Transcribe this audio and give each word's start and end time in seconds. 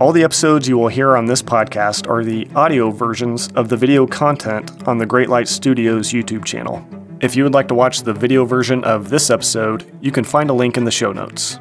All 0.00 0.10
the 0.10 0.24
episodes 0.24 0.66
you 0.66 0.76
will 0.76 0.88
hear 0.88 1.16
on 1.16 1.26
this 1.26 1.40
podcast 1.40 2.10
are 2.10 2.24
the 2.24 2.48
audio 2.56 2.90
versions 2.90 3.46
of 3.52 3.68
the 3.68 3.76
video 3.76 4.08
content 4.08 4.88
on 4.88 4.98
the 4.98 5.06
Great 5.06 5.28
Light 5.28 5.46
Studios 5.46 6.10
YouTube 6.10 6.44
channel. 6.44 6.84
If 7.20 7.36
you 7.36 7.44
would 7.44 7.54
like 7.54 7.68
to 7.68 7.76
watch 7.76 8.02
the 8.02 8.12
video 8.12 8.44
version 8.44 8.82
of 8.82 9.08
this 9.08 9.30
episode, 9.30 9.96
you 10.00 10.10
can 10.10 10.24
find 10.24 10.50
a 10.50 10.52
link 10.52 10.76
in 10.76 10.82
the 10.82 10.90
show 10.90 11.12
notes. 11.12 11.60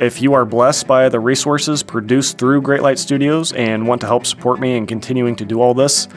If 0.00 0.20
you 0.20 0.34
are 0.34 0.44
blessed 0.44 0.88
by 0.88 1.08
the 1.08 1.20
resources 1.20 1.84
produced 1.84 2.38
through 2.38 2.62
Great 2.62 2.82
Light 2.82 2.98
Studios 2.98 3.52
and 3.52 3.86
want 3.86 4.00
to 4.00 4.08
help 4.08 4.26
support 4.26 4.58
me 4.58 4.76
in 4.76 4.84
continuing 4.84 5.36
to 5.36 5.44
do 5.44 5.60
all 5.60 5.72
this, 5.72 6.08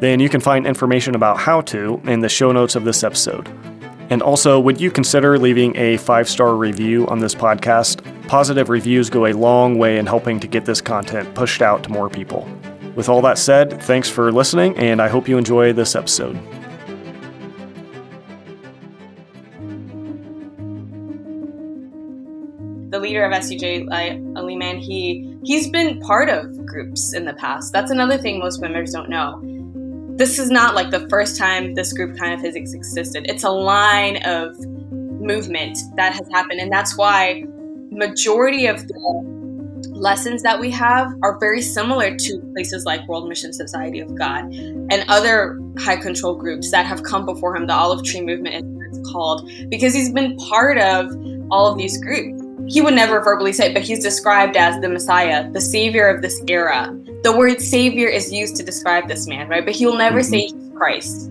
then 0.00 0.18
you 0.18 0.30
can 0.30 0.40
find 0.40 0.66
information 0.66 1.14
about 1.14 1.36
how 1.36 1.60
to 1.60 2.00
in 2.04 2.20
the 2.20 2.28
show 2.30 2.52
notes 2.52 2.74
of 2.74 2.84
this 2.84 3.04
episode. 3.04 3.50
And 4.08 4.22
also, 4.22 4.58
would 4.58 4.80
you 4.80 4.90
consider 4.90 5.38
leaving 5.38 5.76
a 5.76 5.98
five 5.98 6.26
star 6.26 6.54
review 6.54 7.06
on 7.08 7.18
this 7.18 7.34
podcast? 7.34 8.00
Positive 8.26 8.68
reviews 8.68 9.08
go 9.08 9.26
a 9.26 9.32
long 9.32 9.78
way 9.78 9.98
in 9.98 10.06
helping 10.06 10.40
to 10.40 10.48
get 10.48 10.64
this 10.64 10.80
content 10.80 11.32
pushed 11.34 11.62
out 11.62 11.84
to 11.84 11.90
more 11.90 12.08
people. 12.08 12.48
With 12.96 13.08
all 13.08 13.22
that 13.22 13.38
said, 13.38 13.80
thanks 13.82 14.08
for 14.10 14.32
listening, 14.32 14.76
and 14.78 15.00
I 15.00 15.08
hope 15.08 15.28
you 15.28 15.38
enjoy 15.38 15.72
this 15.72 15.94
episode. 15.94 16.34
The 22.90 22.98
leader 22.98 23.24
of 23.24 23.32
uh, 23.32 24.40
Ali 24.40 24.56
Man, 24.56 24.78
he 24.78 25.38
he's 25.44 25.68
been 25.68 26.00
part 26.00 26.28
of 26.28 26.66
groups 26.66 27.12
in 27.12 27.26
the 27.26 27.34
past. 27.34 27.72
That's 27.72 27.90
another 27.90 28.18
thing 28.18 28.38
most 28.38 28.60
members 28.60 28.92
don't 28.92 29.10
know 29.10 29.40
this 30.16 30.38
is 30.38 30.50
not 30.50 30.74
like 30.74 30.90
the 30.90 31.06
first 31.10 31.36
time 31.36 31.74
this 31.74 31.92
group 31.92 32.16
kind 32.16 32.32
of 32.32 32.40
physics 32.40 32.72
existed. 32.72 33.26
It's 33.28 33.44
a 33.44 33.50
line 33.50 34.16
of 34.24 34.56
movement 35.20 35.76
that 35.96 36.14
has 36.14 36.26
happened, 36.32 36.58
and 36.58 36.72
that's 36.72 36.96
why 36.96 37.44
majority 37.96 38.66
of 38.66 38.86
the 38.86 39.36
lessons 39.92 40.42
that 40.42 40.60
we 40.60 40.70
have 40.70 41.12
are 41.22 41.38
very 41.38 41.62
similar 41.62 42.14
to 42.16 42.38
places 42.52 42.84
like 42.84 43.06
World 43.08 43.28
Mission 43.28 43.52
Society 43.52 44.00
of 44.00 44.14
God 44.14 44.44
and 44.52 45.04
other 45.08 45.58
high 45.78 45.96
control 45.96 46.34
groups 46.34 46.70
that 46.70 46.86
have 46.86 47.02
come 47.02 47.24
before 47.24 47.56
him. 47.56 47.66
The 47.66 47.74
Olive 47.74 48.04
Tree 48.04 48.20
Movement 48.20 48.64
is 48.92 49.10
called 49.10 49.50
because 49.68 49.94
he's 49.94 50.12
been 50.12 50.36
part 50.36 50.78
of 50.78 51.10
all 51.50 51.70
of 51.70 51.78
these 51.78 51.98
groups. 51.98 52.42
He 52.68 52.80
would 52.80 52.94
never 52.94 53.22
verbally 53.22 53.52
say, 53.52 53.70
it, 53.70 53.74
but 53.74 53.82
he's 53.82 54.02
described 54.02 54.56
as 54.56 54.80
the 54.80 54.88
Messiah, 54.88 55.50
the 55.52 55.60
savior 55.60 56.08
of 56.08 56.20
this 56.20 56.42
era, 56.48 56.92
the 57.22 57.36
word 57.36 57.60
savior 57.60 58.08
is 58.08 58.32
used 58.32 58.56
to 58.56 58.62
describe 58.62 59.08
this 59.08 59.26
man, 59.26 59.48
right? 59.48 59.64
But 59.64 59.74
he 59.74 59.84
will 59.84 59.96
never 59.96 60.20
mm-hmm. 60.20 60.30
say 60.30 60.76
Christ. 60.76 61.30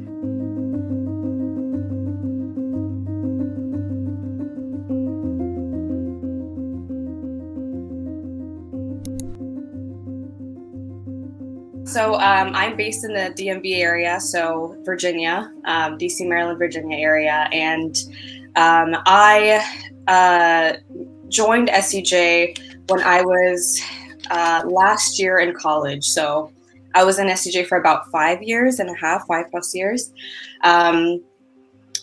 So 11.95 12.15
um, 12.15 12.53
I'm 12.53 12.75
based 12.75 13.05
in 13.05 13.13
the 13.13 13.33
DMV 13.37 13.77
area, 13.77 14.19
so 14.19 14.75
Virginia, 14.83 15.49
um, 15.63 15.97
DC, 15.97 16.27
Maryland, 16.27 16.59
Virginia 16.59 16.97
area, 16.97 17.47
and 17.53 17.95
um, 18.57 19.01
I 19.05 19.63
uh, 20.05 20.73
joined 21.29 21.69
SCJ 21.69 22.89
when 22.89 23.01
I 23.01 23.21
was 23.21 23.81
uh, 24.29 24.63
last 24.65 25.19
year 25.19 25.39
in 25.39 25.55
college. 25.55 26.03
So 26.03 26.51
I 26.95 27.05
was 27.05 27.17
in 27.17 27.27
SCJ 27.27 27.65
for 27.65 27.77
about 27.77 28.11
five 28.11 28.43
years 28.43 28.81
and 28.81 28.89
a 28.89 28.95
half, 28.95 29.25
five 29.27 29.45
plus 29.49 29.73
years. 29.73 30.11
Um, 30.65 31.23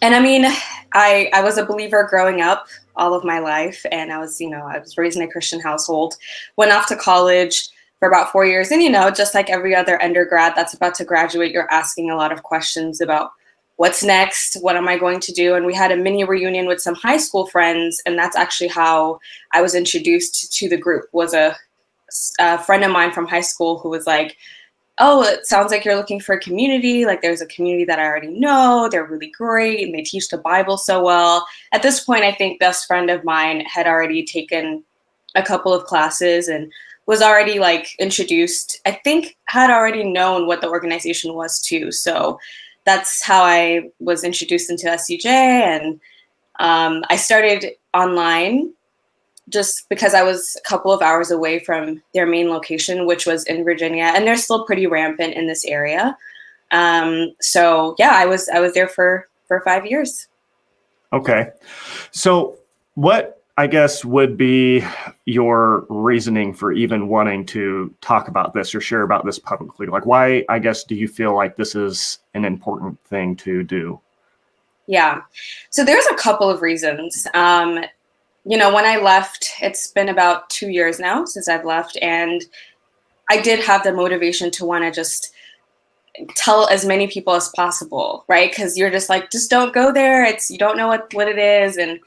and 0.01 0.15
I 0.15 0.21
mean, 0.21 0.47
I 0.95 1.29
I 1.35 1.43
was 1.43 1.59
a 1.59 1.67
believer 1.67 2.07
growing 2.09 2.41
up 2.41 2.67
all 2.97 3.13
of 3.13 3.25
my 3.25 3.41
life, 3.41 3.85
and 3.93 4.11
I 4.11 4.17
was 4.17 4.41
you 4.41 4.49
know 4.49 4.65
I 4.65 4.79
was 4.79 4.97
raised 4.97 5.19
in 5.19 5.23
a 5.23 5.31
Christian 5.31 5.61
household. 5.61 6.15
Went 6.57 6.73
off 6.73 6.87
to 6.87 6.97
college 6.97 7.69
for 8.03 8.09
about 8.09 8.33
four 8.33 8.45
years, 8.45 8.73
and 8.73 8.83
you 8.83 8.91
know, 8.91 9.13
just 9.13 9.33
like 9.33 9.49
every 9.49 9.77
other 9.77 10.03
undergrad 10.03 10.55
that's 10.57 10.75
about 10.75 10.97
to 10.97 11.05
graduate, 11.05 11.53
you're 11.53 11.71
asking 11.71 12.11
a 12.11 12.17
lot 12.17 12.33
of 12.33 12.43
questions 12.43 13.01
about 13.01 13.31
what's 13.77 14.05
next 14.05 14.59
what 14.61 14.77
am 14.77 14.87
i 14.87 14.99
going 14.99 15.19
to 15.19 15.33
do 15.33 15.55
and 15.55 15.65
we 15.65 15.75
had 15.75 15.91
a 15.91 15.97
mini 15.97 16.25
reunion 16.25 16.67
with 16.67 16.79
some 16.79 16.95
high 16.95 17.17
school 17.17 17.47
friends 17.47 18.03
and 18.05 18.19
that's 18.19 18.37
actually 18.37 18.69
how 18.69 19.19
i 19.53 19.63
was 19.63 19.75
introduced 19.75 20.53
to 20.53 20.69
the 20.69 20.77
group 20.77 21.07
was 21.13 21.33
a 21.33 21.57
a 22.39 22.59
friend 22.59 22.85
of 22.85 22.91
mine 22.91 23.13
from 23.13 23.27
high 23.27 23.41
school 23.41 23.79
who 23.79 23.89
was 23.89 24.07
like, 24.07 24.37
oh, 24.99 25.23
it 25.23 25.47
sounds 25.47 25.73
like 25.73 25.85
you're 25.85 25.97
looking 25.97 26.21
for 26.21 26.35
a 26.35 26.41
community. 26.41 27.07
Like 27.07 27.23
there's 27.23 27.41
a 27.41 27.47
community 27.47 27.85
that 27.87 27.99
I 27.99 28.05
already 28.05 28.29
know. 28.29 28.89
They're 28.91 29.07
really 29.07 29.31
great 29.31 29.85
and 29.85 29.95
they 29.95 30.03
teach 30.03 30.29
the 30.29 30.39
Bible 30.39 30.77
so 30.77 31.03
well. 31.03 31.47
At 31.73 31.83
this 31.83 32.05
point, 32.05 32.25
I 32.25 32.33
think 32.33 32.61
best 32.61 32.87
friend 32.87 33.11
of 33.11 33.25
mine 33.25 33.61
had 33.61 33.87
already 33.87 34.25
taken 34.25 34.85
a 35.35 35.43
couple 35.43 35.73
of 35.73 35.85
classes 35.85 36.49
and 36.49 36.71
was 37.07 37.23
already 37.23 37.59
like 37.59 37.89
introduced. 37.99 38.81
I 38.87 38.93
think 38.93 39.37
had 39.47 39.71
already 39.71 40.05
known 40.05 40.47
what 40.47 40.61
the 40.61 40.69
organization 40.69 41.35
was 41.35 41.61
too. 41.61 41.91
So 41.93 42.39
that's 42.85 43.23
how 43.23 43.43
I 43.43 43.91
was 44.01 44.25
introduced 44.25 44.71
into 44.71 44.87
SCJ 44.87 45.27
and 45.27 46.01
um, 46.59 47.05
I 47.11 47.17
started 47.17 47.73
online 47.95 48.73
just 49.49 49.89
because 49.89 50.15
I 50.15 50.23
was 50.23 50.57
a 50.65 50.69
couple 50.69 50.93
of 50.93 51.03
hours 51.03 51.31
away 51.31 51.59
from 51.59 52.03
their 52.15 52.27
main 52.27 52.49
location, 52.49 53.07
which 53.07 53.27
was 53.27 53.45
in 53.45 53.65
Virginia, 53.65 54.13
and 54.15 54.27
they're 54.27 54.37
still 54.37 54.65
pretty 54.65 54.87
rampant 54.87 55.35
in 55.35 55.47
this 55.47 55.65
area. 55.65 56.17
Um, 56.71 57.35
so 57.41 57.95
yeah, 57.99 58.13
I 58.13 58.27
was 58.27 58.49
I 58.49 58.61
was 58.61 58.75
there 58.75 58.89
for 58.89 59.29
for 59.47 59.61
five 59.61 59.87
years. 59.87 60.29
Okay, 61.13 61.51
so 62.13 62.57
what 62.95 63.42
I 63.59 63.67
guess 63.67 64.05
would 64.05 64.39
be 64.39 64.83
your 65.27 65.85
reasoning 65.91 66.55
for 66.55 66.73
even 66.73 67.09
wanting 67.09 67.45
to 67.47 67.95
talk 68.01 68.29
about 68.29 68.55
this 68.55 68.75
or 68.75 68.81
share 68.81 69.03
about 69.03 69.27
this 69.27 69.39
publicly? 69.39 69.87
Like, 69.87 70.07
why 70.07 70.45
I 70.49 70.59
guess 70.59 70.85
do 70.85 70.95
you 70.95 71.07
feel 71.07 71.35
like 71.35 71.57
this 71.57 71.75
is 71.75 72.19
an 72.33 72.47
important 72.47 72.99
thing 73.05 73.37
to 73.37 73.63
do? 73.63 74.01
Yeah, 74.87 75.23
so 75.71 75.85
there's 75.85 76.07
a 76.07 76.15
couple 76.15 76.49
of 76.49 76.63
reasons. 76.63 77.27
Um, 77.35 77.85
you 78.45 78.57
know, 78.57 78.75
when 78.75 78.85
I 78.85 78.97
left, 78.97 79.53
it's 79.61 79.89
been 79.89 80.09
about 80.09 80.49
two 80.51 80.71
years 80.71 80.99
now 80.99 81.25
since 81.25 81.49
I've 81.49 81.65
left, 81.65 81.99
and 82.01 82.43
I 83.31 83.41
did 83.41 83.61
have 83.65 83.85
the 83.85 83.93
motivation 83.93 84.51
to 84.53 84.65
want 84.65 84.85
to 84.85 84.91
just 84.91 85.33
tell 86.37 86.69
as 86.69 86.85
many 86.85 87.07
people 87.07 87.35
as 87.35 87.49
possible, 87.51 88.25
right? 88.29 88.51
Because 88.51 88.77
you're 88.77 88.91
just 88.91 89.09
like, 89.09 89.31
just 89.31 89.51
don't 89.51 89.73
go 89.73 89.93
there. 89.93 90.25
It's 90.25 90.51
you 90.51 90.59
don't 90.59 90.77
know 90.77 90.89
what 90.89 91.13
what 91.13 91.29
it 91.29 91.39
is, 91.39 91.77
and 91.77 92.01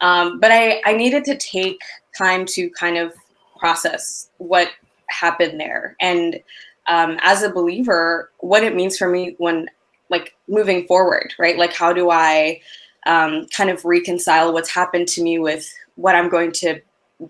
um, 0.00 0.40
but 0.40 0.50
I 0.50 0.82
I 0.84 0.92
needed 0.94 1.24
to 1.24 1.36
take 1.36 1.80
time 2.16 2.46
to 2.46 2.70
kind 2.70 2.96
of 2.96 3.14
process 3.58 4.30
what 4.38 4.68
happened 5.08 5.60
there, 5.60 5.96
and 6.00 6.40
um, 6.86 7.18
as 7.20 7.42
a 7.42 7.50
believer, 7.50 8.30
what 8.38 8.64
it 8.64 8.74
means 8.74 8.98
for 8.98 9.08
me 9.08 9.34
when 9.38 9.68
like 10.08 10.34
moving 10.48 10.86
forward, 10.86 11.32
right? 11.38 11.56
Like 11.56 11.72
how 11.72 11.92
do 11.92 12.10
I 12.10 12.60
um, 13.06 13.46
kind 13.46 13.70
of 13.70 13.84
reconcile 13.84 14.52
what's 14.52 14.70
happened 14.70 15.08
to 15.08 15.22
me 15.22 15.38
with 15.38 15.72
what 15.94 16.14
I'm 16.14 16.28
going 16.28 16.52
to 16.52 16.80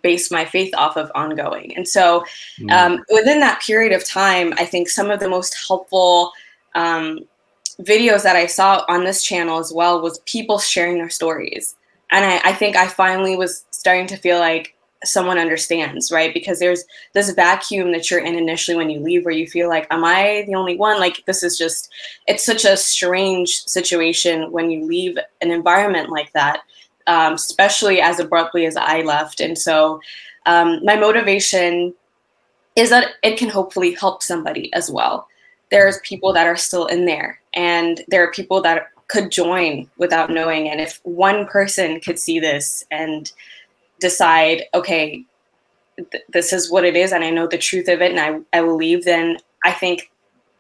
base 0.03 0.31
my 0.31 0.45
faith 0.45 0.75
off 0.77 0.97
of 0.97 1.11
ongoing. 1.15 1.77
And 1.77 1.87
so 1.87 2.25
mm. 2.59 2.71
um, 2.71 3.05
within 3.13 3.41
that 3.41 3.61
period 3.61 3.93
of 3.93 4.05
time, 4.05 4.55
I 4.57 4.65
think 4.65 4.89
some 4.89 5.11
of 5.11 5.21
the 5.21 5.29
most 5.29 5.57
helpful 5.67 6.33
um, 6.75 7.21
videos 7.81 8.23
that 8.23 8.37
I 8.37 8.47
saw 8.47 8.85
on 8.89 9.05
this 9.05 9.23
channel 9.23 9.59
as 9.59 9.73
well 9.73 10.01
was 10.01 10.21
people 10.21 10.59
sharing 10.59 10.99
their 10.99 11.11
stories. 11.11 11.75
And 12.11 12.25
I, 12.25 12.41
I 12.45 12.53
think 12.53 12.77
I 12.77 12.89
finally 12.89 13.37
was 13.37 13.65
starting 13.71 14.07
to 14.09 14.17
feel 14.17 14.39
like 14.39 14.77
someone 15.03 15.39
understands, 15.39 16.13
right? 16.13 16.35
Because 16.35 16.59
there's 16.59 16.85
this 17.15 17.31
vacuum 17.31 17.93
that 17.93 18.11
you're 18.11 18.21
in 18.21 18.35
initially 18.35 18.77
when 18.77 18.91
you 18.91 19.01
leave 19.01 19.25
where 19.25 19.33
you 19.33 19.47
feel 19.47 19.69
like, 19.69 19.87
am 19.91 20.05
I 20.05 20.45
the 20.47 20.55
only 20.55 20.77
one? 20.77 21.01
Like, 21.01 21.25
this 21.25 21.43
is 21.43 21.57
just, 21.57 21.91
it's 22.27 22.45
such 22.45 22.67
a 22.67 22.77
strange 22.77 23.65
situation 23.65 24.53
when 24.53 24.71
you 24.71 24.85
leave 24.85 25.17
an 25.41 25.51
environment 25.51 26.11
like 26.11 26.33
that 26.35 26.61
um, 27.11 27.35
especially 27.35 28.01
as 28.01 28.21
abruptly 28.21 28.67
as 28.67 28.77
I 28.77 29.03
left. 29.03 29.41
And 29.41 29.59
so 29.59 30.01
um, 30.47 30.81
my 30.85 30.97
motivation 30.97 31.93
is 32.77 32.91
that 32.91 33.15
it 33.23 33.37
can 33.37 33.49
hopefully 33.49 33.95
help 33.95 34.23
somebody 34.23 34.73
as 34.75 34.91
well. 34.91 35.27
There's 35.71 35.99
people 36.01 36.33
that 36.33 36.47
are 36.47 36.57
still 36.57 36.87
in 36.87 37.05
there, 37.05 37.41
and 37.55 38.03
there 38.09 38.25
are 38.25 38.33
people 38.33 38.61
that 38.63 38.89
could 39.11 39.31
join 39.31 39.91
without 39.97 40.31
knowing. 40.31 40.71
And 40.71 40.81
if 40.81 41.01
one 41.03 41.47
person 41.47 42.01
could 42.01 42.19
see 42.19 42.39
this 42.39 42.85
and 42.91 43.31
decide, 43.99 44.63
okay, 44.73 45.25
th- 45.97 46.25
this 46.29 46.53
is 46.53 46.71
what 46.71 46.85
it 46.85 46.97
is, 46.97 47.13
and 47.13 47.25
I 47.25 47.31
know 47.31 47.47
the 47.47 47.59
truth 47.59 47.89
of 47.89 48.01
it, 48.01 48.13
and 48.13 48.21
I, 48.21 48.59
I 48.59 48.63
will 48.63 48.77
leave, 48.77 49.05
then 49.05 49.39
I 49.65 49.73
think, 49.73 50.11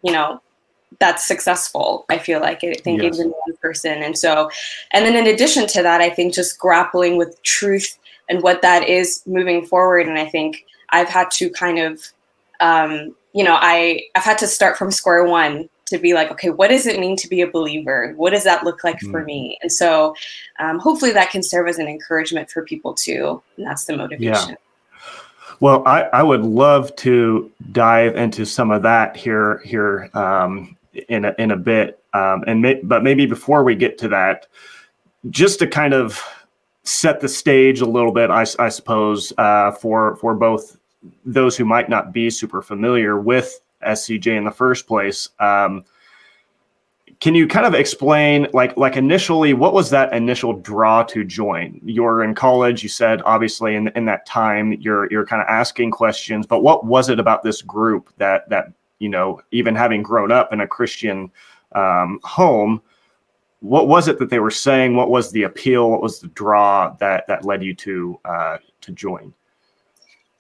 you 0.02 0.12
know, 0.12 0.42
that's 0.98 1.26
successful. 1.26 2.04
I 2.10 2.18
feel 2.18 2.40
like 2.40 2.64
I 2.64 2.74
think 2.74 3.02
yes. 3.02 3.14
even 3.14 3.30
one 3.30 3.56
person. 3.62 4.02
And 4.02 4.18
so, 4.18 4.50
and 4.90 5.06
then 5.06 5.14
in 5.14 5.32
addition 5.32 5.68
to 5.68 5.82
that, 5.82 6.00
I 6.00 6.10
think 6.10 6.34
just 6.34 6.58
grappling 6.58 7.16
with 7.16 7.40
truth 7.42 7.98
and 8.28 8.42
what 8.42 8.62
that 8.62 8.88
is 8.88 9.22
moving 9.26 9.64
forward. 9.64 10.08
And 10.08 10.18
I 10.18 10.26
think 10.26 10.66
I've 10.90 11.08
had 11.08 11.30
to 11.32 11.48
kind 11.50 11.78
of, 11.78 12.02
um, 12.58 13.14
you 13.32 13.44
know, 13.44 13.56
I 13.58 14.02
I've 14.16 14.24
had 14.24 14.38
to 14.38 14.48
start 14.48 14.76
from 14.76 14.90
square 14.90 15.24
one 15.24 15.68
to 15.90 15.98
be 15.98 16.14
like, 16.14 16.30
okay, 16.30 16.50
what 16.50 16.68
does 16.68 16.86
it 16.86 16.98
mean 16.98 17.16
to 17.16 17.28
be 17.28 17.42
a 17.42 17.46
believer? 17.46 18.14
What 18.16 18.30
does 18.30 18.44
that 18.44 18.64
look 18.64 18.82
like 18.82 19.00
mm. 19.00 19.10
for 19.10 19.24
me? 19.24 19.58
And 19.62 19.70
so, 19.70 20.14
um, 20.58 20.78
hopefully, 20.78 21.12
that 21.12 21.30
can 21.30 21.42
serve 21.42 21.68
as 21.68 21.78
an 21.78 21.86
encouragement 21.86 22.50
for 22.50 22.64
people 22.64 22.94
too. 22.94 23.42
And 23.56 23.66
that's 23.66 23.84
the 23.84 23.96
motivation. 23.96 24.50
Yeah. 24.50 24.54
Well, 25.60 25.86
I, 25.86 26.02
I 26.04 26.22
would 26.22 26.42
love 26.42 26.96
to 26.96 27.50
dive 27.72 28.16
into 28.16 28.46
some 28.46 28.70
of 28.70 28.82
that 28.82 29.16
here 29.16 29.58
here 29.64 30.08
um, 30.14 30.76
in 31.08 31.26
a, 31.26 31.34
in 31.38 31.50
a 31.50 31.56
bit, 31.56 32.02
um, 32.14 32.44
and 32.46 32.62
may, 32.62 32.80
but 32.82 33.02
maybe 33.02 33.26
before 33.26 33.62
we 33.62 33.74
get 33.74 33.98
to 33.98 34.08
that, 34.08 34.46
just 35.28 35.58
to 35.58 35.66
kind 35.66 35.92
of 35.92 36.22
set 36.84 37.20
the 37.20 37.28
stage 37.28 37.82
a 37.82 37.86
little 37.86 38.10
bit, 38.10 38.30
I, 38.30 38.46
I 38.58 38.70
suppose, 38.70 39.34
uh, 39.36 39.72
for 39.72 40.16
for 40.16 40.34
both 40.34 40.78
those 41.26 41.56
who 41.58 41.64
might 41.64 41.88
not 41.88 42.12
be 42.12 42.30
super 42.30 42.62
familiar 42.62 43.20
with 43.20 43.60
SCJ 43.86 44.36
in 44.36 44.44
the 44.44 44.50
first 44.50 44.86
place. 44.86 45.28
Um, 45.38 45.84
can 47.20 47.34
you 47.34 47.46
kind 47.46 47.66
of 47.66 47.74
explain 47.74 48.46
like 48.52 48.76
like 48.76 48.96
initially 48.96 49.52
what 49.52 49.74
was 49.74 49.90
that 49.90 50.12
initial 50.14 50.54
draw 50.54 51.02
to 51.04 51.22
join? 51.24 51.80
You're 51.84 52.22
in 52.22 52.34
college 52.34 52.82
you 52.82 52.88
said 52.88 53.20
obviously 53.26 53.74
in, 53.74 53.88
in 53.88 54.06
that 54.06 54.24
time 54.26 54.72
you're 54.74 55.10
you're 55.10 55.26
kind 55.26 55.42
of 55.42 55.48
asking 55.48 55.90
questions 55.90 56.46
but 56.46 56.62
what 56.62 56.86
was 56.86 57.10
it 57.10 57.20
about 57.20 57.42
this 57.42 57.60
group 57.60 58.10
that 58.16 58.48
that 58.48 58.72
you 59.00 59.10
know 59.10 59.42
even 59.50 59.74
having 59.74 60.02
grown 60.02 60.32
up 60.32 60.50
in 60.52 60.60
a 60.60 60.66
christian 60.66 61.30
um, 61.72 62.20
home 62.22 62.80
what 63.60 63.88
was 63.88 64.08
it 64.08 64.18
that 64.18 64.30
they 64.30 64.38
were 64.38 64.50
saying? 64.50 64.96
What 64.96 65.10
was 65.10 65.30
the 65.30 65.44
appeal? 65.44 65.90
What 65.90 66.02
was 66.02 66.20
the 66.20 66.28
draw 66.28 66.94
that 66.98 67.26
that 67.28 67.44
led 67.44 67.62
you 67.62 67.74
to 67.76 68.18
uh, 68.24 68.58
to 68.80 68.92
join 68.92 69.32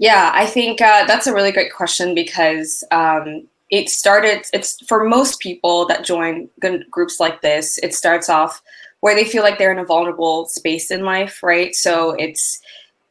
yeah 0.00 0.32
i 0.34 0.44
think 0.44 0.80
uh, 0.80 1.04
that's 1.06 1.28
a 1.28 1.32
really 1.32 1.52
great 1.52 1.72
question 1.72 2.12
because 2.14 2.82
um, 2.90 3.46
it 3.70 3.88
started 3.88 4.44
it's 4.52 4.84
for 4.88 5.04
most 5.04 5.38
people 5.38 5.86
that 5.86 6.04
join 6.04 6.48
groups 6.90 7.20
like 7.20 7.40
this 7.42 7.78
it 7.78 7.94
starts 7.94 8.28
off 8.28 8.60
where 9.00 9.14
they 9.14 9.24
feel 9.24 9.42
like 9.42 9.58
they're 9.58 9.72
in 9.72 9.78
a 9.78 9.84
vulnerable 9.84 10.46
space 10.46 10.90
in 10.90 11.04
life 11.04 11.42
right? 11.42 11.74
So 11.74 12.12
it's 12.12 12.60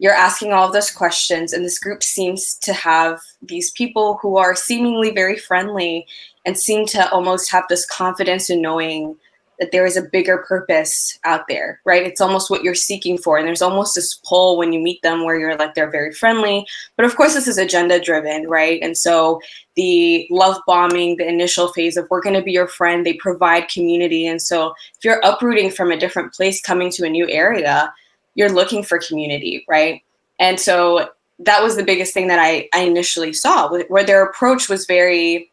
you're 0.02 0.14
asking 0.14 0.54
all 0.54 0.66
of 0.66 0.74
those 0.74 0.92
questions 0.92 1.52
and 1.52 1.66
this 1.66 1.80
group 1.80 2.02
seems 2.04 2.56
to 2.56 2.74
have 2.74 3.20
these 3.42 3.72
people 3.72 4.18
who 4.22 4.38
are 4.38 4.56
seemingly 4.56 5.12
very 5.12 5.38
friendly 5.38 6.06
and 6.46 6.58
seem 6.58 6.86
to 6.88 7.10
almost 7.12 7.52
have 7.52 7.66
this 7.68 7.86
confidence 7.86 8.50
in 8.50 8.62
knowing 8.62 9.18
that 9.60 9.72
there 9.72 9.86
is 9.86 9.98
a 9.98 10.02
bigger 10.02 10.38
purpose 10.48 11.20
out 11.26 11.46
there, 11.50 11.82
right? 11.84 12.06
It's 12.06 12.22
almost 12.22 12.50
what 12.50 12.64
you're 12.64 12.74
seeking 12.74 13.18
for. 13.18 13.38
And 13.38 13.46
there's 13.46 13.62
almost 13.62 13.94
this 13.94 14.16
pull 14.24 14.58
when 14.58 14.72
you 14.72 14.80
meet 14.80 15.02
them 15.02 15.26
where 15.26 15.38
you're 15.38 15.58
like, 15.58 15.74
they're 15.74 15.92
very 15.92 16.14
friendly. 16.14 16.66
But 16.96 17.06
of 17.06 17.16
course, 17.18 17.34
this 17.34 17.48
is 17.48 17.58
agenda 17.58 18.00
driven, 18.00 18.48
right? 18.48 18.82
And 18.82 18.98
so 18.98 19.42
the 19.76 20.26
love 20.32 20.62
bombing, 20.66 21.18
the 21.18 21.28
initial 21.28 21.74
phase 21.74 21.98
of 21.98 22.08
we're 22.10 22.22
going 22.22 22.36
to 22.36 22.42
be 22.42 22.54
your 22.54 22.70
friend, 22.70 23.06
they 23.06 23.14
provide 23.14 23.68
community. 23.68 24.26
And 24.26 24.42
so 24.42 24.74
if 24.98 25.04
you're 25.04 25.22
uprooting 25.26 25.72
from 25.72 25.92
a 25.92 26.00
different 26.00 26.34
place, 26.34 26.62
coming 26.62 26.90
to 26.92 27.06
a 27.06 27.10
new 27.10 27.28
area, 27.30 27.94
you're 28.36 28.52
looking 28.52 28.82
for 28.82 28.98
community, 28.98 29.66
right? 29.68 30.02
And 30.40 30.58
so 30.58 31.10
that 31.40 31.62
was 31.62 31.76
the 31.76 31.84
biggest 31.84 32.14
thing 32.14 32.28
that 32.28 32.40
I, 32.40 32.70
I 32.74 32.82
initially 32.84 33.34
saw, 33.34 33.70
where 33.88 34.06
their 34.06 34.24
approach 34.24 34.70
was 34.70 34.86
very 34.86 35.52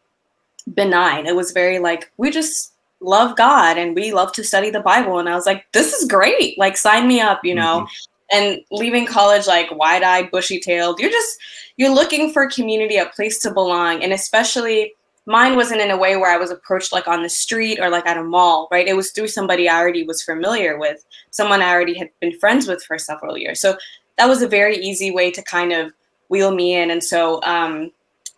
benign. 0.73 1.25
It 1.25 1.35
was 1.35 1.51
very 1.51 1.79
like, 1.79 2.11
we 2.15 2.29
just 2.29 2.73
love 2.99 3.35
God 3.35 3.77
and 3.77 3.95
we 3.95 4.11
love 4.11 4.31
to 4.33 4.43
study 4.43 4.69
the 4.69 4.79
Bible. 4.79 5.19
And 5.19 5.29
I 5.29 5.35
was 5.35 5.45
like, 5.45 5.65
this 5.71 5.93
is 5.93 6.07
great. 6.07 6.57
Like, 6.57 6.77
sign 6.77 7.07
me 7.07 7.19
up, 7.21 7.41
you 7.43 7.55
know? 7.55 7.81
Mm-hmm. 7.81 8.37
And 8.37 8.61
leaving 8.71 9.05
college, 9.05 9.47
like 9.47 9.71
wide 9.71 10.03
eyed, 10.03 10.31
bushy 10.31 10.59
tailed, 10.59 10.99
you're 10.99 11.11
just, 11.11 11.37
you're 11.77 11.93
looking 11.93 12.33
for 12.33 12.49
community, 12.49 12.97
a 12.97 13.05
place 13.05 13.39
to 13.39 13.53
belong. 13.53 14.03
And 14.03 14.11
especially 14.11 14.93
mine 15.27 15.55
wasn't 15.55 15.81
in 15.81 15.91
a 15.91 15.97
way 15.97 16.17
where 16.17 16.33
I 16.33 16.37
was 16.37 16.51
approached 16.51 16.91
like 16.91 17.07
on 17.07 17.21
the 17.21 17.29
street 17.29 17.79
or 17.79 17.89
like 17.89 18.05
at 18.05 18.17
a 18.17 18.23
mall, 18.23 18.67
right? 18.71 18.87
It 18.87 18.95
was 18.95 19.11
through 19.11 19.27
somebody 19.27 19.69
I 19.69 19.79
already 19.79 20.03
was 20.03 20.23
familiar 20.23 20.79
with, 20.79 21.05
someone 21.31 21.61
I 21.61 21.69
already 21.69 21.97
had 21.97 22.09
been 22.21 22.37
friends 22.39 22.67
with 22.67 22.83
for 22.83 22.97
several 22.97 23.37
years. 23.37 23.59
So 23.59 23.77
that 24.17 24.27
was 24.27 24.41
a 24.41 24.47
very 24.47 24.77
easy 24.77 25.11
way 25.11 25.29
to 25.31 25.41
kind 25.43 25.71
of 25.71 25.93
wheel 26.29 26.55
me 26.55 26.75
in. 26.75 26.91
And 26.91 27.03
so 27.03 27.41
um, 27.43 27.91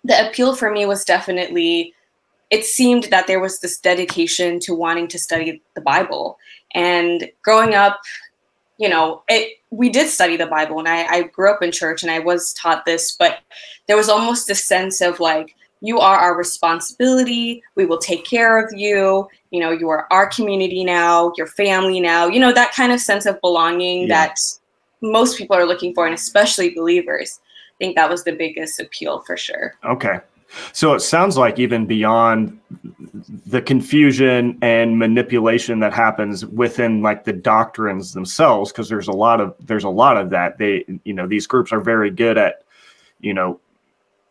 the 0.04 0.30
appeal 0.30 0.56
for 0.56 0.72
me 0.72 0.86
was 0.86 1.06
definitely 1.06 1.94
it 2.50 2.66
seemed 2.66 3.06
that 3.06 3.28
there 3.28 3.40
was 3.40 3.60
this 3.60 3.80
dedication 3.80 4.60
to 4.62 4.74
wanting 4.74 5.08
to 5.10 5.20
study 5.20 5.62
the 5.76 5.82
Bible. 5.82 6.38
And 6.74 7.30
growing 7.44 7.76
up, 7.76 8.00
you 8.78 8.90
know, 8.90 9.24
it 9.28 9.58
we 9.72 9.90
did 9.90 10.08
study 10.08 10.36
the 10.36 10.48
Bible 10.48 10.80
and 10.80 10.88
I, 10.88 11.06
I 11.06 11.24
grew 11.24 11.52
up 11.52 11.62
in 11.62 11.72
church 11.72 12.02
and 12.02 12.12
I 12.12 12.20
was 12.20 12.54
taught 12.54 12.86
this, 12.86 13.16
but 13.18 13.40
there 13.88 13.98
was 13.98 14.10
almost 14.10 14.48
this 14.48 14.66
sense 14.66 15.02
of 15.02 15.20
like, 15.20 15.56
you 15.82 16.00
are 16.00 16.18
our 16.18 16.36
responsibility. 16.36 17.64
We 17.76 17.86
will 17.86 18.00
take 18.00 18.26
care 18.26 18.64
of 18.64 18.72
you. 18.76 19.28
You 19.52 19.60
know, 19.60 19.72
you 19.72 19.90
are 19.90 20.08
our 20.12 20.28
community 20.28 20.84
now, 20.84 21.34
your 21.38 21.48
family 21.48 22.00
now, 22.00 22.28
you 22.28 22.40
know, 22.40 22.52
that 22.52 22.74
kind 22.74 22.92
of 22.92 23.00
sense 23.00 23.26
of 23.26 23.40
belonging 23.42 24.02
yeah. 24.02 24.08
that 24.26 24.40
most 25.02 25.38
people 25.38 25.56
are 25.56 25.66
looking 25.66 25.94
for, 25.94 26.06
and 26.06 26.14
especially 26.14 26.72
believers. 26.72 27.40
I 27.76 27.78
think 27.80 27.96
that 27.96 28.10
was 28.10 28.24
the 28.24 28.34
biggest 28.34 28.80
appeal 28.80 29.22
for 29.22 29.38
sure. 29.38 29.76
Okay. 29.86 30.20
So 30.74 30.94
it 30.94 31.02
sounds 31.02 31.38
like 31.38 31.60
even 31.60 31.86
beyond 31.86 32.60
the 33.46 33.62
confusion 33.62 34.58
and 34.62 34.98
manipulation 34.98 35.80
that 35.80 35.94
happens 35.94 36.46
within 36.46 37.02
like 37.02 37.24
the 37.24 37.34
doctrines 37.34 38.14
themselves, 38.14 38.72
because 38.72 38.90
there's 38.90 39.08
a 39.08 39.14
lot 39.14 39.42
of 39.42 39.56
there's 39.60 39.84
a 39.84 39.90
lot 39.90 40.18
of 40.18 40.30
that. 40.32 40.58
They 40.58 40.86
you 41.04 41.14
know 41.14 41.28
these 41.28 41.48
groups 41.48 41.72
are 41.72 41.82
very 41.82 42.10
good 42.10 42.38
at 42.38 42.64
you 43.20 43.34
know 43.34 43.60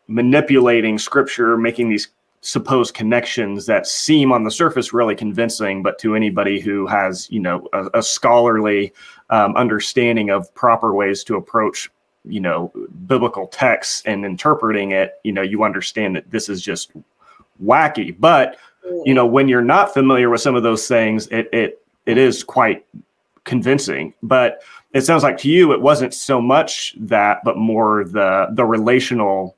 manipulating 0.08 0.98
scripture, 0.98 1.56
making 1.56 1.90
these 1.90 2.08
supposed 2.40 2.94
connections 2.94 3.66
that 3.66 3.86
seem 3.86 4.32
on 4.32 4.44
the 4.44 4.50
surface 4.50 4.92
really 4.92 5.14
convincing, 5.14 5.82
but 5.82 5.98
to 5.98 6.14
anybody 6.14 6.60
who 6.60 6.86
has 6.86 7.30
you 7.30 7.40
know 7.40 7.68
a, 7.72 7.86
a 7.94 8.02
scholarly 8.02 8.92
um, 9.30 9.54
understanding 9.56 10.30
of 10.30 10.52
proper 10.54 10.94
ways 10.94 11.22
to 11.24 11.36
approach 11.36 11.90
you 12.28 12.40
know 12.40 12.72
biblical 13.06 13.46
texts 13.46 14.02
and 14.06 14.24
interpreting 14.24 14.92
it 14.92 15.14
you 15.24 15.32
know 15.32 15.42
you 15.42 15.64
understand 15.64 16.16
that 16.16 16.30
this 16.30 16.48
is 16.48 16.62
just 16.62 16.92
wacky. 17.62 18.14
But 18.18 18.56
you 19.04 19.14
know 19.14 19.26
when 19.26 19.48
you're 19.48 19.62
not 19.62 19.92
familiar 19.92 20.30
with 20.30 20.40
some 20.40 20.54
of 20.54 20.62
those 20.62 20.86
things 20.86 21.26
it 21.28 21.48
it 21.52 21.82
it 22.06 22.18
is 22.18 22.42
quite 22.42 22.86
convincing. 23.44 24.14
But 24.22 24.62
it 24.92 25.02
sounds 25.02 25.22
like 25.22 25.38
to 25.38 25.48
you 25.48 25.72
it 25.72 25.80
wasn't 25.80 26.14
so 26.14 26.40
much 26.40 26.94
that 26.98 27.42
but 27.44 27.56
more 27.56 28.04
the 28.04 28.48
the 28.52 28.64
relational 28.64 29.56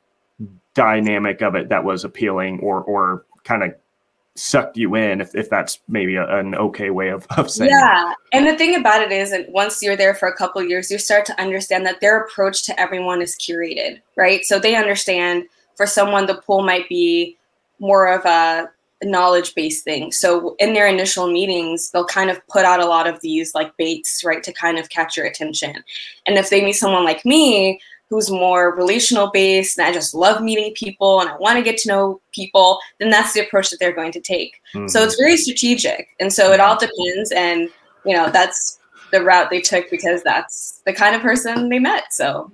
dynamic 0.74 1.42
of 1.42 1.54
it 1.54 1.68
that 1.68 1.84
was 1.84 2.04
appealing 2.04 2.60
or 2.60 2.82
or 2.82 3.24
kind 3.44 3.62
of 3.62 3.74
sucked 4.36 4.76
you 4.76 4.94
in 4.94 5.20
if, 5.20 5.34
if 5.34 5.50
that's 5.50 5.80
maybe 5.88 6.14
a, 6.14 6.38
an 6.38 6.54
okay 6.54 6.90
way 6.90 7.08
of, 7.08 7.26
of 7.36 7.50
saying 7.50 7.70
yeah 7.70 8.14
and 8.32 8.46
the 8.46 8.56
thing 8.56 8.76
about 8.76 9.02
it 9.02 9.10
is 9.10 9.30
that 9.30 9.50
once 9.50 9.82
you're 9.82 9.96
there 9.96 10.14
for 10.14 10.28
a 10.28 10.36
couple 10.36 10.62
years 10.62 10.90
you 10.90 10.98
start 10.98 11.26
to 11.26 11.38
understand 11.40 11.84
that 11.84 12.00
their 12.00 12.20
approach 12.20 12.64
to 12.64 12.80
everyone 12.80 13.20
is 13.20 13.36
curated 13.36 14.00
right? 14.20 14.44
So 14.44 14.58
they 14.58 14.76
understand 14.76 15.44
for 15.76 15.86
someone 15.86 16.26
the 16.26 16.34
pool 16.34 16.62
might 16.62 16.88
be 16.88 17.38
more 17.78 18.06
of 18.12 18.24
a 18.26 18.70
knowledge 19.02 19.54
based 19.54 19.82
thing. 19.82 20.12
So 20.12 20.54
in 20.58 20.74
their 20.74 20.86
initial 20.86 21.32
meetings 21.32 21.90
they'll 21.90 22.04
kind 22.04 22.30
of 22.30 22.46
put 22.48 22.66
out 22.66 22.80
a 22.80 22.86
lot 22.86 23.06
of 23.06 23.18
these 23.22 23.54
like 23.54 23.74
baits 23.78 24.22
right 24.22 24.42
to 24.42 24.52
kind 24.52 24.78
of 24.78 24.90
catch 24.90 25.16
your 25.16 25.24
attention. 25.24 25.82
And 26.26 26.36
if 26.36 26.50
they 26.50 26.62
meet 26.62 26.74
someone 26.74 27.04
like 27.04 27.24
me 27.24 27.80
who's 28.10 28.28
more 28.28 28.74
relational 28.74 29.30
based 29.30 29.78
and 29.78 29.86
I 29.86 29.92
just 29.92 30.14
love 30.14 30.42
meeting 30.42 30.74
people 30.74 31.20
and 31.20 31.30
I 31.30 31.36
want 31.36 31.56
to 31.56 31.62
get 31.62 31.78
to 31.78 31.88
know 31.88 32.20
people, 32.32 32.80
then 32.98 33.08
that's 33.08 33.32
the 33.32 33.40
approach 33.40 33.70
that 33.70 33.78
they're 33.78 33.94
going 33.94 34.12
to 34.12 34.20
take. 34.20 34.60
Mm-hmm. 34.74 34.88
So 34.88 35.04
it's 35.04 35.16
very 35.16 35.36
strategic. 35.36 36.08
And 36.18 36.32
so 36.32 36.52
it 36.52 36.58
all 36.58 36.76
depends. 36.76 37.30
And, 37.30 37.70
you 38.04 38.14
know, 38.16 38.28
that's 38.28 38.80
the 39.12 39.22
route 39.22 39.48
they 39.48 39.60
took 39.60 39.88
because 39.90 40.24
that's 40.24 40.82
the 40.84 40.92
kind 40.92 41.14
of 41.14 41.22
person 41.22 41.68
they 41.68 41.78
met. 41.78 42.12
So 42.12 42.50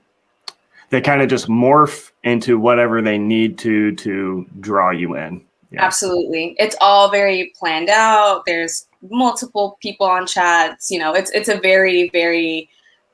they 0.90 1.00
kind 1.00 1.22
of 1.22 1.28
just 1.28 1.48
morph 1.48 2.10
into 2.22 2.58
whatever 2.58 3.00
they 3.00 3.18
need 3.18 3.58
to 3.58 3.94
to 3.96 4.46
draw 4.60 4.90
you 4.90 5.16
in. 5.16 5.42
Yeah. 5.70 5.84
Absolutely. 5.84 6.54
It's 6.58 6.76
all 6.80 7.10
very 7.10 7.52
planned 7.58 7.88
out. 7.88 8.44
There's 8.46 8.86
multiple 9.10 9.78
people 9.82 10.06
on 10.06 10.26
chats. 10.26 10.90
You 10.90 10.98
know, 10.98 11.14
it's 11.14 11.30
it's 11.32 11.48
a 11.48 11.58
very, 11.58 12.08
very 12.10 12.68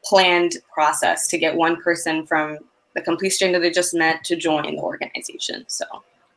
planned 0.04 0.56
process 0.73 1.26
to 1.28 1.38
get 1.38 1.54
one 1.54 1.80
person 1.80 2.26
from 2.26 2.59
the 2.94 3.00
complete 3.00 3.30
stranger 3.30 3.59
they 3.59 3.71
just 3.71 3.94
met 3.94 4.25
to 4.25 4.37
join 4.37 4.76
the 4.76 4.82
organization. 4.82 5.64
So. 5.68 5.85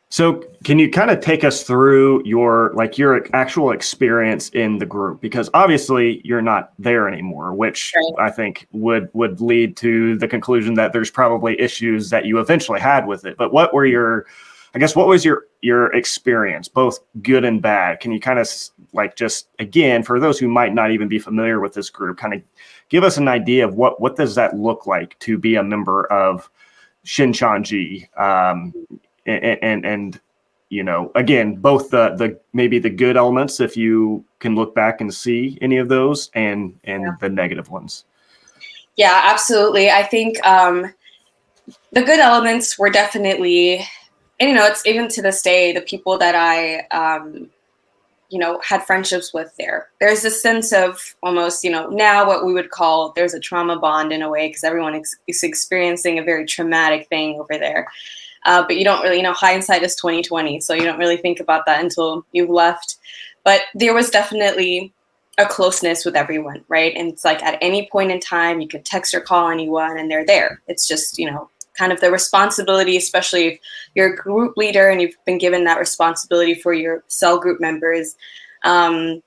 So 0.10 0.44
can 0.64 0.80
you 0.80 0.90
kind 0.90 1.10
of 1.10 1.20
take 1.20 1.44
us 1.44 1.64
through 1.64 2.24
your 2.26 2.72
like 2.76 2.98
your 2.98 3.26
actual 3.36 3.72
experience 3.72 4.50
in 4.50 4.78
the 4.78 4.86
group 4.86 5.20
because 5.20 5.50
obviously 5.54 6.22
you're 6.24 6.44
not 6.44 6.72
there 6.78 7.10
anymore 7.10 7.54
which 7.54 7.92
right. 7.96 8.28
I 8.28 8.32
think 8.32 8.68
would 8.72 9.10
would 9.14 9.42
lead 9.42 9.76
to 9.78 10.16
the 10.18 10.28
conclusion 10.28 10.76
that 10.76 10.94
there's 10.94 11.10
probably 11.10 11.60
issues 11.60 12.12
that 12.12 12.26
you 12.26 12.40
eventually 12.40 12.80
had 12.80 13.08
with 13.08 13.26
it 13.26 13.36
but 13.36 13.52
what 13.52 13.74
were 13.74 13.86
your 13.86 14.26
I 14.76 14.80
guess 14.80 14.96
what 14.96 15.08
was 15.08 15.26
your 15.26 15.48
your 15.62 15.92
experience 15.94 16.68
both 16.68 17.00
good 17.22 17.44
and 17.44 17.62
bad 17.62 18.00
can 18.00 18.12
you 18.12 18.20
kind 18.20 18.40
of 18.40 18.48
like 18.94 19.16
just 19.16 19.48
again 19.58 20.04
for 20.04 20.20
those 20.20 20.38
who 20.38 20.48
might 20.48 20.74
not 20.74 20.92
even 20.92 21.08
be 21.08 21.20
familiar 21.20 21.60
with 21.60 21.74
this 21.74 21.90
group 21.90 22.18
kind 22.18 22.36
of 22.36 22.42
give 22.90 23.04
us 23.04 23.18
an 23.18 23.28
idea 23.28 23.68
of 23.68 23.76
what 23.76 24.00
what 24.00 24.16
does 24.16 24.36
that 24.36 24.56
look 24.56 24.88
like 24.88 25.18
to 25.20 25.38
be 25.38 25.56
a 25.56 25.64
member 25.64 26.06
of 26.06 26.50
Shincheonji, 27.06 28.08
um, 28.20 28.74
and, 29.26 29.60
and 29.62 29.86
and 29.86 30.20
you 30.70 30.84
know 30.84 31.12
again 31.16 31.56
both 31.56 31.90
the 31.90 32.16
the 32.16 32.40
maybe 32.54 32.80
the 32.80 32.90
good 32.90 33.18
elements 33.18 33.60
if 33.60 33.78
you 33.78 34.26
can 34.40 34.56
look 34.56 34.74
back 34.74 35.02
and 35.02 35.14
see 35.14 35.58
any 35.62 35.78
of 35.78 35.90
those 35.90 36.30
and 36.34 36.78
and 36.84 37.04
yeah. 37.04 37.12
the 37.20 37.30
negative 37.30 37.70
ones. 37.70 38.06
Yeah, 38.96 39.22
absolutely. 39.26 39.90
I 39.90 40.04
think 40.04 40.44
um, 40.46 40.94
the 41.92 42.02
good 42.02 42.20
elements 42.20 42.80
were 42.80 42.90
definitely, 42.90 43.86
and 44.40 44.50
you 44.50 44.56
know, 44.56 44.66
it's 44.66 44.86
even 44.86 45.10
to 45.10 45.22
this 45.22 45.42
day, 45.42 45.74
the 45.74 45.82
people 45.82 46.18
that 46.18 46.36
I, 46.36 46.86
um, 46.96 47.50
you 48.30 48.40
know, 48.40 48.60
had 48.64 48.84
friendships 48.84 49.34
with 49.34 49.54
there. 49.58 49.90
There's 50.00 50.26
a 50.26 50.32
sense 50.32 50.74
of 50.74 51.16
almost, 51.24 51.64
you 51.64 51.72
know, 51.72 51.88
now 51.90 52.26
what 52.26 52.46
we 52.46 52.54
would 52.54 52.72
call 52.72 53.12
there's 53.16 53.34
a 53.34 53.40
trauma 53.40 53.78
bond 53.78 54.12
in 54.12 54.22
a 54.22 54.30
way 54.30 54.48
because 54.48 54.64
everyone 54.64 54.96
is 55.28 55.44
experiencing 55.44 56.20
a 56.20 56.24
very 56.24 56.46
traumatic 56.46 57.08
thing 57.10 57.40
over 57.40 57.58
there. 57.58 57.88
Uh, 58.46 58.64
but 58.66 58.78
you 58.78 58.84
don't 58.84 59.02
really, 59.02 59.18
you 59.18 59.24
know, 59.24 59.34
hindsight 59.34 59.84
is 59.84 59.96
2020, 59.96 60.60
so 60.60 60.74
you 60.74 60.84
don't 60.84 61.00
really 61.00 61.18
think 61.18 61.40
about 61.40 61.66
that 61.66 61.84
until 61.84 62.26
you've 62.32 62.50
left. 62.50 62.98
But 63.44 63.62
there 63.74 63.94
was 63.94 64.10
definitely 64.10 64.94
a 65.38 65.46
closeness 65.46 66.06
with 66.06 66.16
everyone, 66.16 66.64
right? 66.68 66.94
And 66.96 67.12
it's 67.12 67.26
like 67.26 67.44
at 67.44 67.58
any 67.62 67.90
point 67.92 68.12
in 68.12 68.20
time, 68.20 68.62
you 68.62 68.68
can 68.68 68.84
text 68.84 69.14
or 69.14 69.20
call 69.20 69.50
anyone 69.50 69.98
and 69.98 70.10
they're 70.10 70.26
there. 70.26 70.62
It's 70.68 70.88
just, 70.88 71.18
you 71.20 71.30
know, 71.30 71.50
kind 71.78 71.92
of 71.92 72.00
the 72.02 72.12
responsibility, 72.12 72.98
especially 72.98 73.48
if 73.48 73.60
you're 73.94 74.14
a 74.14 74.16
group 74.16 74.58
leader 74.58 74.90
and 74.90 75.02
you've 75.02 75.16
been 75.26 75.38
given 75.38 75.64
that 75.66 75.80
responsibility 75.80 76.56
for 76.56 76.74
your 76.74 77.04
cell 77.08 77.40
group 77.40 77.60
members. 77.60 78.16
Um, 78.64 79.22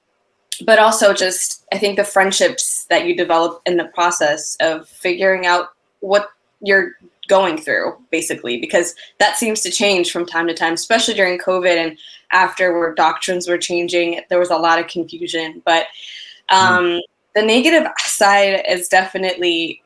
but 0.64 0.78
also 0.78 1.12
just, 1.12 1.64
I 1.72 1.78
think 1.78 1.96
the 1.96 2.04
friendships 2.04 2.86
that 2.90 3.06
you 3.06 3.16
develop 3.16 3.62
in 3.66 3.76
the 3.76 3.84
process 3.94 4.56
of 4.60 4.88
figuring 4.88 5.46
out 5.46 5.68
what 6.00 6.30
you're 6.60 6.92
going 7.28 7.58
through, 7.58 7.96
basically, 8.10 8.58
because 8.58 8.94
that 9.18 9.36
seems 9.36 9.60
to 9.60 9.70
change 9.70 10.10
from 10.10 10.26
time 10.26 10.48
to 10.48 10.54
time, 10.54 10.72
especially 10.72 11.14
during 11.14 11.38
COVID 11.38 11.76
and 11.76 11.98
after 12.32 12.76
where 12.76 12.94
doctrines 12.94 13.46
were 13.46 13.58
changing. 13.58 14.20
There 14.28 14.40
was 14.40 14.50
a 14.50 14.56
lot 14.56 14.80
of 14.80 14.88
confusion, 14.88 15.62
but 15.64 15.86
um, 16.48 16.84
mm. 16.84 17.00
the 17.34 17.42
negative 17.42 17.86
side 17.98 18.64
is 18.68 18.88
definitely 18.88 19.82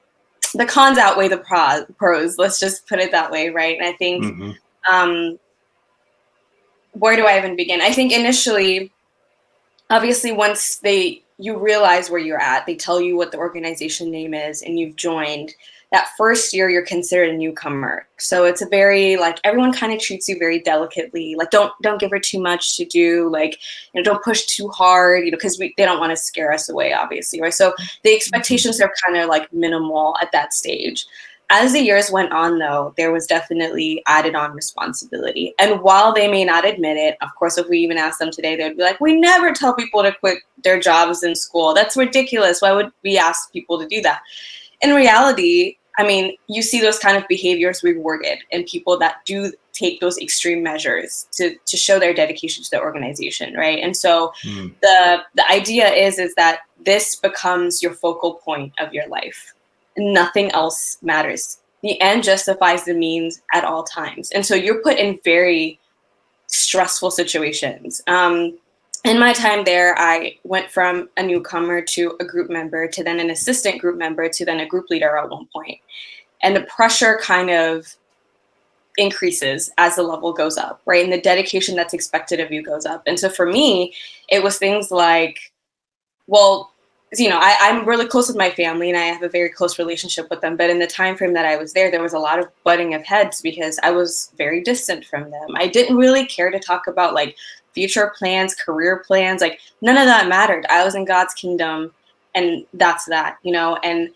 the 0.54 0.66
cons 0.66 0.98
outweigh 0.98 1.28
the 1.28 1.38
pros, 1.38 1.84
pros. 1.96 2.38
Let's 2.38 2.60
just 2.60 2.86
put 2.86 2.98
it 2.98 3.10
that 3.12 3.30
way, 3.30 3.50
right? 3.50 3.76
And 3.78 3.86
I 3.86 3.92
think, 3.92 4.24
mm-hmm. 4.24 4.50
um, 4.94 5.38
where 6.92 7.16
do 7.16 7.26
I 7.26 7.38
even 7.38 7.56
begin? 7.56 7.80
I 7.80 7.92
think 7.92 8.12
initially, 8.12 8.92
obviously, 9.90 10.32
once 10.32 10.76
they 10.76 11.22
you 11.38 11.58
realize 11.58 12.08
where 12.08 12.20
you're 12.20 12.40
at, 12.40 12.66
they 12.66 12.76
tell 12.76 13.00
you 13.00 13.16
what 13.16 13.32
the 13.32 13.38
organization 13.38 14.10
name 14.10 14.34
is, 14.34 14.62
and 14.62 14.78
you've 14.78 14.96
joined 14.96 15.54
that 15.92 16.08
first 16.16 16.54
year 16.54 16.70
you're 16.70 16.84
considered 16.84 17.28
a 17.28 17.36
newcomer. 17.36 18.08
So 18.18 18.44
it's 18.44 18.62
a 18.62 18.68
very 18.68 19.16
like 19.16 19.38
everyone 19.44 19.72
kind 19.72 19.92
of 19.92 20.00
treats 20.00 20.26
you 20.26 20.38
very 20.38 20.58
delicately. 20.58 21.34
Like 21.36 21.50
don't 21.50 21.72
don't 21.82 22.00
give 22.00 22.10
her 22.10 22.18
too 22.18 22.40
much 22.40 22.76
to 22.78 22.84
do. 22.86 23.30
Like 23.30 23.58
you 23.92 24.00
know 24.00 24.02
don't 24.02 24.24
push 24.24 24.46
too 24.46 24.68
hard 24.68 25.24
you 25.24 25.30
know 25.30 25.36
because 25.36 25.58
they 25.58 25.72
don't 25.76 26.00
want 26.00 26.10
to 26.10 26.16
scare 26.16 26.50
us 26.50 26.68
away 26.68 26.92
obviously 26.92 27.40
right? 27.40 27.54
So 27.54 27.74
the 28.02 28.14
expectations 28.14 28.80
are 28.80 28.92
kind 29.04 29.18
of 29.18 29.28
like 29.28 29.52
minimal 29.52 30.16
at 30.20 30.32
that 30.32 30.54
stage. 30.54 31.06
As 31.50 31.74
the 31.74 31.80
years 31.80 32.10
went 32.10 32.32
on 32.32 32.58
though 32.58 32.94
there 32.96 33.12
was 33.12 33.26
definitely 33.26 34.02
added 34.06 34.34
on 34.34 34.52
responsibility. 34.52 35.52
And 35.58 35.82
while 35.82 36.14
they 36.14 36.26
may 36.26 36.46
not 36.46 36.66
admit 36.66 36.96
it 36.96 37.18
of 37.20 37.28
course 37.38 37.58
if 37.58 37.68
we 37.68 37.78
even 37.80 37.98
ask 37.98 38.18
them 38.18 38.30
today 38.30 38.56
they 38.56 38.64
would 38.64 38.78
be 38.78 38.82
like 38.82 38.98
we 38.98 39.20
never 39.20 39.52
tell 39.52 39.74
people 39.74 40.02
to 40.02 40.12
quit 40.12 40.38
their 40.64 40.80
jobs 40.80 41.22
in 41.22 41.34
school. 41.34 41.74
That's 41.74 41.98
ridiculous. 41.98 42.62
Why 42.62 42.72
would 42.72 42.90
we 43.04 43.18
ask 43.18 43.52
people 43.52 43.78
to 43.78 43.86
do 43.86 44.00
that? 44.00 44.22
In 44.80 44.94
reality 44.94 45.76
I 45.98 46.06
mean, 46.06 46.36
you 46.48 46.62
see 46.62 46.80
those 46.80 46.98
kind 46.98 47.16
of 47.16 47.28
behaviors 47.28 47.82
rewarded 47.82 48.38
in 48.50 48.64
people 48.64 48.98
that 48.98 49.16
do 49.26 49.52
take 49.72 50.00
those 50.00 50.18
extreme 50.18 50.62
measures 50.62 51.26
to, 51.32 51.56
to 51.66 51.76
show 51.76 51.98
their 51.98 52.14
dedication 52.14 52.64
to 52.64 52.70
the 52.70 52.80
organization, 52.80 53.54
right? 53.54 53.78
And 53.78 53.96
so 53.96 54.32
mm. 54.44 54.72
the 54.80 55.22
the 55.34 55.50
idea 55.50 55.88
is 55.90 56.18
is 56.18 56.34
that 56.34 56.60
this 56.84 57.16
becomes 57.16 57.82
your 57.82 57.92
focal 57.92 58.34
point 58.34 58.72
of 58.78 58.92
your 58.92 59.06
life. 59.08 59.54
Nothing 59.96 60.50
else 60.52 60.98
matters. 61.02 61.58
The 61.82 62.00
end 62.00 62.22
justifies 62.22 62.84
the 62.84 62.94
means 62.94 63.42
at 63.52 63.64
all 63.64 63.82
times. 63.82 64.30
And 64.30 64.46
so 64.46 64.54
you're 64.54 64.82
put 64.82 64.98
in 64.98 65.18
very 65.24 65.78
stressful 66.46 67.10
situations. 67.10 68.00
Um, 68.06 68.58
in 69.04 69.18
my 69.18 69.32
time 69.32 69.64
there, 69.64 69.98
I 69.98 70.38
went 70.44 70.70
from 70.70 71.08
a 71.16 71.22
newcomer 71.22 71.82
to 71.82 72.16
a 72.20 72.24
group 72.24 72.50
member 72.50 72.86
to 72.86 73.02
then 73.02 73.18
an 73.18 73.30
assistant 73.30 73.80
group 73.80 73.98
member 73.98 74.28
to 74.28 74.44
then 74.44 74.60
a 74.60 74.66
group 74.66 74.90
leader 74.90 75.16
at 75.16 75.28
one 75.28 75.48
point. 75.52 75.78
And 76.42 76.54
the 76.54 76.62
pressure 76.62 77.18
kind 77.22 77.50
of 77.50 77.96
increases 78.96 79.70
as 79.78 79.96
the 79.96 80.02
level 80.02 80.32
goes 80.32 80.56
up, 80.56 80.82
right? 80.86 81.02
And 81.02 81.12
the 81.12 81.20
dedication 81.20 81.74
that's 81.74 81.94
expected 81.94 82.40
of 82.40 82.52
you 82.52 82.62
goes 82.62 82.86
up. 82.86 83.02
And 83.06 83.18
so 83.18 83.28
for 83.28 83.46
me, 83.46 83.94
it 84.28 84.42
was 84.42 84.58
things 84.58 84.90
like, 84.90 85.52
well, 86.26 86.72
you 87.14 87.28
know, 87.28 87.38
I, 87.40 87.68
am 87.68 87.86
really 87.86 88.06
close 88.06 88.28
with 88.28 88.38
my 88.38 88.50
family 88.50 88.88
and 88.88 88.98
I 88.98 89.02
have 89.02 89.22
a 89.22 89.28
very 89.28 89.50
close 89.50 89.78
relationship 89.78 90.30
with 90.30 90.40
them. 90.40 90.56
But 90.56 90.70
in 90.70 90.78
the 90.78 90.86
time 90.86 91.16
frame 91.16 91.34
that 91.34 91.44
I 91.44 91.56
was 91.56 91.72
there, 91.74 91.90
there 91.90 92.02
was 92.02 92.14
a 92.14 92.18
lot 92.18 92.38
of 92.38 92.46
butting 92.64 92.94
of 92.94 93.04
heads 93.04 93.42
because 93.42 93.78
I 93.82 93.90
was 93.90 94.32
very 94.38 94.62
distant 94.62 95.04
from 95.04 95.30
them. 95.30 95.48
I 95.54 95.66
didn't 95.68 95.96
really 95.96 96.24
care 96.24 96.50
to 96.50 96.58
talk 96.58 96.86
about 96.86 97.12
like 97.12 97.36
future 97.72 98.12
plans, 98.18 98.54
career 98.54 99.02
plans, 99.06 99.40
like 99.40 99.60
none 99.80 99.96
of 99.96 100.06
that 100.06 100.28
mattered. 100.28 100.66
I 100.70 100.84
was 100.84 100.94
in 100.94 101.04
God's 101.04 101.34
kingdom 101.34 101.92
and 102.34 102.66
that's 102.74 103.04
that, 103.06 103.38
you 103.42 103.52
know, 103.52 103.76
and 103.82 104.10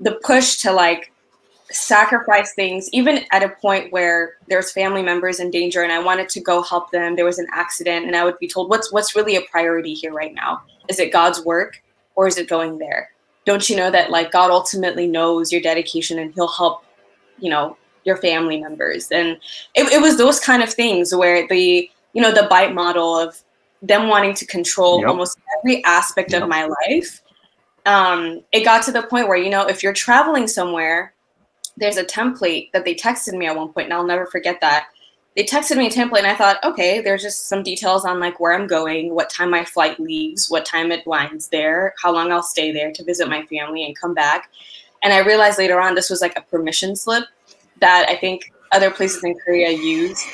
the 0.00 0.18
push 0.24 0.56
to 0.56 0.72
like 0.72 1.12
sacrifice 1.70 2.54
things 2.54 2.88
even 2.92 3.24
at 3.32 3.42
a 3.42 3.48
point 3.48 3.92
where 3.92 4.34
there's 4.46 4.70
family 4.70 5.02
members 5.02 5.40
in 5.40 5.50
danger 5.50 5.82
and 5.82 5.90
I 5.90 5.98
wanted 5.98 6.28
to 6.28 6.40
go 6.40 6.62
help 6.62 6.92
them 6.92 7.16
there 7.16 7.24
was 7.24 7.40
an 7.40 7.48
accident 7.52 8.06
and 8.06 8.14
I 8.14 8.24
would 8.24 8.38
be 8.38 8.46
told 8.46 8.70
what's 8.70 8.92
what's 8.92 9.16
really 9.16 9.34
a 9.34 9.40
priority 9.42 9.92
here 9.92 10.12
right 10.12 10.32
now? 10.32 10.62
Is 10.88 11.00
it 11.00 11.12
God's 11.12 11.44
work 11.44 11.82
or 12.14 12.28
is 12.28 12.38
it 12.38 12.48
going 12.48 12.78
there? 12.78 13.10
Don't 13.46 13.68
you 13.68 13.76
know 13.76 13.90
that 13.90 14.10
like 14.10 14.30
God 14.30 14.50
ultimately 14.50 15.08
knows 15.08 15.50
your 15.50 15.60
dedication 15.60 16.20
and 16.20 16.32
he'll 16.34 16.46
help 16.46 16.84
you 17.38 17.50
know 17.50 17.76
your 18.04 18.16
family 18.16 18.60
members? 18.60 19.10
And 19.10 19.36
it, 19.74 19.92
it 19.92 20.00
was 20.00 20.18
those 20.18 20.38
kind 20.38 20.62
of 20.62 20.72
things 20.72 21.14
where 21.14 21.48
the 21.48 21.90
you 22.16 22.22
know 22.22 22.32
the 22.32 22.46
bite 22.48 22.72
model 22.72 23.16
of 23.16 23.42
them 23.82 24.08
wanting 24.08 24.32
to 24.32 24.46
control 24.46 25.00
yep. 25.00 25.08
almost 25.08 25.38
every 25.58 25.84
aspect 25.84 26.32
yep. 26.32 26.42
of 26.42 26.48
my 26.48 26.64
life 26.88 27.22
um, 27.84 28.40
it 28.50 28.64
got 28.64 28.82
to 28.82 28.90
the 28.90 29.02
point 29.02 29.28
where 29.28 29.36
you 29.36 29.50
know 29.50 29.66
if 29.66 29.82
you're 29.82 29.92
traveling 29.92 30.48
somewhere 30.48 31.12
there's 31.76 31.98
a 31.98 32.04
template 32.04 32.72
that 32.72 32.86
they 32.86 32.94
texted 32.94 33.36
me 33.36 33.46
at 33.46 33.54
one 33.54 33.70
point 33.70 33.84
and 33.84 33.92
i'll 33.92 34.06
never 34.06 34.24
forget 34.26 34.60
that 34.62 34.86
they 35.36 35.44
texted 35.44 35.76
me 35.76 35.88
a 35.88 35.90
template 35.90 36.20
and 36.20 36.26
i 36.26 36.34
thought 36.34 36.56
okay 36.64 37.02
there's 37.02 37.22
just 37.22 37.48
some 37.48 37.62
details 37.62 38.06
on 38.06 38.18
like 38.18 38.40
where 38.40 38.54
i'm 38.54 38.66
going 38.66 39.14
what 39.14 39.28
time 39.28 39.50
my 39.50 39.62
flight 39.62 40.00
leaves 40.00 40.48
what 40.48 40.64
time 40.64 40.90
it 40.90 41.06
lands 41.06 41.48
there 41.48 41.92
how 42.02 42.10
long 42.10 42.32
i'll 42.32 42.42
stay 42.42 42.72
there 42.72 42.90
to 42.90 43.04
visit 43.04 43.28
my 43.28 43.44
family 43.44 43.84
and 43.84 43.98
come 43.98 44.14
back 44.14 44.50
and 45.02 45.12
i 45.12 45.18
realized 45.18 45.58
later 45.58 45.78
on 45.78 45.94
this 45.94 46.08
was 46.08 46.22
like 46.22 46.36
a 46.38 46.40
permission 46.40 46.96
slip 46.96 47.24
that 47.78 48.06
i 48.08 48.16
think 48.16 48.50
other 48.72 48.90
places 48.90 49.22
in 49.22 49.38
korea 49.38 49.70
use 49.70 50.26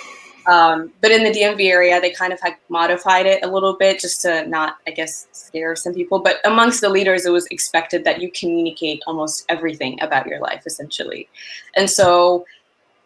um, 0.46 0.92
but 1.00 1.10
in 1.10 1.22
the 1.22 1.30
DMV 1.30 1.68
area, 1.70 2.00
they 2.00 2.10
kind 2.10 2.32
of 2.32 2.40
had 2.40 2.56
modified 2.68 3.26
it 3.26 3.44
a 3.44 3.48
little 3.48 3.74
bit 3.74 4.00
just 4.00 4.22
to 4.22 4.46
not, 4.48 4.78
I 4.86 4.90
guess, 4.90 5.28
scare 5.32 5.76
some 5.76 5.94
people. 5.94 6.18
But 6.18 6.38
amongst 6.44 6.80
the 6.80 6.88
leaders, 6.88 7.26
it 7.26 7.30
was 7.30 7.46
expected 7.46 8.04
that 8.04 8.20
you 8.20 8.30
communicate 8.32 9.02
almost 9.06 9.44
everything 9.48 10.00
about 10.02 10.26
your 10.26 10.40
life, 10.40 10.64
essentially. 10.66 11.28
And 11.76 11.88
so 11.88 12.44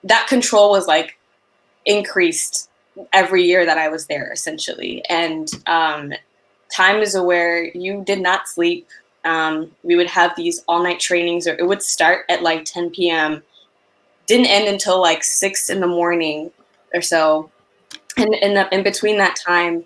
that 0.05 0.26
control 0.28 0.71
was 0.71 0.87
like 0.87 1.19
increased 1.85 2.71
every 3.12 3.45
year 3.45 3.66
that 3.66 3.76
I 3.76 3.88
was 3.88 4.07
there, 4.07 4.33
essentially. 4.33 5.05
And 5.11 5.50
um, 5.66 6.12
time 6.75 7.02
is 7.02 7.14
aware 7.14 7.64
you 7.64 8.02
did 8.05 8.21
not 8.21 8.49
sleep. 8.49 8.88
Um, 9.26 9.73
we 9.83 9.97
would 9.97 10.09
have 10.09 10.35
these 10.37 10.64
all 10.69 10.83
night 10.83 11.00
trainings, 11.00 11.47
or 11.47 11.55
it 11.55 11.66
would 11.66 11.83
start 11.83 12.25
at 12.31 12.43
like 12.43 12.64
10 12.64 12.90
p.m., 12.90 13.43
didn't 14.26 14.47
end 14.47 14.69
until 14.69 15.00
like 15.00 15.23
6 15.23 15.71
in 15.71 15.81
the 15.81 15.87
morning 15.87 16.50
or 16.97 17.03
so. 17.03 17.50
And 18.17 18.35
in, 18.35 18.55
the, 18.55 18.75
in 18.75 18.83
between 18.83 19.19
that 19.19 19.37
time, 19.37 19.85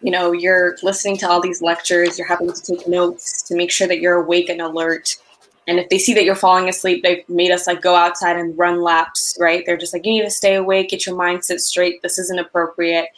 you 0.00 0.10
know, 0.10 0.32
you're 0.32 0.76
listening 0.82 1.16
to 1.18 1.28
all 1.28 1.40
these 1.40 1.60
lectures, 1.62 2.18
you're 2.18 2.26
having 2.26 2.52
to 2.52 2.62
take 2.62 2.88
notes 2.88 3.42
to 3.42 3.54
make 3.54 3.70
sure 3.70 3.88
that 3.88 4.00
you're 4.00 4.22
awake 4.22 4.48
and 4.48 4.60
alert. 4.60 5.16
And 5.68 5.78
if 5.78 5.88
they 5.90 5.98
see 5.98 6.14
that 6.14 6.24
you're 6.24 6.34
falling 6.34 6.68
asleep, 6.68 7.02
they've 7.02 7.28
made 7.28 7.52
us 7.52 7.66
like 7.66 7.82
go 7.82 7.94
outside 7.94 8.36
and 8.36 8.56
run 8.58 8.82
laps, 8.82 9.36
right? 9.38 9.64
They're 9.64 9.76
just 9.76 9.92
like, 9.92 10.04
you 10.04 10.12
need 10.12 10.22
to 10.22 10.30
stay 10.30 10.56
awake, 10.56 10.88
get 10.88 11.06
your 11.06 11.16
mindset 11.16 11.60
straight. 11.60 12.02
This 12.02 12.18
isn't 12.18 12.38
appropriate. 12.38 13.08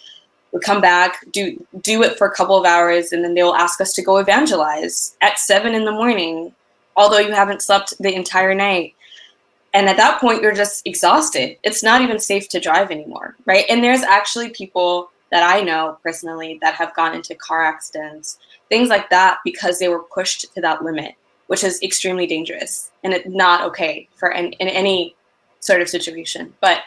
We 0.53 0.61
come 0.61 0.81
back, 0.81 1.25
do 1.33 1.67
do 1.81 2.03
it 2.03 2.17
for 2.17 2.29
a 2.29 2.35
couple 2.35 2.57
of 2.57 2.65
hours, 2.65 3.13
and 3.13 3.25
then 3.25 3.35
they'll 3.35 3.55
ask 3.55 3.81
us 3.81 3.93
to 3.95 4.03
go 4.03 4.19
evangelize 4.19 5.17
at 5.21 5.39
seven 5.39 5.75
in 5.75 5.85
the 5.85 5.91
morning, 5.91 6.55
although 6.97 7.19
you 7.19 7.33
haven't 7.33 7.63
slept 7.63 7.95
the 7.99 8.15
entire 8.15 8.55
night 8.55 8.95
and 9.75 9.88
at 9.88 9.99
that 9.99 10.21
point 10.21 10.40
you're 10.40 10.54
just 10.54 10.87
exhausted. 10.87 11.59
It's 11.62 11.83
not 11.83 12.00
even 12.00 12.19
safe 12.19 12.49
to 12.50 12.61
drive 12.61 12.90
anymore 12.90 13.37
right? 13.45 13.66
And 13.69 13.85
there's 13.85 14.02
actually 14.02 14.50
people 14.50 15.11
that 15.31 15.43
i 15.43 15.61
know 15.61 15.99
personally 16.02 16.59
that 16.62 16.75
have 16.75 16.95
gone 16.95 17.12
into 17.12 17.35
car 17.35 17.64
accidents 17.64 18.38
things 18.69 18.88
like 18.88 19.11
that 19.11 19.38
because 19.45 19.78
they 19.78 19.88
were 19.88 20.04
pushed 20.14 20.54
to 20.54 20.61
that 20.61 20.85
limit 20.85 21.16
which 21.49 21.64
is 21.64 21.83
extremely 21.83 22.26
dangerous 22.26 22.93
and 23.02 23.12
it's 23.12 23.28
not 23.28 23.64
okay 23.64 24.09
for 24.14 24.31
in, 24.31 24.52
in 24.52 24.69
any 24.69 25.14
sort 25.61 25.83
of 25.83 25.88
situation. 25.88 26.54
But 26.61 26.83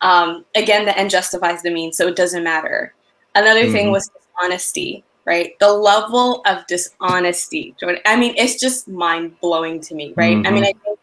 um, 0.00 0.44
again 0.54 0.84
the 0.84 0.96
end 0.96 1.10
justifies 1.10 1.62
the 1.62 1.70
means 1.70 1.96
so 1.96 2.06
it 2.06 2.16
doesn't 2.16 2.44
matter. 2.44 2.94
Another 3.34 3.64
mm-hmm. 3.64 3.72
thing 3.72 3.90
was 3.90 4.10
dishonesty 4.10 5.04
right? 5.26 5.58
The 5.58 5.72
level 5.72 6.42
of 6.46 6.66
dishonesty 6.66 7.74
i 8.06 8.16
mean 8.16 8.34
it's 8.36 8.58
just 8.58 8.88
mind 8.88 9.38
blowing 9.40 9.80
to 9.82 9.94
me 9.94 10.14
right? 10.16 10.36
Mm-hmm. 10.36 10.46
i 10.46 10.50
mean 10.50 10.64
i 10.64 10.72
think 10.84 10.98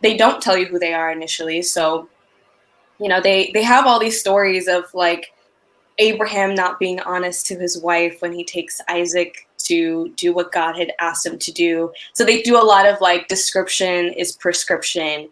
they 0.00 0.16
don't 0.16 0.42
tell 0.42 0.56
you 0.56 0.66
who 0.66 0.78
they 0.78 0.94
are 0.94 1.10
initially. 1.10 1.62
So, 1.62 2.08
you 3.00 3.08
know, 3.08 3.20
they 3.20 3.50
they 3.54 3.62
have 3.62 3.86
all 3.86 3.98
these 3.98 4.20
stories 4.20 4.68
of 4.68 4.84
like 4.94 5.32
Abraham 5.98 6.54
not 6.54 6.78
being 6.78 7.00
honest 7.00 7.46
to 7.46 7.58
his 7.58 7.78
wife 7.78 8.20
when 8.20 8.32
he 8.32 8.44
takes 8.44 8.80
Isaac 8.88 9.48
to 9.64 10.10
do 10.16 10.32
what 10.32 10.52
God 10.52 10.76
had 10.76 10.92
asked 11.00 11.26
him 11.26 11.38
to 11.38 11.52
do. 11.52 11.92
So 12.12 12.24
they 12.24 12.42
do 12.42 12.56
a 12.56 12.62
lot 12.62 12.86
of 12.86 13.00
like 13.00 13.28
description 13.28 14.12
is 14.14 14.32
prescription, 14.32 15.28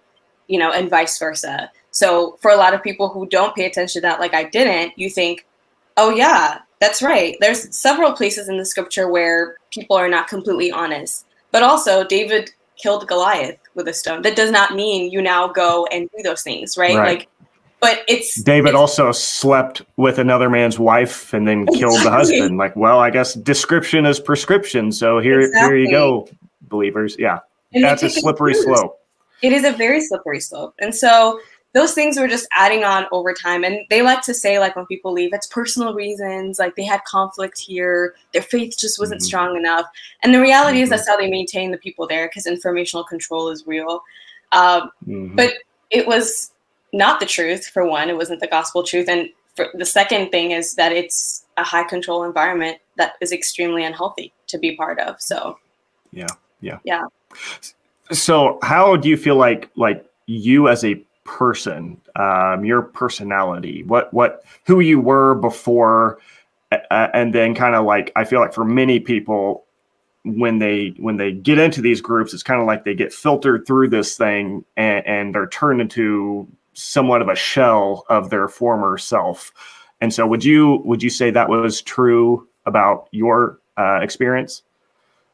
you 0.49 0.59
know, 0.59 0.73
and 0.73 0.91
vice 0.91 1.19
versa. 1.19 1.71
So 1.93 2.37
for 2.43 2.51
a 2.51 2.57
lot 2.57 2.75
of 2.75 2.83
people 2.83 3.09
who 3.09 3.27
don't 3.27 3.55
pay 3.55 3.65
attention 3.65 4.03
to 4.03 4.09
that, 4.09 4.21
like 4.21 4.35
I 4.35 4.45
didn't, 4.45 4.99
you 4.99 5.09
think, 5.09 5.47
oh 5.97 6.11
yeah, 6.11 6.59
that's 6.81 7.01
right. 7.01 7.37
There's 7.41 7.75
several 7.75 8.13
places 8.13 8.49
in 8.49 8.59
the 8.59 8.67
scripture 8.67 9.09
where 9.09 9.57
people 9.71 9.97
are 9.97 10.09
not 10.09 10.29
completely 10.29 10.71
honest. 10.71 11.25
But 11.53 11.63
also 11.63 12.05
David 12.05 12.51
killed 12.77 13.09
Goliath 13.09 13.59
with 13.77 13.89
a 13.89 13.93
stone. 13.93 14.23
That 14.23 14.37
does 14.37 14.51
not 14.51 14.75
mean 14.75 15.13
you 15.13 15.23
now 15.23 15.49
go 15.49 15.87
and 15.93 16.11
do 16.17 16.23
those 16.23 16.43
things, 16.43 16.77
right? 16.77 16.97
right. 16.97 17.19
Like 17.19 17.29
but 17.81 18.03
it's 18.09 18.41
David 18.43 18.71
it's, 18.71 18.77
also 18.77 19.13
slept 19.13 19.83
with 19.97 20.19
another 20.19 20.49
man's 20.49 20.79
wife 20.79 21.33
and 21.35 21.47
then 21.47 21.67
killed 21.67 22.01
the 22.03 22.11
husband. 22.11 22.57
Like, 22.57 22.75
well, 22.75 22.99
I 22.99 23.11
guess 23.11 23.35
description 23.35 24.07
is 24.07 24.19
prescription. 24.19 24.91
So 24.91 25.21
here, 25.21 25.41
exactly. 25.41 25.77
here 25.77 25.85
you 25.85 25.91
go, 25.91 26.29
believers. 26.63 27.17
Yeah, 27.19 27.41
and 27.75 27.85
that's 27.85 28.03
a 28.03 28.11
slippery 28.11 28.55
slope. 28.55 29.01
It 29.43 29.53
is 29.53 29.65
a 29.65 29.73
very 29.73 30.01
slippery 30.01 30.41
slope, 30.41 30.75
and 30.81 30.95
so 30.95 31.39
those 31.77 31.93
things 31.95 32.19
were 32.19 32.27
just 32.27 32.49
adding 32.57 32.83
on 32.83 33.07
over 33.13 33.33
time. 33.33 33.63
And 33.63 33.81
they 33.91 34.03
like 34.03 34.23
to 34.23 34.35
say, 34.35 34.59
like, 34.59 34.75
when 34.75 34.87
people 34.87 35.13
leave, 35.13 35.33
it's 35.33 35.47
personal 35.47 35.95
reasons. 35.95 36.59
Like, 36.59 36.75
they 36.75 36.85
had 36.85 37.05
conflict 37.05 37.59
here, 37.59 38.15
their 38.33 38.43
faith 38.43 38.77
just 38.77 38.99
wasn't 38.99 39.21
mm-hmm. 39.21 39.27
strong 39.27 39.57
enough. 39.57 39.87
And 40.23 40.35
the 40.35 40.41
reality 40.41 40.79
mm-hmm. 40.79 40.85
is, 40.85 40.91
that's 40.91 41.09
how 41.09 41.17
they 41.17 41.31
maintain 41.31 41.71
the 41.71 41.79
people 41.79 42.07
there 42.09 42.27
because 42.27 42.47
informational 42.47 43.05
control 43.05 43.51
is 43.51 43.67
real. 43.67 44.03
Um, 44.53 44.91
mm-hmm. 45.07 45.37
But 45.37 45.53
it 45.91 46.07
was 46.07 46.53
not 46.93 47.21
the 47.21 47.27
truth 47.27 47.67
for 47.67 47.87
one 47.87 48.09
it 48.09 48.17
wasn't 48.17 48.41
the 48.41 48.47
gospel 48.47 48.83
truth 48.83 49.09
and 49.09 49.29
for 49.55 49.69
the 49.75 49.85
second 49.85 50.31
thing 50.31 50.51
is 50.51 50.75
that 50.75 50.93
it's 50.93 51.45
a 51.57 51.63
high 51.63 51.85
control 51.85 52.25
environment 52.25 52.79
that 52.97 53.15
is 53.21 53.33
extremely 53.33 53.85
unhealthy 53.85 54.33
to 54.47 54.59
be 54.59 54.77
part 54.77 54.99
of 54.99 55.21
so 55.21 55.59
yeah 56.13 56.27
yeah 56.61 56.79
yeah 56.85 57.05
so 58.13 58.59
how 58.63 58.97
do 58.97 59.09
you 59.09 59.17
feel 59.17 59.37
like 59.37 59.71
like 59.77 60.05
you 60.27 60.69
as 60.69 60.85
a 60.85 61.01
person 61.27 62.01
um 62.17 62.65
your 62.65 62.83
personality 62.83 63.83
what 63.85 64.13
what 64.15 64.45
who 64.65 64.81
you 64.81 65.01
were 65.01 65.35
before 65.35 66.19
uh, 66.73 67.09
and 67.13 67.35
then 67.35 67.55
kind 67.55 67.75
of 67.75 67.85
like 67.85 68.13
i 68.17 68.25
feel 68.25 68.41
like 68.41 68.55
for 68.55 68.65
many 68.65 69.01
people 69.01 69.65
when 70.25 70.59
they 70.59 70.95
when 70.99 71.17
they 71.17 71.33
get 71.33 71.59
into 71.59 71.81
these 71.81 72.01
groups 72.01 72.33
it's 72.33 72.43
kind 72.43 72.61
of 72.61 72.67
like 72.67 72.85
they 72.85 72.95
get 72.95 73.13
filtered 73.13 73.67
through 73.67 73.89
this 73.89 74.17
thing 74.17 74.65
and, 74.77 75.07
and 75.07 75.35
they're 75.35 75.49
turned 75.49 75.81
into 75.81 76.49
somewhat 76.77 77.23
of 77.23 77.29
a 77.29 77.35
shell 77.35 78.05
of 78.09 78.31
their 78.31 78.49
former 78.49 78.99
self. 78.99 79.53
And 80.01 80.13
so, 80.13 80.27
would 80.27 80.45
you 80.45 80.83
would 80.85 81.03
you 81.03 81.11
say 81.11 81.31
that 81.31 81.49
was 81.49 81.81
true 81.81 82.47
about 82.67 83.09
your 83.11 83.59
uh, 83.77 84.01
experience? 84.03 84.63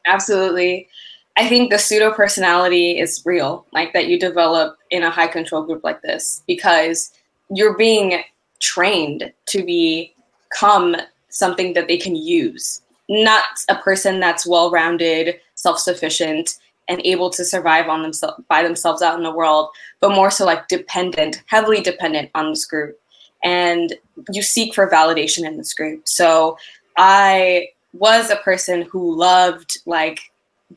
Absolutely. 0.05 0.87
I 1.35 1.47
think 1.47 1.71
the 1.71 1.79
pseudo 1.79 2.13
personality 2.13 2.99
is 2.99 3.21
real, 3.25 3.65
like 3.73 3.93
that 3.93 4.07
you 4.07 4.19
develop 4.19 4.77
in 4.93 5.03
a 5.03 5.09
high 5.09 5.27
control 5.27 5.63
group 5.63 5.83
like 5.83 6.01
this, 6.03 6.43
because 6.47 7.11
you're 7.49 7.75
being 7.75 8.21
trained 8.59 9.33
to 9.47 9.63
become 9.65 10.95
something 11.29 11.73
that 11.73 11.87
they 11.87 11.97
can 11.97 12.15
use, 12.15 12.81
not 13.09 13.43
a 13.69 13.75
person 13.75 14.19
that's 14.19 14.45
well 14.45 14.69
rounded, 14.69 15.39
self 15.55 15.79
sufficient, 15.79 16.51
and 16.87 17.01
able 17.05 17.31
to 17.31 17.43
survive 17.43 17.89
on 17.89 18.03
themselves 18.03 18.41
by 18.47 18.61
themselves 18.61 19.01
out 19.01 19.17
in 19.17 19.23
the 19.23 19.33
world, 19.33 19.69
but 19.99 20.11
more 20.11 20.29
so 20.29 20.45
like 20.45 20.67
dependent, 20.67 21.41
heavily 21.47 21.81
dependent 21.81 22.29
on 22.35 22.51
this 22.51 22.65
group. 22.65 22.97
And 23.43 23.95
you 24.31 24.43
seek 24.43 24.75
for 24.75 24.89
validation 24.89 25.45
in 25.45 25.57
this 25.57 25.73
group. 25.73 26.07
So 26.07 26.55
I 26.97 27.69
was 27.93 28.29
a 28.29 28.37
person 28.37 28.83
who 28.83 29.15
loved 29.15 29.79
like 29.85 30.19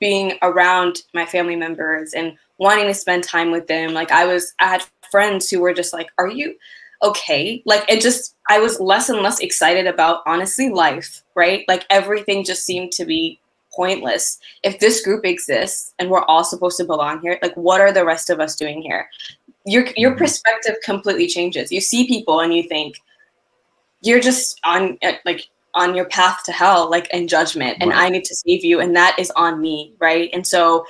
being 0.01 0.39
around 0.43 1.03
my 1.13 1.27
family 1.27 1.57
members 1.57 2.15
and 2.15 2.37
wanting 2.59 2.87
to 2.87 2.95
spend 2.95 3.25
time 3.25 3.51
with 3.51 3.67
them. 3.67 3.93
Like 3.93 4.11
I 4.11 4.27
was 4.27 4.55
I 4.61 4.67
had 4.67 4.85
friends 5.11 5.49
who 5.49 5.61
were 5.61 5.75
just 5.75 5.93
like, 5.93 6.09
Are 6.19 6.29
you 6.29 6.57
okay? 7.03 7.63
Like 7.67 7.85
it 7.89 8.01
just 8.01 8.37
I 8.49 8.59
was 8.59 8.81
less 8.81 9.09
and 9.09 9.21
less 9.21 9.41
excited 9.41 9.87
about 9.87 10.23
honestly 10.27 10.71
life, 10.71 11.23
right? 11.35 11.65
Like 11.69 11.85
everything 11.91 12.45
just 12.45 12.65
seemed 12.65 12.93
to 12.93 13.05
be 13.05 13.41
pointless. 13.75 14.39
If 14.63 14.79
this 14.81 15.05
group 15.05 15.25
exists 15.25 15.93
and 15.99 16.11
we're 16.11 16.25
all 16.25 16.45
supposed 16.45 16.79
to 16.79 16.85
belong 16.85 17.21
here, 17.21 17.39
like 17.43 17.55
what 17.57 17.81
are 17.81 17.93
the 17.93 18.05
rest 18.05 18.31
of 18.31 18.41
us 18.41 18.57
doing 18.57 18.83
here? 18.83 19.09
Your 19.65 19.87
your 19.97 20.13
mm-hmm. 20.13 20.19
perspective 20.19 20.77
completely 20.85 21.27
changes. 21.27 21.71
You 21.71 21.81
see 21.81 22.07
people 22.07 22.41
and 22.41 22.55
you 22.55 22.63
think 22.63 23.01
you're 24.03 24.21
just 24.21 24.61
on 24.65 24.99
uh, 25.03 25.13
like 25.25 25.49
on 25.75 25.95
your 25.95 26.07
path 26.07 26.43
to 26.45 26.53
hell, 26.53 26.91
like 26.91 27.13
in 27.13 27.29
judgment, 27.29 27.77
and 27.81 27.91
right. 27.91 28.05
I 28.05 28.09
need 28.09 28.25
to 28.25 28.35
save 28.35 28.65
you, 28.65 28.81
and 28.81 28.97
that 28.97 29.17
is 29.19 29.31
on 29.33 29.61
me, 29.61 29.93
right? 30.01 30.31
And 30.33 30.47
so 30.47 30.87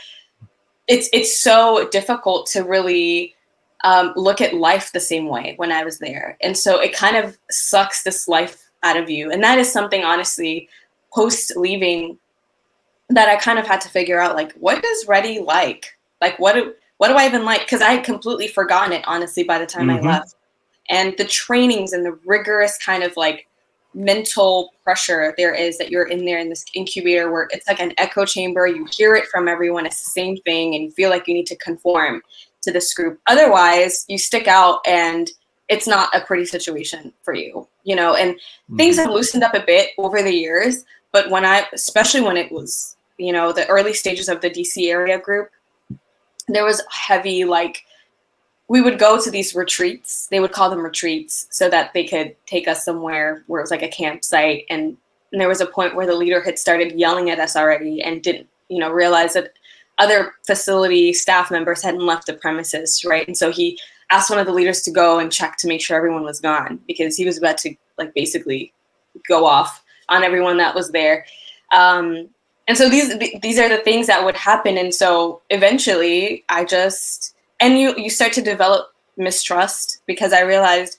it's 0.88 1.08
it's 1.12 1.40
so 1.40 1.88
difficult 1.90 2.46
to 2.48 2.62
really 2.62 3.34
um, 3.84 4.12
look 4.16 4.40
at 4.40 4.54
life 4.54 4.92
the 4.92 5.00
same 5.00 5.28
way 5.28 5.54
when 5.56 5.72
I 5.72 5.84
was 5.84 5.98
there, 5.98 6.36
and 6.40 6.56
so 6.56 6.80
it 6.80 6.92
kind 6.92 7.16
of 7.16 7.38
sucks 7.50 8.02
this 8.02 8.28
life 8.28 8.64
out 8.82 8.96
of 8.96 9.10
you, 9.10 9.30
and 9.30 9.42
that 9.42 9.58
is 9.58 9.72
something 9.72 10.04
honestly 10.04 10.68
post 11.12 11.56
leaving 11.56 12.18
that 13.08 13.28
I 13.28 13.36
kind 13.36 13.58
of 13.58 13.66
had 13.66 13.80
to 13.82 13.88
figure 13.88 14.20
out 14.20 14.36
like 14.36 14.52
what 14.54 14.84
is 14.84 15.06
ready 15.06 15.38
like? 15.38 15.96
Like 16.20 16.38
what 16.38 16.54
do 16.54 16.74
what 16.98 17.08
do 17.08 17.14
I 17.14 17.26
even 17.26 17.44
like? 17.44 17.60
Because 17.60 17.82
I 17.82 17.90
had 17.90 18.04
completely 18.04 18.48
forgotten 18.48 18.92
it 18.92 19.04
honestly 19.06 19.44
by 19.44 19.58
the 19.58 19.66
time 19.66 19.88
mm-hmm. 19.88 20.06
I 20.06 20.12
left. 20.12 20.34
And 20.88 21.14
the 21.18 21.24
trainings 21.24 21.92
and 21.92 22.04
the 22.04 22.18
rigorous 22.24 22.78
kind 22.78 23.02
of 23.02 23.16
like 23.16 23.48
mental 23.96 24.74
pressure 24.84 25.34
there 25.36 25.54
is 25.54 25.78
that 25.78 25.90
you're 25.90 26.06
in 26.06 26.26
there 26.26 26.38
in 26.38 26.50
this 26.50 26.64
incubator 26.74 27.32
where 27.32 27.48
it's 27.50 27.66
like 27.66 27.80
an 27.80 27.94
echo 27.96 28.24
chamber. 28.24 28.66
You 28.66 28.86
hear 28.90 29.16
it 29.16 29.26
from 29.26 29.48
everyone, 29.48 29.86
it's 29.86 30.04
the 30.04 30.10
same 30.10 30.36
thing, 30.38 30.74
and 30.74 30.84
you 30.84 30.90
feel 30.90 31.10
like 31.10 31.26
you 31.26 31.34
need 31.34 31.46
to 31.46 31.56
conform 31.56 32.22
to 32.62 32.70
this 32.70 32.92
group. 32.92 33.18
Otherwise, 33.26 34.04
you 34.08 34.18
stick 34.18 34.46
out 34.46 34.80
and 34.86 35.30
it's 35.68 35.86
not 35.86 36.14
a 36.14 36.20
pretty 36.20 36.44
situation 36.44 37.12
for 37.22 37.34
you, 37.34 37.66
you 37.84 37.96
know. 37.96 38.14
And 38.14 38.34
mm-hmm. 38.34 38.76
things 38.76 38.96
have 38.98 39.10
loosened 39.10 39.42
up 39.42 39.54
a 39.54 39.64
bit 39.64 39.90
over 39.98 40.22
the 40.22 40.34
years, 40.34 40.84
but 41.10 41.30
when 41.30 41.44
I, 41.44 41.64
especially 41.72 42.20
when 42.20 42.36
it 42.36 42.52
was 42.52 42.96
you 43.18 43.32
know 43.32 43.50
the 43.50 43.66
early 43.68 43.94
stages 43.94 44.28
of 44.28 44.42
the 44.42 44.50
DC 44.50 44.88
area 44.90 45.18
group, 45.18 45.48
there 46.48 46.64
was 46.64 46.82
heavy 46.90 47.44
like 47.44 47.85
we 48.68 48.80
would 48.80 48.98
go 48.98 49.20
to 49.20 49.30
these 49.30 49.54
retreats. 49.54 50.26
They 50.26 50.40
would 50.40 50.52
call 50.52 50.70
them 50.70 50.82
retreats 50.82 51.46
so 51.50 51.68
that 51.70 51.92
they 51.92 52.04
could 52.04 52.34
take 52.46 52.66
us 52.66 52.84
somewhere 52.84 53.44
where 53.46 53.60
it 53.60 53.64
was 53.64 53.70
like 53.70 53.82
a 53.82 53.88
campsite. 53.88 54.64
And, 54.70 54.96
and 55.32 55.40
there 55.40 55.48
was 55.48 55.60
a 55.60 55.66
point 55.66 55.94
where 55.94 56.06
the 56.06 56.16
leader 56.16 56.40
had 56.40 56.58
started 56.58 56.98
yelling 56.98 57.30
at 57.30 57.38
us 57.38 57.56
already 57.56 58.02
and 58.02 58.22
didn't, 58.22 58.48
you 58.68 58.78
know, 58.78 58.90
realize 58.90 59.34
that 59.34 59.52
other 59.98 60.34
facility 60.44 61.12
staff 61.12 61.50
members 61.50 61.82
hadn't 61.82 62.04
left 62.04 62.26
the 62.26 62.34
premises, 62.34 63.04
right? 63.04 63.26
And 63.26 63.36
so 63.36 63.52
he 63.52 63.78
asked 64.10 64.30
one 64.30 64.38
of 64.38 64.46
the 64.46 64.52
leaders 64.52 64.82
to 64.82 64.90
go 64.90 65.18
and 65.18 65.32
check 65.32 65.56
to 65.58 65.68
make 65.68 65.80
sure 65.80 65.96
everyone 65.96 66.24
was 66.24 66.40
gone 66.40 66.80
because 66.86 67.16
he 67.16 67.24
was 67.24 67.38
about 67.38 67.58
to 67.58 67.74
like 67.98 68.14
basically 68.14 68.72
go 69.28 69.46
off 69.46 69.82
on 70.08 70.22
everyone 70.22 70.56
that 70.58 70.74
was 70.74 70.90
there. 70.90 71.24
Um, 71.72 72.28
and 72.68 72.76
so 72.76 72.88
these 72.88 73.16
these 73.40 73.58
are 73.58 73.68
the 73.68 73.78
things 73.78 74.06
that 74.06 74.24
would 74.24 74.36
happen 74.36 74.76
and 74.76 74.94
so 74.94 75.40
eventually 75.50 76.44
i 76.48 76.64
just 76.64 77.35
and 77.60 77.78
you 77.78 77.94
you 77.96 78.10
start 78.10 78.32
to 78.32 78.42
develop 78.42 78.92
mistrust 79.16 80.02
because 80.06 80.32
i 80.32 80.40
realized 80.42 80.98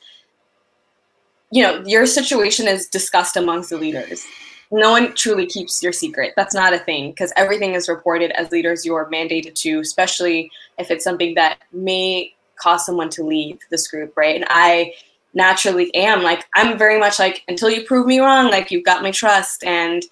you 1.52 1.64
know 1.64 1.84
your 1.86 2.06
situation 2.06 2.68
is 2.68 2.88
discussed 2.88 3.38
amongst 3.38 3.70
the 3.70 3.78
leaders. 3.78 4.26
No 4.70 4.92
one 4.92 5.14
truly 5.16 5.46
keeps 5.46 5.82
your 5.82 5.94
secret. 5.94 6.34
That's 6.36 6.54
not 6.54 6.74
a 6.74 6.80
thing 6.80 7.12
because 7.12 7.32
everything 7.38 7.74
is 7.74 7.88
reported 7.88 8.32
as 8.32 8.52
leaders 8.52 8.86
you're 8.86 9.10
mandated 9.10 9.56
to 9.56 9.80
especially 9.80 10.52
if 10.78 10.92
it's 10.92 11.04
something 11.04 11.36
that 11.36 11.60
may 11.72 12.34
cause 12.58 12.86
someone 12.86 13.10
to 13.12 13.24
leave 13.24 13.60
this 13.70 13.88
group 13.88 14.16
right? 14.18 14.36
And 14.36 14.46
i 14.50 14.94
naturally 15.34 15.94
am 15.94 16.24
like 16.24 16.46
i'm 16.56 16.78
very 16.78 17.00
much 17.00 17.20
like 17.20 17.44
until 17.48 17.70
you 17.70 17.84
prove 17.84 18.08
me 18.08 18.20
wrong 18.20 18.50
like 18.50 18.72
you've 18.72 18.86
got 18.86 19.04
my 19.04 19.12
trust. 19.12 19.64
And 19.64 20.04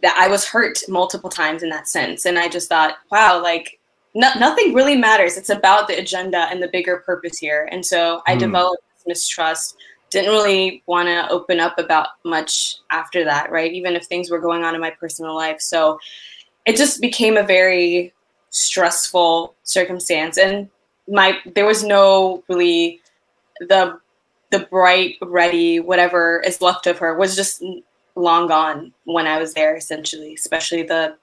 that 0.00 0.16
I 0.18 0.28
was 0.28 0.46
hurt 0.46 0.78
multiple 0.88 1.30
times 1.30 1.62
in 1.62 1.68
that 1.70 1.88
sense. 1.88 2.24
And 2.24 2.38
I 2.38 2.48
just 2.48 2.68
thought, 2.68 2.96
wow, 3.10 3.42
like 3.42 3.78
no, 4.14 4.30
nothing 4.38 4.74
really 4.74 4.96
matters. 4.96 5.36
It's 5.36 5.50
about 5.50 5.88
the 5.88 5.98
agenda 5.98 6.48
and 6.50 6.62
the 6.62 6.68
bigger 6.68 6.98
purpose 6.98 7.38
here. 7.38 7.68
And 7.70 7.84
so 7.84 8.22
I 8.26 8.36
mm. 8.36 8.40
developed 8.40 8.82
mistrust. 9.06 9.76
Didn't 10.10 10.30
really 10.30 10.82
want 10.86 11.08
to 11.08 11.28
open 11.30 11.58
up 11.58 11.78
about 11.78 12.08
much 12.24 12.76
after 12.90 13.24
that, 13.24 13.50
right? 13.50 13.72
Even 13.72 13.96
if 13.96 14.04
things 14.04 14.30
were 14.30 14.38
going 14.38 14.62
on 14.62 14.74
in 14.74 14.80
my 14.80 14.90
personal 14.90 15.34
life. 15.34 15.60
So 15.60 15.98
it 16.66 16.76
just 16.76 17.00
became 17.00 17.36
a 17.36 17.42
very 17.42 18.12
stressful 18.50 19.54
circumstance. 19.62 20.36
And 20.36 20.68
my 21.08 21.38
there 21.54 21.66
was 21.66 21.82
no 21.82 22.44
really 22.48 23.00
the 23.60 23.98
the 24.50 24.60
bright, 24.70 25.16
ready, 25.22 25.80
whatever 25.80 26.40
is 26.40 26.60
left 26.60 26.86
of 26.86 26.98
her 26.98 27.16
was 27.16 27.34
just 27.34 27.64
long 28.14 28.46
gone 28.46 28.92
when 29.04 29.26
I 29.26 29.38
was 29.38 29.54
there, 29.54 29.74
essentially, 29.74 30.34
especially 30.34 30.82
the 30.82 31.16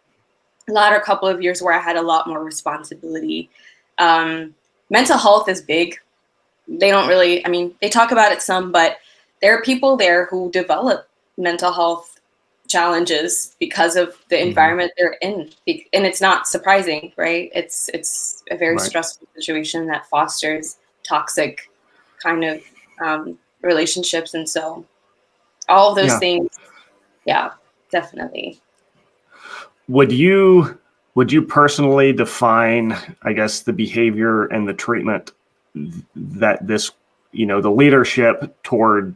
latter 0.74 1.00
couple 1.00 1.28
of 1.28 1.42
years 1.42 1.62
where 1.62 1.74
I 1.74 1.80
had 1.82 1.98
a 1.98 2.02
lot 2.02 2.28
more 2.28 2.44
responsibility. 2.44 3.50
Um, 3.98 4.56
mental 4.90 5.18
health 5.18 5.50
is 5.50 5.62
big. 5.62 5.98
They 6.68 6.90
don't 6.90 7.08
really, 7.08 7.46
I 7.46 7.50
mean, 7.50 7.76
they 7.82 7.90
talk 7.90 8.12
about 8.12 8.32
it 8.32 8.42
some, 8.42 8.72
but 8.72 8.98
there 9.42 9.58
are 9.58 9.62
people 9.62 9.98
there 9.98 10.26
who 10.28 10.52
develop 10.52 11.08
mental 11.38 11.72
health 11.72 12.20
challenges 12.68 13.56
because 13.60 13.96
of 13.96 14.16
the 14.30 14.36
mm-hmm. 14.36 14.50
environment 14.50 14.92
they're 14.96 15.18
in 15.22 15.50
and 15.68 16.06
it's 16.06 16.22
not 16.22 16.48
surprising 16.48 17.12
right 17.18 17.50
it's 17.56 17.90
it's 17.96 18.44
a 18.52 18.58
very 18.58 18.76
right. 18.76 18.86
stressful 18.86 19.28
situation 19.36 19.88
that 19.88 20.08
fosters 20.08 20.78
toxic 21.04 21.72
kind 22.22 22.44
of 22.44 22.62
um, 23.04 23.40
relationships 23.64 24.36
and 24.36 24.48
so 24.48 24.86
all 25.68 25.90
of 25.90 25.96
those 25.96 26.12
yeah. 26.12 26.20
things 26.20 26.60
yeah 27.26 27.52
definitely 27.92 28.62
would 29.90 30.12
you 30.12 30.80
would 31.16 31.32
you 31.32 31.42
personally 31.42 32.14
define 32.14 32.96
i 33.24 33.34
guess 33.34 33.62
the 33.62 33.74
behavior 33.74 34.46
and 34.46 34.68
the 34.68 34.74
treatment 34.74 35.32
that 36.16 36.66
this 36.66 36.92
you 37.34 37.46
know 37.46 37.60
the 37.60 37.72
leadership 37.72 38.56
toward 38.64 39.16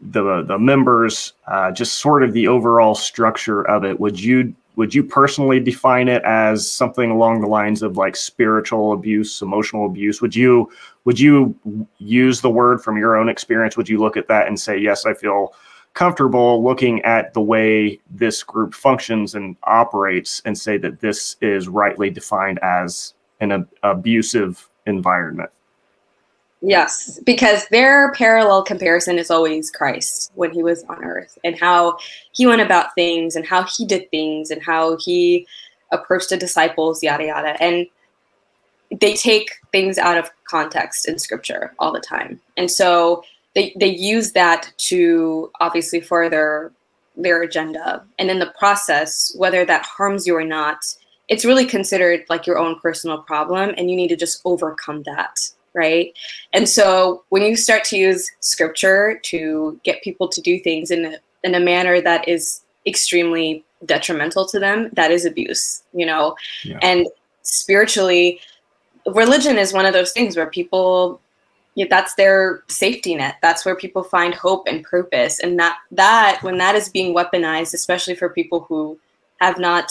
the 0.00 0.42
the 0.42 0.58
members, 0.58 1.34
uh, 1.46 1.70
just 1.70 1.98
sort 1.98 2.22
of 2.22 2.32
the 2.32 2.48
overall 2.48 2.94
structure 2.94 3.62
of 3.68 3.84
it. 3.84 4.00
Would 4.00 4.20
you 4.20 4.54
would 4.76 4.94
you 4.94 5.02
personally 5.04 5.60
define 5.60 6.08
it 6.08 6.22
as 6.24 6.70
something 6.70 7.10
along 7.10 7.40
the 7.40 7.46
lines 7.46 7.82
of 7.82 7.96
like 7.96 8.16
spiritual 8.16 8.92
abuse, 8.92 9.42
emotional 9.42 9.86
abuse? 9.86 10.22
Would 10.22 10.34
you 10.34 10.70
would 11.04 11.20
you 11.20 11.54
use 11.98 12.40
the 12.40 12.50
word 12.50 12.82
from 12.82 12.96
your 12.96 13.16
own 13.16 13.28
experience? 13.28 13.76
Would 13.76 13.88
you 13.88 13.98
look 13.98 14.16
at 14.16 14.28
that 14.28 14.46
and 14.46 14.58
say, 14.58 14.78
yes, 14.78 15.04
I 15.04 15.14
feel 15.14 15.54
comfortable 15.94 16.62
looking 16.62 17.02
at 17.02 17.34
the 17.34 17.40
way 17.40 18.00
this 18.10 18.42
group 18.42 18.74
functions 18.74 19.34
and 19.34 19.56
operates 19.64 20.40
and 20.44 20.56
say 20.56 20.76
that 20.78 21.00
this 21.00 21.36
is 21.40 21.68
rightly 21.68 22.10
defined 22.10 22.58
as 22.62 23.14
an 23.40 23.52
ab- 23.52 23.68
abusive 23.82 24.68
environment? 24.86 25.50
Yes, 26.62 27.18
because 27.24 27.66
their 27.68 28.12
parallel 28.12 28.62
comparison 28.62 29.18
is 29.18 29.30
always 29.30 29.70
Christ 29.70 30.30
when 30.34 30.52
he 30.52 30.62
was 30.62 30.84
on 30.84 31.02
earth 31.02 31.38
and 31.42 31.58
how 31.58 31.96
he 32.32 32.46
went 32.46 32.60
about 32.60 32.94
things 32.94 33.34
and 33.34 33.46
how 33.46 33.64
he 33.64 33.86
did 33.86 34.10
things 34.10 34.50
and 34.50 34.62
how 34.62 34.98
he 34.98 35.46
approached 35.90 36.28
the 36.28 36.36
disciples, 36.36 37.02
yada, 37.02 37.26
yada. 37.26 37.62
And 37.62 37.86
they 39.00 39.14
take 39.14 39.52
things 39.72 39.96
out 39.96 40.18
of 40.18 40.30
context 40.44 41.08
in 41.08 41.18
scripture 41.18 41.72
all 41.78 41.92
the 41.92 42.00
time. 42.00 42.40
And 42.58 42.70
so 42.70 43.24
they, 43.54 43.74
they 43.78 43.88
use 43.88 44.32
that 44.32 44.72
to 44.78 45.50
obviously 45.60 46.00
further 46.00 46.72
their 47.16 47.42
agenda. 47.42 48.04
And 48.18 48.30
in 48.30 48.38
the 48.38 48.52
process, 48.58 49.34
whether 49.36 49.64
that 49.64 49.84
harms 49.84 50.26
you 50.26 50.36
or 50.36 50.44
not, 50.44 50.78
it's 51.28 51.44
really 51.44 51.66
considered 51.66 52.24
like 52.28 52.46
your 52.46 52.58
own 52.58 52.78
personal 52.80 53.18
problem 53.22 53.74
and 53.76 53.90
you 53.90 53.96
need 53.96 54.08
to 54.08 54.16
just 54.16 54.40
overcome 54.44 55.02
that 55.04 55.38
right? 55.74 56.12
And 56.52 56.68
so 56.68 57.24
when 57.28 57.42
you 57.42 57.56
start 57.56 57.84
to 57.84 57.96
use 57.96 58.30
scripture 58.40 59.20
to 59.24 59.78
get 59.84 60.02
people 60.02 60.28
to 60.28 60.40
do 60.40 60.58
things 60.58 60.90
in 60.90 61.04
a, 61.04 61.16
in 61.44 61.54
a 61.54 61.60
manner 61.60 62.00
that 62.00 62.28
is 62.28 62.62
extremely 62.86 63.64
detrimental 63.86 64.46
to 64.46 64.58
them, 64.58 64.90
that 64.94 65.10
is 65.10 65.24
abuse, 65.24 65.82
you 65.92 66.06
know? 66.06 66.34
Yeah. 66.64 66.78
And 66.82 67.06
spiritually, 67.42 68.40
religion 69.06 69.58
is 69.58 69.72
one 69.72 69.86
of 69.86 69.92
those 69.92 70.12
things 70.12 70.36
where 70.36 70.46
people 70.46 71.20
yeah, 71.80 71.86
that's 71.88 72.14
their 72.16 72.62
safety 72.68 73.14
net. 73.14 73.36
That's 73.40 73.64
where 73.64 73.74
people 73.74 74.02
find 74.02 74.34
hope 74.34 74.64
and 74.66 74.84
purpose. 74.84 75.40
And 75.40 75.58
that 75.58 75.78
that 75.92 76.42
when 76.42 76.58
that 76.58 76.74
is 76.74 76.90
being 76.90 77.14
weaponized, 77.14 77.72
especially 77.72 78.14
for 78.14 78.28
people 78.28 78.66
who 78.68 78.98
have 79.40 79.58
not 79.58 79.90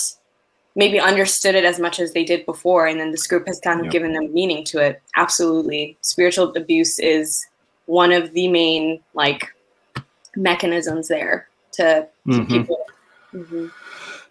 maybe 0.75 0.99
understood 0.99 1.55
it 1.55 1.65
as 1.65 1.79
much 1.79 1.99
as 1.99 2.13
they 2.13 2.23
did 2.23 2.45
before 2.45 2.85
and 2.85 2.99
then 2.99 3.09
this 3.09 3.25
group 3.25 3.47
has 3.47 3.59
kind 3.59 3.83
of 3.83 3.91
given 3.91 4.13
them 4.13 4.31
meaning 4.31 4.63
to 4.63 4.79
it 4.79 5.01
absolutely 5.15 5.97
spiritual 6.01 6.55
abuse 6.55 6.99
is 6.99 7.47
one 7.87 8.11
of 8.11 8.31
the 8.33 8.47
main 8.47 8.99
like 9.15 9.47
mechanisms 10.35 11.07
there 11.07 11.49
to 11.71 12.07
mm-hmm. 12.27 12.45
people 12.45 12.85
mm-hmm. 13.33 13.65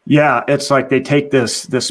yeah 0.06 0.44
it's 0.46 0.70
like 0.70 0.88
they 0.88 1.00
take 1.00 1.32
this 1.32 1.64
this 1.64 1.90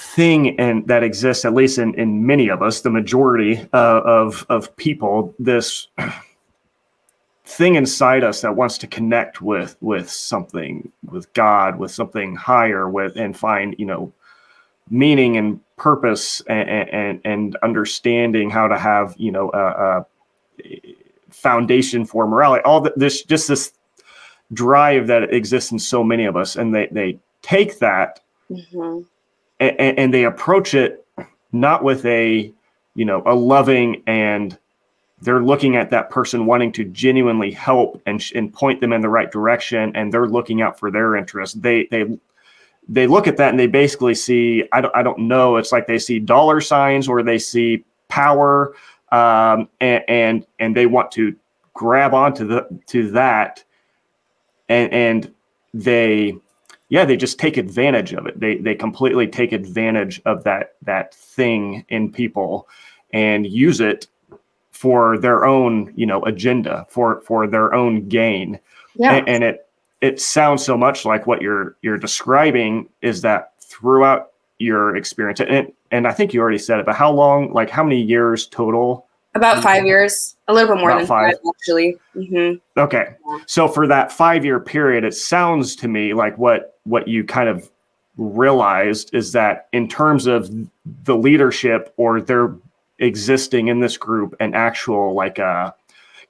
thing 0.00 0.58
and 0.58 0.86
that 0.86 1.02
exists 1.02 1.44
at 1.44 1.52
least 1.52 1.76
in, 1.76 1.94
in 1.94 2.24
many 2.24 2.48
of 2.48 2.62
us 2.62 2.80
the 2.80 2.90
majority 2.90 3.58
uh, 3.74 4.00
of 4.00 4.46
of 4.48 4.74
people 4.76 5.34
this 5.38 5.88
thing 7.44 7.74
inside 7.74 8.24
us 8.24 8.40
that 8.40 8.56
wants 8.56 8.78
to 8.78 8.86
connect 8.86 9.42
with 9.42 9.76
with 9.82 10.08
something 10.08 10.90
with 11.10 11.30
god 11.34 11.78
with 11.78 11.90
something 11.90 12.34
higher 12.34 12.88
with 12.88 13.14
and 13.16 13.36
find 13.36 13.76
you 13.78 13.84
know 13.84 14.10
meaning 14.88 15.36
and 15.36 15.60
purpose 15.76 16.40
and 16.48 16.68
and, 16.70 17.20
and 17.24 17.56
understanding 17.56 18.48
how 18.48 18.66
to 18.66 18.78
have 18.78 19.14
you 19.18 19.30
know 19.30 19.50
a, 19.52 20.06
a 20.58 20.94
foundation 21.28 22.06
for 22.06 22.26
morality 22.26 22.64
all 22.64 22.80
this 22.96 23.22
just 23.22 23.48
this 23.48 23.72
drive 24.54 25.06
that 25.08 25.32
exists 25.34 25.70
in 25.72 25.78
so 25.78 26.02
many 26.02 26.24
of 26.24 26.36
us 26.36 26.56
and 26.56 26.74
they 26.74 26.86
they 26.90 27.18
take 27.42 27.78
that 27.80 28.20
mm-hmm. 28.50 29.02
And, 29.60 29.98
and 29.98 30.14
they 30.14 30.24
approach 30.24 30.74
it 30.74 31.06
not 31.52 31.84
with 31.84 32.04
a 32.06 32.52
you 32.94 33.04
know 33.04 33.22
a 33.26 33.34
loving 33.34 34.02
and 34.06 34.58
they're 35.22 35.42
looking 35.42 35.76
at 35.76 35.90
that 35.90 36.08
person 36.08 36.46
wanting 36.46 36.72
to 36.72 36.84
genuinely 36.84 37.50
help 37.50 38.00
and, 38.06 38.24
and 38.34 38.54
point 38.54 38.80
them 38.80 38.92
in 38.92 39.02
the 39.02 39.08
right 39.08 39.30
direction 39.30 39.94
and 39.94 40.10
they're 40.12 40.26
looking 40.26 40.62
out 40.62 40.78
for 40.78 40.90
their 40.90 41.14
interest. 41.14 41.60
They 41.60 41.86
they 41.90 42.18
they 42.88 43.06
look 43.06 43.26
at 43.28 43.36
that 43.36 43.50
and 43.50 43.60
they 43.60 43.66
basically 43.66 44.14
see 44.14 44.64
i 44.72 44.80
don't, 44.80 44.94
I 44.96 45.02
don't 45.02 45.20
know 45.20 45.56
it's 45.56 45.70
like 45.70 45.86
they 45.86 45.98
see 45.98 46.18
dollar 46.18 46.60
signs 46.60 47.08
or 47.08 47.22
they 47.22 47.38
see 47.38 47.84
power 48.08 48.74
um, 49.12 49.68
and, 49.80 50.02
and 50.08 50.46
and 50.58 50.76
they 50.76 50.86
want 50.86 51.12
to 51.12 51.36
grab 51.74 52.14
onto 52.14 52.46
the 52.46 52.66
to 52.86 53.10
that 53.12 53.62
and 54.68 54.92
and 54.92 55.34
they 55.72 56.36
yeah 56.90 57.04
they 57.04 57.16
just 57.16 57.38
take 57.38 57.56
advantage 57.56 58.12
of 58.12 58.26
it. 58.26 58.38
They 58.38 58.56
they 58.56 58.74
completely 58.74 59.26
take 59.26 59.52
advantage 59.52 60.20
of 60.26 60.44
that 60.44 60.74
that 60.82 61.14
thing 61.14 61.84
in 61.88 62.12
people 62.12 62.68
and 63.12 63.46
use 63.46 63.80
it 63.80 64.06
for 64.70 65.18
their 65.18 65.44
own 65.44 65.92
you 65.94 66.06
know 66.06 66.22
agenda 66.22 66.86
for 66.88 67.20
for 67.22 67.46
their 67.46 67.74
own 67.74 68.08
gain. 68.08 68.58
Yeah. 68.94 69.14
and, 69.14 69.28
and 69.28 69.44
it 69.44 69.68
it 70.00 70.20
sounds 70.20 70.64
so 70.64 70.76
much 70.76 71.04
like 71.04 71.26
what 71.26 71.42
you're 71.42 71.76
you're 71.82 71.98
describing 71.98 72.88
is 73.02 73.20
that 73.22 73.52
throughout 73.60 74.32
your 74.58 74.96
experience 74.96 75.40
and 75.40 75.72
and 75.90 76.06
I 76.06 76.12
think 76.12 76.32
you 76.32 76.40
already 76.40 76.58
said 76.58 76.80
it 76.80 76.86
but 76.86 76.94
how 76.94 77.12
long 77.12 77.52
like 77.52 77.70
how 77.70 77.84
many 77.84 78.00
years 78.00 78.46
total? 78.46 79.06
About 79.34 79.62
five 79.62 79.84
years. 79.84 80.34
A 80.48 80.52
little 80.52 80.74
bit 80.74 80.80
more 80.80 80.90
About 80.90 80.98
than 81.00 81.06
five, 81.06 81.32
five 81.34 81.52
actually. 81.54 81.98
Mm-hmm. 82.16 82.80
okay. 82.80 83.14
So 83.46 83.68
for 83.68 83.86
that 83.86 84.10
five 84.10 84.44
year 84.44 84.60
period 84.60 85.04
it 85.04 85.14
sounds 85.14 85.76
to 85.76 85.88
me 85.88 86.14
like 86.14 86.38
what 86.38 86.79
what 86.84 87.08
you 87.08 87.24
kind 87.24 87.48
of 87.48 87.70
realized 88.16 89.14
is 89.14 89.32
that 89.32 89.68
in 89.72 89.88
terms 89.88 90.26
of 90.26 90.50
the 91.04 91.16
leadership 91.16 91.92
or 91.96 92.20
their 92.20 92.54
existing 92.98 93.68
in 93.68 93.80
this 93.80 93.96
group 93.96 94.34
an 94.40 94.54
actual 94.54 95.14
like 95.14 95.38
a 95.38 95.44
uh, 95.44 95.70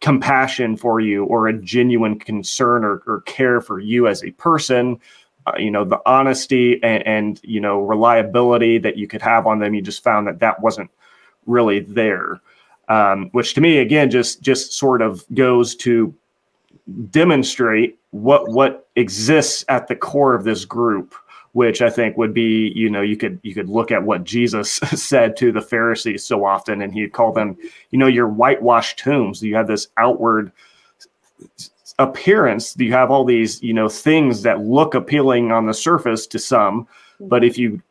compassion 0.00 0.76
for 0.76 1.00
you 1.00 1.24
or 1.24 1.48
a 1.48 1.52
genuine 1.52 2.18
concern 2.18 2.84
or, 2.84 3.02
or 3.06 3.20
care 3.22 3.60
for 3.60 3.80
you 3.80 4.06
as 4.06 4.22
a 4.22 4.30
person 4.32 4.98
uh, 5.46 5.52
you 5.58 5.70
know 5.70 5.84
the 5.84 6.00
honesty 6.06 6.82
and, 6.82 7.06
and, 7.06 7.40
you 7.42 7.60
know 7.60 7.80
reliability 7.80 8.78
that 8.78 8.96
you 8.96 9.08
could 9.08 9.22
have 9.22 9.46
on 9.46 9.58
them 9.58 9.74
you 9.74 9.82
just 9.82 10.02
found 10.02 10.26
that 10.26 10.38
that 10.38 10.60
wasn't 10.60 10.90
really 11.46 11.80
there. 11.80 12.40
Um, 12.88 13.28
which 13.32 13.54
to 13.54 13.60
me 13.60 13.78
again 13.78 14.10
just 14.10 14.42
just 14.42 14.72
sort 14.72 15.00
of 15.00 15.24
goes 15.32 15.76
to 15.76 16.12
demonstrate 17.10 17.98
what 18.10 18.48
what 18.50 18.88
exists 18.96 19.64
at 19.68 19.88
the 19.88 19.96
core 19.96 20.34
of 20.34 20.44
this 20.44 20.64
group 20.64 21.14
which 21.52 21.82
I 21.82 21.90
think 21.90 22.16
would 22.16 22.32
be, 22.32 22.72
you 22.74 22.88
know, 22.88 23.02
you 23.02 23.16
could 23.16 23.40
you 23.42 23.54
could 23.54 23.68
look 23.68 23.90
at 23.90 24.04
what 24.04 24.24
Jesus 24.24 24.72
said 24.94 25.36
to 25.38 25.50
the 25.50 25.60
Pharisees 25.60 26.24
so 26.24 26.44
often, 26.44 26.82
and 26.82 26.92
he'd 26.92 27.12
call 27.12 27.32
them, 27.32 27.56
you 27.90 27.98
know, 27.98 28.06
your 28.06 28.28
whitewashed 28.28 28.98
tombs. 28.98 29.42
You 29.42 29.56
have 29.56 29.66
this 29.66 29.88
outward 29.96 30.52
appearance. 31.98 32.76
You 32.78 32.92
have 32.92 33.10
all 33.10 33.24
these, 33.24 33.62
you 33.62 33.74
know, 33.74 33.88
things 33.88 34.42
that 34.42 34.60
look 34.60 34.94
appealing 34.94 35.50
on 35.50 35.66
the 35.66 35.74
surface 35.74 36.26
to 36.28 36.38
some, 36.38 36.86
but 37.20 37.44
if 37.44 37.58
you 37.58 37.82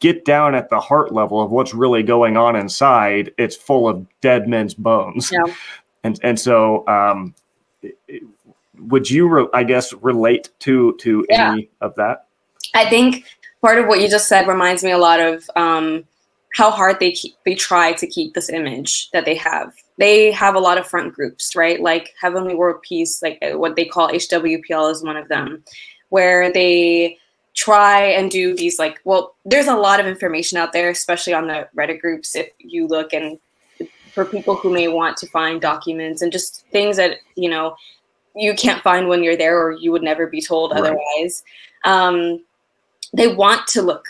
get 0.00 0.24
down 0.24 0.56
at 0.56 0.68
the 0.70 0.80
heart 0.80 1.12
level 1.12 1.40
of 1.40 1.52
what's 1.52 1.72
really 1.72 2.02
going 2.02 2.36
on 2.36 2.56
inside, 2.56 3.32
it's 3.38 3.54
full 3.54 3.88
of 3.88 4.04
dead 4.20 4.48
men's 4.48 4.74
bones. 4.74 5.30
Yeah. 5.30 5.54
And 6.02 6.18
and 6.22 6.38
so 6.38 6.86
um, 6.88 7.34
would 8.78 9.10
you, 9.10 9.28
re- 9.28 9.48
I 9.52 9.64
guess, 9.64 9.92
relate 9.94 10.50
to 10.60 10.96
to 11.00 11.24
yeah. 11.28 11.52
any 11.52 11.70
of 11.80 11.94
that? 11.96 12.26
I 12.74 12.88
think 12.88 13.24
part 13.60 13.78
of 13.78 13.86
what 13.86 14.00
you 14.00 14.08
just 14.08 14.28
said 14.28 14.46
reminds 14.46 14.84
me 14.84 14.90
a 14.90 14.98
lot 14.98 15.20
of 15.20 15.48
um, 15.56 16.04
how 16.54 16.70
hard 16.70 16.98
they 17.00 17.12
keep, 17.12 17.34
they 17.44 17.54
try 17.54 17.92
to 17.92 18.06
keep 18.06 18.34
this 18.34 18.48
image 18.48 19.10
that 19.10 19.24
they 19.24 19.34
have. 19.36 19.74
They 19.98 20.30
have 20.32 20.54
a 20.54 20.60
lot 20.60 20.78
of 20.78 20.86
front 20.86 21.14
groups, 21.14 21.56
right? 21.56 21.80
Like 21.80 22.14
Heavenly 22.20 22.54
World 22.54 22.82
Peace, 22.82 23.22
like 23.22 23.38
uh, 23.42 23.58
what 23.58 23.76
they 23.76 23.84
call 23.84 24.10
HWPL 24.10 24.92
is 24.92 25.02
one 25.02 25.16
of 25.16 25.28
them, 25.28 25.64
where 26.08 26.52
they 26.52 27.18
try 27.54 28.04
and 28.04 28.30
do 28.30 28.54
these 28.54 28.78
like 28.78 29.00
well 29.02 29.34
there's 29.44 29.66
a 29.66 29.74
lot 29.74 29.98
of 29.98 30.06
information 30.06 30.56
out 30.56 30.72
there 30.72 30.90
especially 30.90 31.34
on 31.34 31.48
the 31.48 31.68
reddit 31.76 32.00
groups 32.00 32.36
if 32.36 32.48
you 32.58 32.86
look 32.86 33.12
and 33.12 33.36
for 34.18 34.24
people 34.24 34.56
who 34.56 34.72
may 34.72 34.88
want 34.88 35.16
to 35.16 35.28
find 35.28 35.60
documents 35.60 36.22
and 36.22 36.32
just 36.32 36.66
things 36.72 36.96
that 36.96 37.18
you 37.36 37.48
know 37.48 37.76
you 38.34 38.52
can't 38.52 38.82
find 38.82 39.06
when 39.06 39.22
you're 39.22 39.36
there 39.36 39.56
or 39.56 39.70
you 39.70 39.92
would 39.92 40.02
never 40.02 40.26
be 40.26 40.42
told 40.42 40.72
right. 40.72 40.80
otherwise 40.80 41.44
um, 41.84 42.44
they 43.12 43.28
want 43.28 43.64
to 43.68 43.80
look 43.80 44.08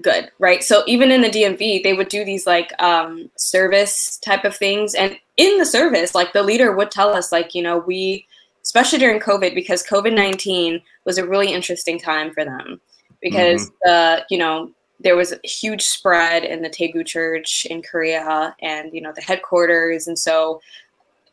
good 0.00 0.30
right 0.38 0.62
so 0.62 0.82
even 0.86 1.10
in 1.10 1.20
the 1.20 1.28
dmv 1.28 1.82
they 1.82 1.92
would 1.92 2.08
do 2.08 2.24
these 2.24 2.46
like 2.46 2.72
um, 2.82 3.30
service 3.36 4.16
type 4.24 4.46
of 4.46 4.56
things 4.56 4.94
and 4.94 5.18
in 5.36 5.58
the 5.58 5.66
service 5.66 6.14
like 6.14 6.32
the 6.32 6.42
leader 6.42 6.74
would 6.74 6.90
tell 6.90 7.12
us 7.12 7.30
like 7.30 7.54
you 7.54 7.62
know 7.62 7.76
we 7.76 8.26
especially 8.62 8.98
during 8.98 9.20
covid 9.20 9.54
because 9.54 9.86
covid-19 9.86 10.80
was 11.04 11.18
a 11.18 11.28
really 11.28 11.52
interesting 11.52 11.98
time 11.98 12.32
for 12.32 12.42
them 12.42 12.80
because 13.20 13.66
mm-hmm. 13.66 13.74
the 13.82 14.26
you 14.30 14.38
know 14.38 14.70
there 15.02 15.16
was 15.16 15.32
a 15.32 15.46
huge 15.46 15.82
spread 15.82 16.44
in 16.44 16.62
the 16.62 16.70
Taegu 16.70 17.04
Church 17.04 17.66
in 17.66 17.82
Korea 17.82 18.54
and 18.60 18.92
you 18.92 19.00
know 19.00 19.12
the 19.14 19.22
headquarters, 19.22 20.06
and 20.06 20.18
so 20.18 20.60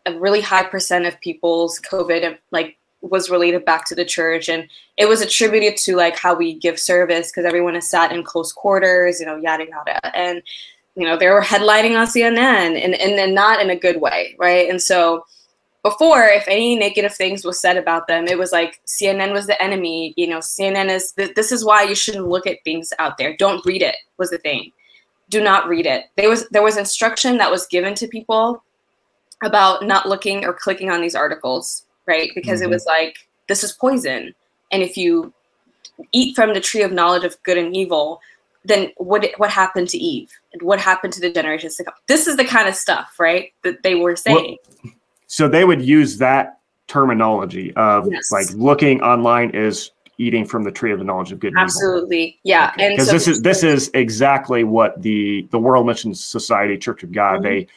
a 0.05 0.17
really 0.17 0.41
high 0.41 0.63
percent 0.63 1.05
of 1.05 1.19
people's 1.19 1.79
COVID 1.79 2.37
like 2.51 2.77
was 3.01 3.29
related 3.29 3.63
back 3.65 3.85
to 3.85 3.95
the 3.95 4.05
church, 4.05 4.49
and 4.49 4.67
it 4.97 5.07
was 5.07 5.21
attributed 5.21 5.77
to 5.77 5.95
like 5.95 6.17
how 6.17 6.35
we 6.35 6.53
give 6.53 6.79
service 6.79 7.31
because 7.31 7.45
everyone 7.45 7.75
is 7.75 7.89
sat 7.89 8.11
in 8.11 8.23
close 8.23 8.51
quarters, 8.51 9.19
you 9.19 9.25
know, 9.25 9.37
yada 9.37 9.65
yada, 9.67 10.15
and 10.17 10.41
you 10.95 11.05
know 11.05 11.17
they 11.17 11.27
were 11.27 11.41
headlining 11.41 11.99
on 11.99 12.07
CNN, 12.07 12.81
and 12.83 12.95
and 12.95 13.17
then 13.17 13.33
not 13.33 13.61
in 13.61 13.69
a 13.69 13.75
good 13.75 14.01
way, 14.01 14.35
right? 14.39 14.69
And 14.69 14.81
so 14.81 15.25
before 15.83 16.23
if 16.23 16.47
any 16.47 16.75
negative 16.75 17.13
things 17.13 17.45
was 17.45 17.59
said 17.59 17.77
about 17.77 18.07
them 18.07 18.27
it 18.27 18.37
was 18.37 18.51
like 18.51 18.81
cnn 18.85 19.31
was 19.31 19.47
the 19.47 19.61
enemy 19.61 20.13
you 20.17 20.27
know 20.27 20.39
cnn 20.39 20.89
is 20.89 21.13
th- 21.13 21.33
this 21.35 21.51
is 21.51 21.63
why 21.63 21.83
you 21.83 21.95
shouldn't 21.95 22.27
look 22.27 22.45
at 22.47 22.57
things 22.63 22.91
out 22.99 23.17
there. 23.17 23.35
Don't 23.37 23.65
read 23.65 23.81
it 23.81 23.95
was 24.17 24.29
the 24.29 24.37
thing. 24.39 24.71
Do 25.29 25.41
not 25.43 25.67
read 25.67 25.85
it. 25.85 26.05
There 26.17 26.29
was 26.29 26.47
there 26.49 26.63
was 26.63 26.77
instruction 26.77 27.37
that 27.37 27.51
was 27.51 27.67
given 27.67 27.93
to 27.95 28.07
people 28.07 28.63
about 29.43 29.85
not 29.85 30.09
looking 30.09 30.43
or 30.43 30.53
clicking 30.53 30.91
on 30.91 31.01
these 31.01 31.15
articles 31.15 31.85
right? 32.09 32.31
Because 32.33 32.59
mm-hmm. 32.59 32.71
it 32.71 32.73
was 32.73 32.85
like 32.85 33.15
this 33.47 33.63
is 33.63 33.71
poison. 33.71 34.33
And 34.71 34.83
if 34.83 34.97
you 34.97 35.31
eat 36.11 36.35
from 36.35 36.53
the 36.53 36.59
tree 36.59 36.81
of 36.81 36.91
knowledge 36.91 37.23
of 37.23 37.41
good 37.43 37.57
and 37.57 37.75
evil 37.75 38.19
then 38.65 38.91
what 38.97 39.25
what 39.37 39.49
happened 39.49 39.87
to 39.89 39.97
eve? 39.97 40.29
And 40.53 40.61
what 40.61 40.79
happened 40.79 41.13
to 41.13 41.21
the 41.21 41.31
generations 41.31 41.75
to 41.77 41.85
come? 41.85 41.93
This 42.07 42.27
is 42.27 42.35
the 42.35 42.43
kind 42.43 42.67
of 42.67 42.75
stuff 42.75 43.15
right 43.17 43.53
that 43.63 43.83
they 43.83 43.95
were 43.95 44.15
saying. 44.15 44.57
well, 44.83 44.93
so 45.29 45.47
they 45.47 45.63
would 45.63 45.81
use 45.81 46.17
that 46.17 46.59
terminology 46.87 47.71
of 47.75 48.11
yes. 48.11 48.31
like 48.31 48.49
looking 48.55 48.99
online 49.01 49.51
is 49.51 49.91
eating 50.17 50.43
from 50.43 50.63
the 50.63 50.71
tree 50.71 50.91
of 50.91 50.97
the 50.97 51.05
knowledge 51.05 51.31
of 51.31 51.39
good 51.39 51.53
absolutely 51.55 52.23
evil. 52.23 52.39
yeah 52.43 52.71
okay. 52.73 52.87
and 52.87 52.93
because 52.95 53.07
so 53.07 53.13
this 53.13 53.27
is 53.27 53.41
this 53.41 53.63
is 53.63 53.91
exactly 53.93 54.63
what 54.63 55.01
the 55.01 55.47
the 55.51 55.59
world 55.59 55.85
mission 55.85 56.13
society 56.13 56.77
church 56.77 57.03
of 57.03 57.11
god 57.11 57.35
mm-hmm. 57.35 57.43
they 57.43 57.67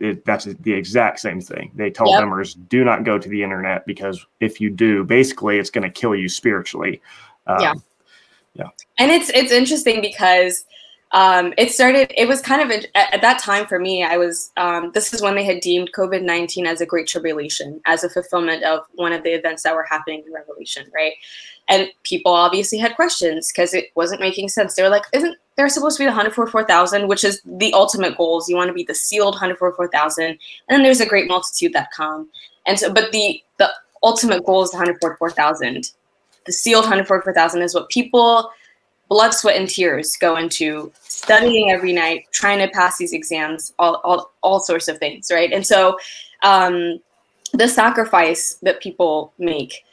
it, 0.00 0.24
that's 0.24 0.44
the 0.44 0.72
exact 0.72 1.18
same 1.18 1.40
thing 1.40 1.72
they 1.74 1.90
tell 1.90 2.08
yep. 2.08 2.20
members 2.20 2.54
do 2.54 2.84
not 2.84 3.02
go 3.02 3.18
to 3.18 3.28
the 3.28 3.42
internet 3.42 3.84
because 3.84 4.24
if 4.38 4.60
you 4.60 4.70
do 4.70 5.02
basically 5.02 5.58
it's 5.58 5.70
going 5.70 5.82
to 5.82 5.90
kill 5.90 6.14
you 6.14 6.28
spiritually 6.28 7.02
um, 7.48 7.60
yeah 7.60 7.74
yeah 8.54 8.68
and 8.98 9.10
it's 9.10 9.30
it's 9.30 9.50
interesting 9.50 10.00
because 10.00 10.64
um, 11.12 11.54
it 11.56 11.72
started 11.72 12.12
it 12.16 12.28
was 12.28 12.42
kind 12.42 12.60
of 12.60 12.70
a, 12.70 13.14
at 13.14 13.22
that 13.22 13.38
time 13.38 13.66
for 13.66 13.78
me 13.78 14.02
i 14.02 14.16
was 14.16 14.52
um, 14.56 14.90
this 14.92 15.14
is 15.14 15.22
when 15.22 15.34
they 15.34 15.44
had 15.44 15.60
deemed 15.60 15.90
covid-19 15.96 16.66
as 16.66 16.80
a 16.80 16.86
great 16.86 17.06
tribulation 17.06 17.80
as 17.86 18.04
a 18.04 18.10
fulfillment 18.10 18.62
of 18.64 18.80
one 18.94 19.12
of 19.12 19.22
the 19.22 19.30
events 19.30 19.62
that 19.62 19.74
were 19.74 19.84
happening 19.84 20.22
in 20.26 20.32
revelation 20.32 20.88
right? 20.94 21.14
And 21.68 21.90
people 22.02 22.32
obviously 22.32 22.78
had 22.78 22.96
questions 22.96 23.52
because 23.52 23.74
it 23.74 23.86
wasn't 23.94 24.20
making 24.20 24.48
sense. 24.48 24.74
They 24.74 24.82
were 24.82 24.88
like 24.88 25.04
isn't 25.12 25.36
there 25.56 25.68
supposed 25.68 25.96
to 25.96 26.02
be 26.02 26.06
the 26.06 26.12
144000 26.12 27.08
which 27.08 27.24
is 27.24 27.40
the 27.44 27.72
ultimate 27.72 28.16
goals. 28.16 28.48
You 28.48 28.56
want 28.56 28.68
to 28.68 28.74
be 28.74 28.84
the 28.84 28.94
sealed 28.94 29.34
144000 29.34 30.24
and 30.24 30.38
then 30.68 30.82
there's 30.82 31.00
a 31.00 31.06
great 31.06 31.28
multitude 31.28 31.72
that 31.74 31.90
come. 31.92 32.28
And 32.66 32.78
so 32.78 32.92
but 32.92 33.12
the 33.12 33.42
the 33.58 33.70
ultimate 34.02 34.44
goal 34.44 34.62
is 34.62 34.70
the 34.70 34.78
144000 34.78 35.90
the 36.46 36.52
sealed 36.52 36.84
144000 36.84 37.62
is 37.62 37.74
what 37.74 37.88
people 37.88 38.50
blood, 39.08 39.32
sweat, 39.32 39.56
and 39.56 39.68
tears 39.68 40.16
go 40.16 40.36
into 40.36 40.92
studying 41.00 41.70
every 41.70 41.92
night, 41.92 42.26
trying 42.32 42.58
to 42.58 42.68
pass 42.68 42.98
these 42.98 43.12
exams, 43.12 43.72
all, 43.78 44.00
all, 44.04 44.32
all 44.42 44.60
sorts 44.60 44.88
of 44.88 44.98
things, 44.98 45.30
right? 45.32 45.52
And 45.52 45.66
so 45.66 45.98
um, 46.42 47.00
the 47.52 47.68
sacrifice 47.68 48.58
that 48.62 48.80
people 48.80 49.32
make, 49.38 49.84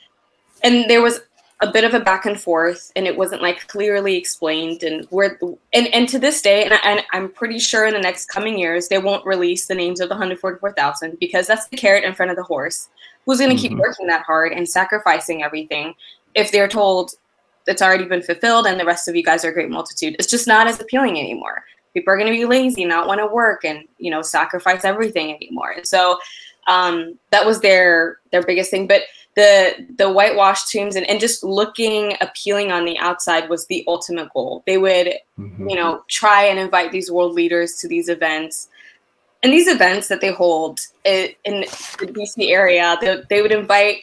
and 0.63 0.89
there 0.89 1.01
was 1.01 1.21
a 1.61 1.71
bit 1.71 1.85
of 1.85 1.93
a 1.93 1.99
back 1.99 2.25
and 2.25 2.39
forth, 2.39 2.91
and 2.95 3.07
it 3.07 3.17
wasn't 3.17 3.41
like 3.41 3.67
clearly 3.67 4.15
explained. 4.17 4.83
And 4.83 5.05
where, 5.05 5.39
and, 5.73 5.87
and 5.87 6.07
to 6.09 6.19
this 6.19 6.41
day, 6.41 6.65
and, 6.65 6.73
I, 6.73 6.77
and 6.83 7.03
I'm 7.13 7.29
pretty 7.29 7.59
sure 7.59 7.85
in 7.85 7.93
the 7.93 7.99
next 7.99 8.25
coming 8.25 8.57
years, 8.57 8.89
they 8.89 8.97
won't 8.97 9.25
release 9.25 9.67
the 9.67 9.75
names 9.75 10.01
of 10.01 10.09
the 10.09 10.15
144,000 10.15 11.17
because 11.19 11.47
that's 11.47 11.67
the 11.67 11.77
carrot 11.77 12.03
in 12.03 12.13
front 12.13 12.31
of 12.31 12.37
the 12.37 12.43
horse. 12.43 12.89
Who's 13.25 13.39
going 13.39 13.49
to 13.49 13.55
mm-hmm. 13.55 13.75
keep 13.75 13.77
working 13.79 14.07
that 14.07 14.23
hard 14.23 14.51
and 14.51 14.67
sacrificing 14.67 15.43
everything 15.43 15.95
if 16.35 16.51
they're 16.51 16.67
told 16.67 17.15
it's 17.67 17.81
already 17.81 18.05
been 18.05 18.21
fulfilled 18.21 18.67
and 18.67 18.79
the 18.79 18.85
rest 18.85 19.07
of 19.07 19.15
you 19.15 19.23
guys 19.23 19.43
are 19.43 19.49
a 19.49 19.53
great 19.53 19.69
multitude. 19.69 20.15
It's 20.19 20.29
just 20.29 20.47
not 20.47 20.67
as 20.67 20.79
appealing 20.79 21.19
anymore. 21.19 21.63
People 21.93 22.13
are 22.13 22.17
going 22.17 22.31
to 22.31 22.37
be 22.37 22.45
lazy 22.45 22.85
not 22.85 23.07
want 23.07 23.19
to 23.19 23.27
work 23.27 23.63
and 23.63 23.85
you 23.97 24.11
know 24.11 24.21
sacrifice 24.21 24.83
everything 24.83 25.33
anymore. 25.33 25.71
And 25.71 25.87
so 25.87 26.19
um, 26.67 27.17
that 27.31 27.45
was 27.45 27.61
their 27.61 28.19
their 28.31 28.43
biggest 28.43 28.71
thing. 28.71 28.87
But 28.87 29.03
the 29.35 29.87
the 29.97 30.11
whitewashed 30.11 30.71
tombs 30.71 30.95
and, 30.95 31.07
and 31.09 31.19
just 31.19 31.43
looking 31.43 32.15
appealing 32.21 32.71
on 32.71 32.85
the 32.85 32.97
outside 32.97 33.49
was 33.49 33.67
the 33.67 33.83
ultimate 33.87 34.31
goal. 34.33 34.63
They 34.65 34.77
would 34.77 35.13
mm-hmm. 35.39 35.69
you 35.69 35.75
know 35.75 36.03
try 36.07 36.45
and 36.45 36.59
invite 36.59 36.91
these 36.91 37.11
world 37.11 37.33
leaders 37.33 37.75
to 37.77 37.87
these 37.87 38.09
events. 38.09 38.69
And 39.43 39.53
these 39.53 39.67
events 39.67 40.07
that 40.07 40.21
they 40.21 40.31
hold 40.31 40.79
in, 41.03 41.29
in 41.43 41.59
the 41.61 41.67
dc 42.07 42.49
area 42.49 42.97
they, 42.99 43.21
they 43.29 43.41
would 43.43 43.51
invite 43.51 43.99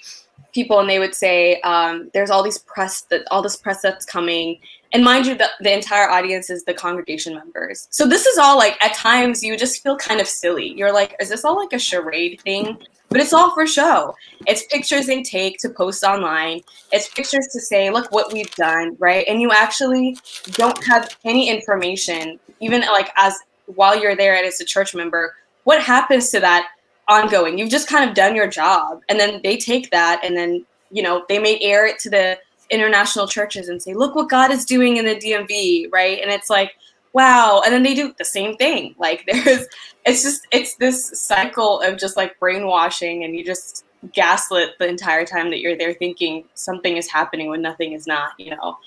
people 0.53 0.79
and 0.81 0.89
they 0.89 0.99
would 0.99 1.15
say 1.15 1.61
um, 1.63 2.11
there's 2.15 2.31
all 2.31 2.43
these 2.43 2.59
press 2.59 3.03
that 3.03 3.23
all 3.31 3.43
this 3.43 3.57
press 3.57 3.83
that's 3.83 4.07
coming. 4.07 4.59
And 4.93 5.05
mind 5.05 5.27
you 5.27 5.35
the, 5.35 5.49
the 5.61 5.73
entire 5.73 6.09
audience 6.09 6.51
is 6.51 6.65
the 6.65 6.75
congregation 6.75 7.35
members. 7.35 7.89
So 7.91 8.07
this 8.07 8.27
is 8.27 8.39
all 8.39 8.57
like 8.57 8.83
at 8.85 8.95
times 8.95 9.43
you 9.43 9.57
just 9.57 9.83
feel 9.83 9.97
kind 9.97 10.21
of 10.21 10.29
silly. 10.29 10.73
You're 10.75 10.93
like 10.93 11.17
is 11.21 11.29
this 11.29 11.45
all 11.45 11.57
like 11.57 11.73
a 11.73 11.79
charade 11.79 12.41
thing? 12.43 12.79
But 13.09 13.21
it's 13.21 13.35
all 13.35 13.53
for 13.53 13.67
show. 13.67 14.15
It's 14.47 14.65
pictures 14.67 15.07
they 15.07 15.23
take 15.23 15.59
to 15.59 15.69
post 15.69 16.03
online. 16.03 16.63
It's 16.93 17.09
pictures 17.09 17.47
to 17.53 17.61
say 17.61 17.91
look 17.91 18.11
what 18.13 18.33
we've 18.33 18.55
done 18.55 18.97
right? 18.99 19.25
And 19.29 19.41
you 19.41 19.51
actually 19.53 20.17
don't 20.53 20.83
have 20.85 21.17
any 21.25 21.49
information 21.49 22.39
even 22.61 22.83
like 22.83 23.11
as 23.17 23.35
while 23.67 23.99
you're 24.01 24.17
there 24.17 24.37
and 24.37 24.47
as 24.47 24.61
a 24.61 24.65
church 24.65 24.95
member 24.95 25.35
what 25.65 25.81
happens 25.81 26.31
to 26.31 26.41
that 26.41 26.69
ongoing. 27.13 27.59
You've 27.59 27.71
just 27.71 27.89
kind 27.89 28.09
of 28.09 28.15
done 28.15 28.35
your 28.35 28.49
job. 28.49 29.01
And 29.09 29.21
then 29.21 29.41
they 29.43 29.57
take 29.57 29.91
that 29.91 30.25
and 30.25 30.37
then, 30.37 30.65
you 30.91 31.03
know, 31.03 31.25
they 31.29 31.39
may 31.39 31.59
air 31.61 31.87
it 31.87 31.99
to 32.01 32.11
the 32.11 32.39
international 32.71 33.29
churches 33.29 33.69
and 33.69 33.83
say, 33.83 33.95
look 33.95 34.15
what 34.15 34.31
God 34.31 34.51
is 34.51 34.65
doing 34.65 34.97
in 34.97 35.05
the 35.05 35.17
DMV, 35.17 35.93
right? 35.93 36.19
And 36.21 36.31
it's 36.31 36.49
like, 36.49 36.73
wow. 37.13 37.63
And 37.65 37.73
then 37.73 37.83
they 37.83 37.95
do 37.95 38.15
the 38.19 38.25
same 38.25 38.57
thing. 38.57 38.95
Like 38.99 39.25
there's, 39.27 39.67
it's 40.07 40.23
just, 40.23 40.47
it's 40.51 40.77
this 40.77 41.21
cycle 41.21 41.81
of 41.81 41.99
just 41.99 42.17
like 42.17 42.39
brainwashing 42.39 43.25
and 43.25 43.37
you 43.37 43.45
just 43.45 43.85
gaslit 44.13 44.71
the 44.79 44.89
entire 44.89 45.25
time 45.25 45.51
that 45.51 45.61
you're 45.61 45.77
there 45.77 45.95
thinking 45.95 46.45
something 46.55 46.97
is 46.97 47.11
happening 47.11 47.49
when 47.49 47.63
nothing 47.63 47.93
is 47.93 48.07
not, 48.07 48.33
you 48.39 48.51
know? 48.51 48.79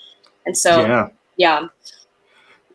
And 0.46 0.56
so, 0.56 0.80
yeah. 0.80 1.08
yeah 1.36 1.68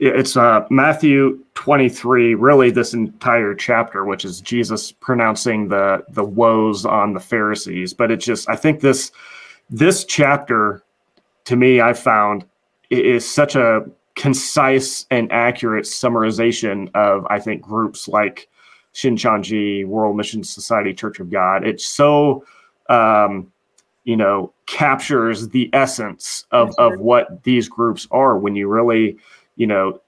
it's 0.01 0.35
uh, 0.35 0.65
Matthew 0.71 1.39
23, 1.53 2.33
really 2.33 2.71
this 2.71 2.95
entire 2.95 3.53
chapter, 3.53 4.03
which 4.03 4.25
is 4.25 4.41
Jesus 4.41 4.91
pronouncing 4.91 5.67
the 5.67 6.03
the 6.09 6.23
woes 6.23 6.85
on 6.85 7.13
the 7.13 7.19
Pharisees. 7.19 7.93
But 7.93 8.09
it's 8.09 8.25
just, 8.25 8.49
I 8.49 8.55
think 8.55 8.79
this 8.79 9.11
this 9.69 10.03
chapter, 10.03 10.81
to 11.45 11.55
me, 11.55 11.81
I 11.81 11.93
found 11.93 12.45
is 12.89 13.29
such 13.31 13.55
a 13.55 13.85
concise 14.15 15.05
and 15.11 15.31
accurate 15.31 15.85
summarization 15.85 16.89
of 16.95 17.27
I 17.29 17.39
think 17.39 17.61
groups 17.61 18.07
like 18.07 18.49
Shincheonji, 18.95 19.85
World 19.85 20.17
Mission 20.17 20.43
Society, 20.43 20.95
Church 20.95 21.19
of 21.19 21.29
God. 21.29 21.65
It's 21.65 21.85
so 21.85 22.43
um, 22.89 23.51
you 24.03 24.17
know 24.17 24.51
captures 24.65 25.49
the 25.49 25.69
essence 25.73 26.47
of 26.49 26.73
of 26.79 26.99
what 26.99 27.43
these 27.43 27.69
groups 27.69 28.07
are 28.09 28.39
when 28.39 28.55
you 28.55 28.67
really 28.67 29.19
you 29.55 29.67
know 29.67 29.99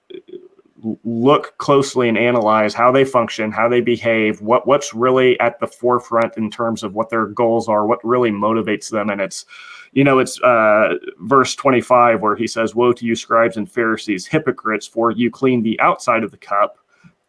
look 1.03 1.58
closely 1.58 2.10
and 2.10 2.17
analyze 2.17 2.73
how 2.73 2.91
they 2.91 3.06
function, 3.06 3.51
how 3.51 3.69
they 3.69 3.82
behave, 3.82 4.41
what 4.41 4.67
what's 4.67 4.93
really 4.93 5.39
at 5.39 5.60
the 5.60 5.67
forefront 5.67 6.36
in 6.38 6.49
terms 6.49 6.84
of 6.84 6.93
what 6.93 7.10
their 7.10 7.27
goals 7.27 7.69
are, 7.69 7.86
what 7.86 8.03
really 8.03 8.32
motivates 8.32 8.89
them, 8.89 9.10
and 9.10 9.21
it's 9.21 9.45
you 9.93 10.03
know 10.03 10.19
it's 10.19 10.41
uh, 10.41 10.95
verse 11.19 11.56
25 11.56 12.21
where 12.21 12.36
he 12.36 12.47
says, 12.47 12.75
"Woe 12.75 12.93
to 12.93 13.06
you, 13.06 13.15
scribes 13.15 13.58
and 13.58 13.71
Pharisees, 13.71 14.25
hypocrites! 14.25 14.88
For 14.88 15.12
you 15.12 15.32
clean 15.32 15.63
the 15.63 15.79
outside 15.79 16.23
of 16.23 16.32
the 16.32 16.38
cup 16.38 16.77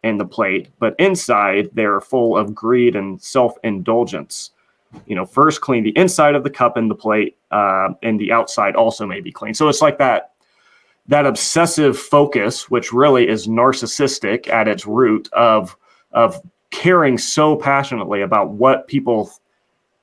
and 0.03 0.19
the 0.19 0.25
plate, 0.25 0.69
but 0.79 0.95
inside 0.99 1.69
they 1.73 1.85
are 1.85 2.01
full 2.01 2.37
of 2.37 2.53
greed 2.53 2.95
and 2.95 3.21
self 3.21 3.57
indulgence." 3.63 4.51
you 5.07 5.15
know, 5.15 5.25
first 5.25 5.59
clean 5.59 5.83
the 5.83 5.97
inside 5.97 6.35
of 6.35 6.45
the 6.45 6.49
cup 6.49 6.77
and 6.77 6.89
the 6.89 6.95
plate, 6.95 7.35
uh, 7.51 7.89
and 8.01 8.17
the 8.17 8.31
outside 8.31 8.77
also 8.77 9.05
may 9.05 9.19
be 9.19 9.29
clean. 9.29 9.53
So 9.53 9.67
it's 9.67 9.81
like 9.81 9.97
that 9.97 10.34
that 11.07 11.25
obsessive 11.25 11.97
focus, 11.97 12.69
which 12.69 12.91
really 12.91 13.27
is 13.27 13.47
narcissistic 13.47 14.47
at 14.47 14.67
its 14.67 14.85
root 14.85 15.29
of 15.33 15.75
of 16.11 16.41
caring 16.71 17.17
so 17.17 17.55
passionately 17.55 18.21
about 18.21 18.51
what 18.51 18.87
people 18.87 19.31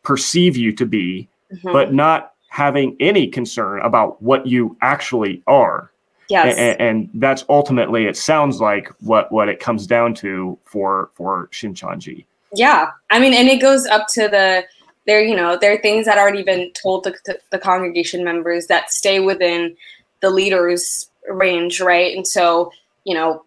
perceive 0.03 0.57
you 0.57 0.73
to 0.73 0.87
be, 0.87 1.29
mm-hmm. 1.53 1.73
but 1.73 1.93
not 1.93 2.33
having 2.49 2.97
any 3.01 3.27
concern 3.27 3.81
about 3.81 4.21
what 4.23 4.47
you 4.47 4.77
actually 4.83 5.43
are. 5.47 5.91
Yes. 6.29 6.57
And, 6.57 6.81
and, 6.81 7.11
that's 7.15 7.45
ultimately 7.49 8.07
it 8.07 8.17
sounds 8.17 8.61
like 8.61 8.89
what 9.01 9.31
what 9.33 9.49
it 9.49 9.61
comes 9.61 9.87
down 9.87 10.15
to 10.15 10.59
for 10.65 11.11
for 11.15 11.49
Shincheonji. 11.49 12.25
Yeah. 12.55 12.91
I 13.11 13.19
mean, 13.19 13.35
and 13.35 13.49
it 13.49 13.61
goes 13.61 13.87
up 13.87 14.07
to 14.09 14.29
the 14.29 14.65
there, 15.07 15.23
you 15.23 15.35
know, 15.35 15.59
there 15.61 15.73
are 15.73 15.79
things 15.79 16.07
that 16.07 16.17
already 16.17 16.43
been 16.43 16.71
told 16.73 17.05
to, 17.05 17.15
to 17.25 17.39
the 17.51 17.59
congregation 17.59 18.25
members 18.25 18.67
that 18.69 18.93
stay 18.93 19.19
within 19.19 19.77
the 20.23 20.31
leaders 20.31 21.11
range, 21.29 21.81
right? 21.81 22.17
And 22.17 22.27
so, 22.27 22.73
you 23.05 23.15
know, 23.15 23.45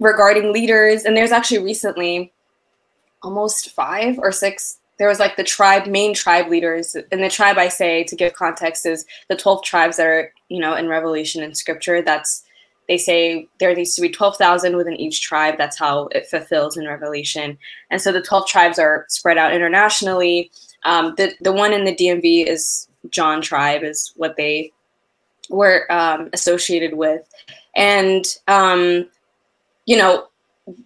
regarding 0.00 0.52
leaders, 0.52 1.04
and 1.04 1.16
there's 1.16 1.32
actually 1.32 1.58
recently 1.58 2.32
almost 3.22 3.70
five 3.70 4.18
or 4.18 4.30
six 4.30 4.78
there 4.98 5.08
was 5.08 5.18
like 5.20 5.36
the 5.36 5.44
tribe 5.44 5.86
main 5.86 6.14
tribe 6.14 6.48
leaders 6.48 6.96
and 7.10 7.20
the 7.20 7.28
tribe 7.28 7.58
i 7.58 7.66
say 7.66 8.04
to 8.04 8.14
give 8.14 8.32
context 8.32 8.86
is 8.86 9.04
the 9.28 9.34
12 9.34 9.64
tribes 9.64 9.96
that 9.96 10.06
are 10.06 10.32
you 10.48 10.60
know 10.60 10.74
in 10.74 10.88
revelation 10.88 11.42
and 11.42 11.56
scripture. 11.56 12.02
That's 12.02 12.44
they 12.88 12.98
say 12.98 13.46
there 13.60 13.74
needs 13.74 13.94
to 13.96 14.00
be 14.00 14.08
12,000 14.08 14.74
within 14.74 14.96
each 14.96 15.20
tribe. 15.20 15.56
That's 15.58 15.78
how 15.78 16.08
it 16.12 16.26
fulfills 16.26 16.78
in 16.78 16.86
revelation. 16.86 17.58
And 17.90 18.00
so 18.00 18.12
the 18.12 18.22
12 18.22 18.46
tribes 18.46 18.78
are 18.78 19.04
spread 19.10 19.36
out 19.36 19.52
internationally. 19.52 20.50
Um, 20.84 21.12
the, 21.18 21.34
the 21.42 21.52
one 21.52 21.72
in 21.72 21.84
the 21.84 21.94
dmv 21.94 22.46
is 22.46 22.88
john 23.10 23.40
tribe 23.42 23.82
is 23.82 24.12
what 24.16 24.36
they 24.36 24.72
were 25.50 25.90
um, 25.90 26.28
associated 26.32 26.94
with 26.94 27.28
and 27.76 28.36
um, 28.48 29.08
you 29.86 29.96
know 29.96 30.26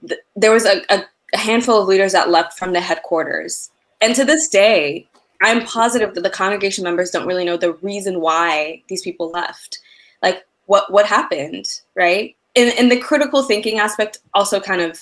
th- 0.09 0.21
there 0.37 0.53
was 0.53 0.65
a, 0.65 0.83
a 0.91 1.05
a 1.35 1.39
handful 1.39 1.81
of 1.81 1.89
leaders 1.89 2.13
that 2.13 2.29
left 2.29 2.59
from 2.59 2.75
the 2.75 2.81
headquarters 2.81 3.71
and 4.03 4.17
to 4.17 4.25
this 4.25 4.49
day, 4.49 5.07
I'm 5.41 5.65
positive 5.65 6.15
that 6.15 6.23
the 6.23 6.31
congregation 6.31 6.85
members 6.85 7.11
don't 7.11 7.27
really 7.27 7.45
know 7.45 7.57
the 7.57 7.75
reason 7.75 8.21
why 8.21 8.83
these 8.89 9.01
people 9.01 9.31
left. 9.31 9.79
Like 10.23 10.45
what 10.67 10.93
what 10.93 11.07
happened, 11.07 11.67
right? 11.95 12.37
And 12.57 12.75
and 12.79 12.91
the 12.91 12.99
critical 12.99 13.45
thinking 13.45 13.79
aspect 13.79 14.19
also 14.35 14.61
kind 14.61 14.83
of 14.83 15.01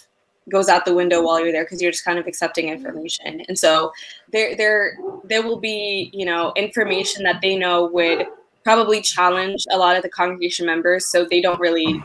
goes 0.51 0.69
out 0.69 0.85
the 0.85 0.95
window 0.95 1.23
while 1.23 1.41
you're 1.41 1.53
there 1.53 1.65
because 1.65 1.81
you're 1.81 1.93
just 1.93 2.05
kind 2.05 2.19
of 2.19 2.27
accepting 2.27 2.69
information. 2.69 3.43
And 3.49 3.59
so 3.59 3.91
there 4.33 4.55
there 4.55 4.99
there 5.25 5.43
will 5.43 5.59
be, 5.59 6.11
you 6.13 6.27
know, 6.27 6.53
information 6.57 7.25
that 7.25 7.41
they 7.41 7.57
know 7.57 7.87
would 7.87 8.27
probably 8.65 9.01
challenge 9.01 9.65
a 9.71 9.79
lot 9.79 9.97
of 9.97 10.03
the 10.03 10.09
congregation 10.09 10.67
members 10.67 11.07
so 11.07 11.25
they 11.25 11.41
don't 11.41 11.61
really 11.61 12.03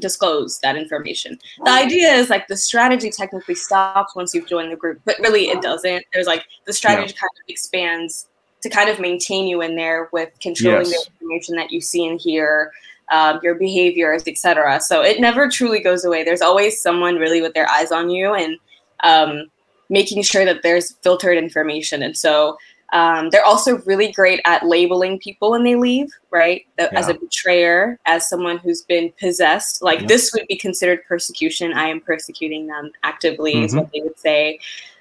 disclose 0.00 0.58
that 0.60 0.76
information. 0.76 1.38
The 1.64 1.70
idea 1.70 2.12
is 2.12 2.30
like 2.30 2.46
the 2.46 2.56
strategy 2.56 3.10
technically 3.10 3.54
stops 3.54 4.14
once 4.14 4.34
you've 4.34 4.46
joined 4.46 4.72
the 4.72 4.76
group, 4.76 5.00
but 5.04 5.18
really 5.18 5.48
it 5.48 5.60
doesn't. 5.60 6.04
There's 6.12 6.26
like 6.26 6.44
the 6.66 6.72
strategy 6.72 7.12
yeah. 7.14 7.20
kind 7.20 7.30
of 7.36 7.48
expands 7.48 8.28
to 8.62 8.68
kind 8.68 8.88
of 8.88 8.98
maintain 9.00 9.46
you 9.46 9.60
in 9.62 9.76
there 9.76 10.08
with 10.12 10.30
controlling 10.40 10.86
yes. 10.86 11.04
the 11.04 11.10
information 11.12 11.56
that 11.56 11.70
you 11.70 11.80
see 11.80 12.06
and 12.06 12.20
hear, 12.20 12.72
um, 13.12 13.40
your 13.42 13.54
behaviors, 13.54 14.24
etc. 14.26 14.80
So 14.80 15.02
it 15.02 15.20
never 15.20 15.48
truly 15.48 15.80
goes 15.80 16.04
away. 16.04 16.24
There's 16.24 16.42
always 16.42 16.80
someone 16.80 17.16
really 17.16 17.40
with 17.40 17.54
their 17.54 17.68
eyes 17.70 17.92
on 17.92 18.10
you 18.10 18.34
and 18.34 18.56
um, 19.04 19.50
making 19.88 20.22
sure 20.22 20.44
that 20.44 20.62
there's 20.62 20.92
filtered 21.02 21.38
information. 21.38 22.02
And 22.02 22.16
so 22.16 22.58
um, 22.92 23.28
they're 23.30 23.44
also 23.44 23.78
really 23.82 24.12
great 24.12 24.40
at 24.44 24.64
labeling 24.64 25.18
people 25.18 25.50
when 25.50 25.62
they 25.62 25.74
leave, 25.74 26.10
right? 26.30 26.66
Yeah. 26.78 26.88
As 26.92 27.08
a 27.08 27.14
betrayer, 27.14 27.98
as 28.06 28.28
someone 28.28 28.58
who's 28.58 28.82
been 28.82 29.12
possessed. 29.20 29.82
Like 29.82 30.00
yeah. 30.00 30.06
this 30.06 30.32
would 30.32 30.46
be 30.48 30.56
considered 30.56 31.04
persecution. 31.06 31.74
I 31.74 31.88
am 31.88 32.00
persecuting 32.00 32.66
them 32.66 32.90
actively, 33.02 33.54
mm-hmm. 33.54 33.64
is 33.64 33.74
what 33.74 33.90
they 33.92 34.00
would 34.00 34.18
say. 34.18 34.58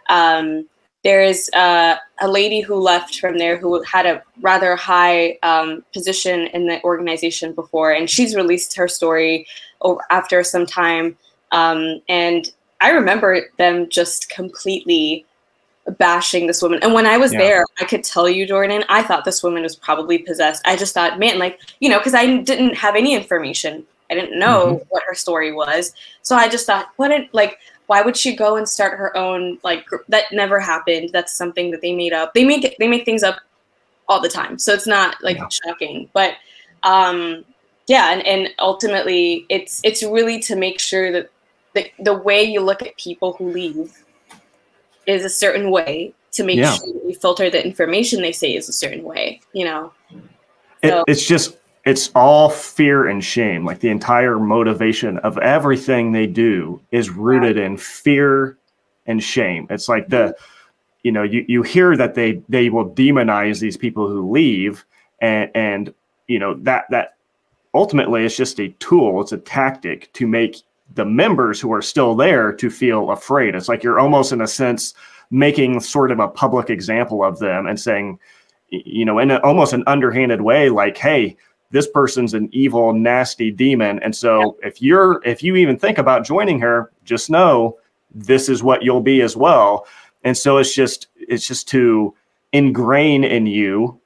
Um, 0.09 0.67
there 1.03 1.23
is 1.23 1.49
uh, 1.53 1.95
a 2.19 2.27
lady 2.27 2.59
who 2.59 2.75
left 2.75 3.19
from 3.19 3.37
there 3.37 3.57
who 3.57 3.81
had 3.83 4.05
a 4.05 4.21
rather 4.41 4.75
high 4.75 5.37
um, 5.43 5.85
position 5.93 6.47
in 6.47 6.67
the 6.67 6.83
organization 6.83 7.53
before, 7.53 7.91
and 7.91 8.09
she's 8.09 8.35
released 8.35 8.75
her 8.75 8.89
story 8.89 9.47
over, 9.81 10.01
after 10.09 10.43
some 10.43 10.65
time. 10.65 11.17
Um, 11.53 12.01
and 12.09 12.51
I 12.81 12.89
remember 12.89 13.49
them 13.57 13.87
just 13.89 14.27
completely 14.27 15.25
bashing 15.97 16.47
this 16.47 16.61
woman. 16.61 16.79
And 16.81 16.93
when 16.93 17.05
I 17.05 17.17
was 17.17 17.31
yeah. 17.31 17.39
there, 17.39 17.65
I 17.79 17.85
could 17.85 18.03
tell 18.03 18.27
you, 18.27 18.45
Jordan, 18.45 18.83
I 18.89 19.01
thought 19.01 19.23
this 19.23 19.41
woman 19.41 19.63
was 19.63 19.75
probably 19.75 20.17
possessed. 20.17 20.61
I 20.65 20.75
just 20.75 20.93
thought, 20.93 21.17
man, 21.17 21.39
like, 21.39 21.61
you 21.79 21.87
know, 21.87 21.97
because 21.97 22.13
I 22.13 22.37
didn't 22.37 22.75
have 22.75 22.95
any 22.95 23.15
information. 23.15 23.85
I 24.11 24.15
didn't 24.15 24.37
know 24.37 24.75
mm-hmm. 24.75 24.83
what 24.89 25.03
her 25.07 25.15
story 25.15 25.53
was. 25.53 25.93
So 26.23 26.35
I 26.35 26.49
just 26.49 26.65
thought, 26.65 26.89
what 26.97 27.09
did, 27.09 27.29
like, 27.31 27.59
why 27.87 28.01
would 28.01 28.17
she 28.17 28.35
go 28.35 28.57
and 28.57 28.67
start 28.67 28.97
her 28.97 29.15
own, 29.15 29.59
like, 29.63 29.85
gr- 29.85 30.03
that 30.09 30.25
never 30.33 30.59
happened. 30.59 31.11
That's 31.13 31.37
something 31.37 31.71
that 31.71 31.81
they 31.81 31.95
made 31.95 32.11
up. 32.11 32.33
They 32.33 32.43
make, 32.43 32.75
they 32.79 32.87
make 32.87 33.05
things 33.05 33.23
up 33.23 33.39
all 34.09 34.21
the 34.21 34.27
time. 34.29 34.59
So 34.59 34.73
it's 34.73 34.87
not 34.87 35.15
like 35.23 35.37
yeah. 35.37 35.47
shocking, 35.49 36.09
but, 36.11 36.33
um, 36.83 37.45
yeah. 37.87 38.11
And, 38.11 38.25
and 38.27 38.49
ultimately 38.59 39.45
it's, 39.47 39.79
it's 39.85 40.03
really 40.03 40.39
to 40.39 40.57
make 40.57 40.81
sure 40.81 41.13
that 41.13 41.29
the, 41.75 41.89
the 41.99 42.13
way 42.13 42.43
you 42.43 42.59
look 42.59 42.81
at 42.81 42.97
people 42.97 43.33
who 43.33 43.51
leave 43.51 44.03
is 45.07 45.25
a 45.25 45.29
certain 45.29 45.71
way 45.71 46.13
to 46.33 46.43
make 46.43 46.57
yeah. 46.57 46.75
sure 46.75 46.87
you 46.87 47.15
filter 47.15 47.49
the 47.49 47.65
information 47.65 48.21
they 48.21 48.31
say 48.31 48.55
is 48.55 48.69
a 48.69 48.73
certain 48.73 49.03
way, 49.03 49.41
you 49.53 49.65
know? 49.65 49.91
So. 50.83 51.03
It's 51.07 51.25
just, 51.25 51.57
it's 51.85 52.11
all 52.13 52.49
fear 52.49 53.07
and 53.07 53.23
shame. 53.23 53.65
Like 53.65 53.79
the 53.79 53.89
entire 53.89 54.37
motivation 54.37 55.17
of 55.19 55.37
everything 55.39 56.11
they 56.11 56.27
do 56.27 56.79
is 56.91 57.09
rooted 57.09 57.57
yeah. 57.57 57.65
in 57.65 57.77
fear 57.77 58.57
and 59.07 59.23
shame. 59.23 59.65
It's 59.69 59.89
like 59.89 60.09
the, 60.09 60.35
you 61.03 61.11
know, 61.11 61.23
you, 61.23 61.45
you 61.47 61.63
hear 61.63 61.95
that 61.97 62.13
they, 62.13 62.43
they 62.49 62.69
will 62.69 62.89
demonize 62.89 63.59
these 63.59 63.77
people 63.77 64.07
who 64.07 64.29
leave 64.29 64.85
and, 65.19 65.49
and, 65.55 65.93
you 66.27 66.37
know, 66.37 66.53
that, 66.55 66.85
that 66.91 67.15
ultimately 67.73 68.25
it's 68.25 68.35
just 68.35 68.59
a 68.59 68.69
tool. 68.79 69.21
It's 69.21 69.31
a 69.31 69.37
tactic 69.37 70.11
to 70.13 70.27
make 70.27 70.57
the 70.95 71.05
members 71.05 71.59
who 71.59 71.71
are 71.73 71.81
still 71.81 72.15
there 72.15 72.51
to 72.53 72.69
feel 72.69 73.11
afraid. 73.11 73.55
It's 73.55 73.69
like 73.69 73.83
you're 73.83 73.99
almost, 73.99 74.31
in 74.31 74.41
a 74.41 74.47
sense, 74.47 74.93
making 75.29 75.79
sort 75.79 76.11
of 76.11 76.19
a 76.19 76.27
public 76.27 76.69
example 76.69 77.23
of 77.23 77.39
them 77.39 77.67
and 77.67 77.79
saying, 77.79 78.19
you 78.69 79.05
know, 79.05 79.19
in 79.19 79.31
a, 79.31 79.37
almost 79.37 79.73
an 79.73 79.83
underhanded 79.87 80.41
way, 80.41 80.69
like, 80.69 80.97
hey, 80.97 81.37
this 81.71 81.87
person's 81.87 82.33
an 82.33 82.49
evil, 82.51 82.93
nasty 82.93 83.51
demon. 83.51 83.99
And 83.99 84.15
so 84.15 84.57
if 84.63 84.81
you're, 84.81 85.21
if 85.25 85.43
you 85.43 85.55
even 85.55 85.77
think 85.77 85.97
about 85.97 86.25
joining 86.25 86.59
her, 86.61 86.91
just 87.03 87.29
know 87.29 87.77
this 88.13 88.47
is 88.47 88.63
what 88.63 88.83
you'll 88.83 89.01
be 89.01 89.21
as 89.21 89.35
well. 89.35 89.85
And 90.23 90.35
so 90.35 90.57
it's 90.57 90.73
just, 90.73 91.07
it's 91.15 91.45
just 91.45 91.67
to 91.69 92.15
ingrain 92.53 93.23
in 93.23 93.45
you 93.45 93.99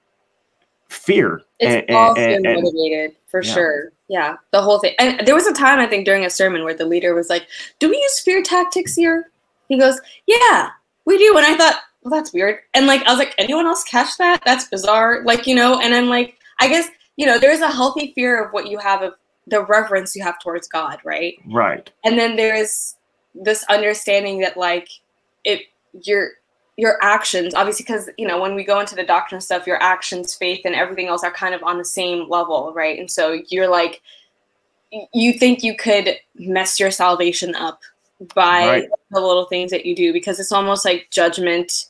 fear. 0.89 1.44
It's 1.60 1.86
and, 1.88 2.17
and, 2.17 2.46
and, 2.46 2.63
motivated 2.63 3.15
for 3.28 3.44
yeah. 3.44 3.54
sure. 3.54 3.91
Yeah, 4.12 4.36
the 4.52 4.62
whole 4.62 4.80
thing. 4.80 4.93
And 5.00 5.26
there 5.26 5.36
was 5.36 5.47
a 5.47 5.54
time 5.54 5.80
I 5.80 5.88
think 5.88 6.06
during 6.06 6.26
a 6.26 6.30
sermon 6.30 6.65
where 6.65 6.74
the 6.74 6.86
leader 6.86 7.15
was 7.15 7.30
like, 7.30 7.47
"Do 7.80 7.89
we 7.89 7.95
use 7.95 8.19
fear 8.19 8.43
tactics 8.43 8.93
here?" 8.93 9.32
He 9.69 9.80
goes, 9.80 10.02
"Yeah, 10.28 10.69
we 11.06 11.17
do." 11.17 11.38
And 11.38 11.45
I 11.45 11.56
thought, 11.56 11.80
"Well, 12.04 12.12
that's 12.12 12.34
weird." 12.34 12.60
And 12.74 12.88
like, 12.88 13.04
I 13.04 13.12
was 13.12 13.19
like, 13.19 13.34
"Anyone 13.38 13.67
else 13.67 13.86
catch 13.86 14.17
that? 14.17 14.41
That's 14.45 14.67
bizarre." 14.67 15.24
Like, 15.24 15.47
you 15.47 15.56
know. 15.56 15.80
And 15.80 15.95
I'm 15.95 16.10
like, 16.10 16.36
I 16.60 16.67
guess 16.67 16.89
you 17.15 17.26
know, 17.26 17.39
there's 17.39 17.62
a 17.62 17.71
healthy 17.71 18.12
fear 18.13 18.43
of 18.43 18.52
what 18.52 18.67
you 18.67 18.80
have 18.80 19.02
of 19.02 19.13
the 19.47 19.63
reverence 19.63 20.13
you 20.13 20.24
have 20.24 20.39
towards 20.39 20.67
God, 20.67 21.00
right? 21.06 21.36
Right. 21.45 21.89
And 22.04 22.19
then 22.19 22.36
there's 22.36 22.97
this 23.34 23.63
understanding 23.69 24.39
that 24.41 24.58
like 24.58 24.89
it 25.45 25.62
you're 26.04 26.32
your 26.82 26.98
actions 27.04 27.54
obviously 27.54 27.84
because 27.84 28.10
you 28.17 28.28
know 28.28 28.41
when 28.41 28.56
we 28.56 28.63
go 28.63 28.80
into 28.80 28.96
the 28.96 29.04
doctrine 29.04 29.39
stuff 29.39 29.67
your 29.67 29.82
actions 29.84 30.34
faith 30.34 30.62
and 30.65 30.74
everything 30.74 31.08
else 31.08 31.24
are 31.24 31.32
kind 31.32 31.54
of 31.54 31.62
on 31.62 31.78
the 31.78 31.86
same 31.86 32.28
level 32.28 32.74
right 32.74 32.98
and 32.98 33.10
so 33.10 33.39
you're 33.50 33.70
like 33.70 34.01
you 35.14 35.32
think 35.32 35.64
you 35.64 35.78
could 35.78 36.18
mess 36.36 36.80
your 36.80 36.89
salvation 36.89 37.53
up 37.53 37.82
by 38.34 38.68
right. 38.68 38.89
the 39.12 39.20
little 39.20 39.45
things 39.45 39.70
that 39.70 39.86
you 39.86 39.95
do 39.95 40.12
because 40.12 40.39
it's 40.39 40.51
almost 40.51 40.84
like 40.84 41.08
judgment 41.12 41.86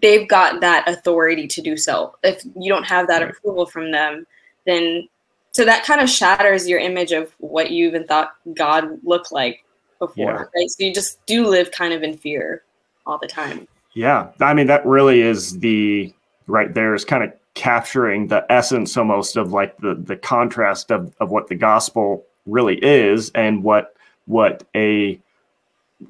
they've 0.00 0.26
got 0.28 0.62
that 0.62 0.88
authority 0.88 1.46
to 1.46 1.60
do 1.60 1.76
so 1.76 2.16
if 2.22 2.42
you 2.58 2.72
don't 2.72 2.84
have 2.84 3.06
that 3.06 3.20
right. 3.20 3.30
approval 3.30 3.66
from 3.66 3.92
them 3.92 4.26
then 4.66 5.06
so 5.52 5.66
that 5.66 5.84
kind 5.84 6.00
of 6.00 6.08
shatters 6.08 6.66
your 6.66 6.80
image 6.80 7.12
of 7.12 7.34
what 7.36 7.70
you 7.70 7.86
even 7.86 8.06
thought 8.06 8.32
god 8.54 8.98
looked 9.04 9.30
like 9.30 9.62
before 9.98 10.32
yeah. 10.32 10.44
right 10.56 10.70
so 10.70 10.84
you 10.84 10.94
just 10.94 11.24
do 11.26 11.46
live 11.46 11.70
kind 11.70 11.92
of 11.92 12.02
in 12.02 12.16
fear 12.16 12.62
all 13.08 13.18
the 13.18 13.26
time. 13.26 13.66
Yeah. 13.94 14.28
I 14.40 14.54
mean, 14.54 14.66
that 14.68 14.86
really 14.86 15.22
is 15.22 15.58
the 15.58 16.12
right 16.46 16.72
there 16.72 16.94
is 16.94 17.04
kind 17.04 17.24
of 17.24 17.32
capturing 17.54 18.28
the 18.28 18.46
essence 18.50 18.96
almost 18.96 19.36
of 19.36 19.52
like 19.52 19.76
the 19.78 19.94
the 19.94 20.16
contrast 20.16 20.92
of, 20.92 21.14
of 21.20 21.30
what 21.30 21.48
the 21.48 21.56
gospel 21.56 22.24
really 22.46 22.76
is 22.76 23.30
and 23.34 23.64
what 23.64 23.96
what 24.26 24.62
a 24.76 25.20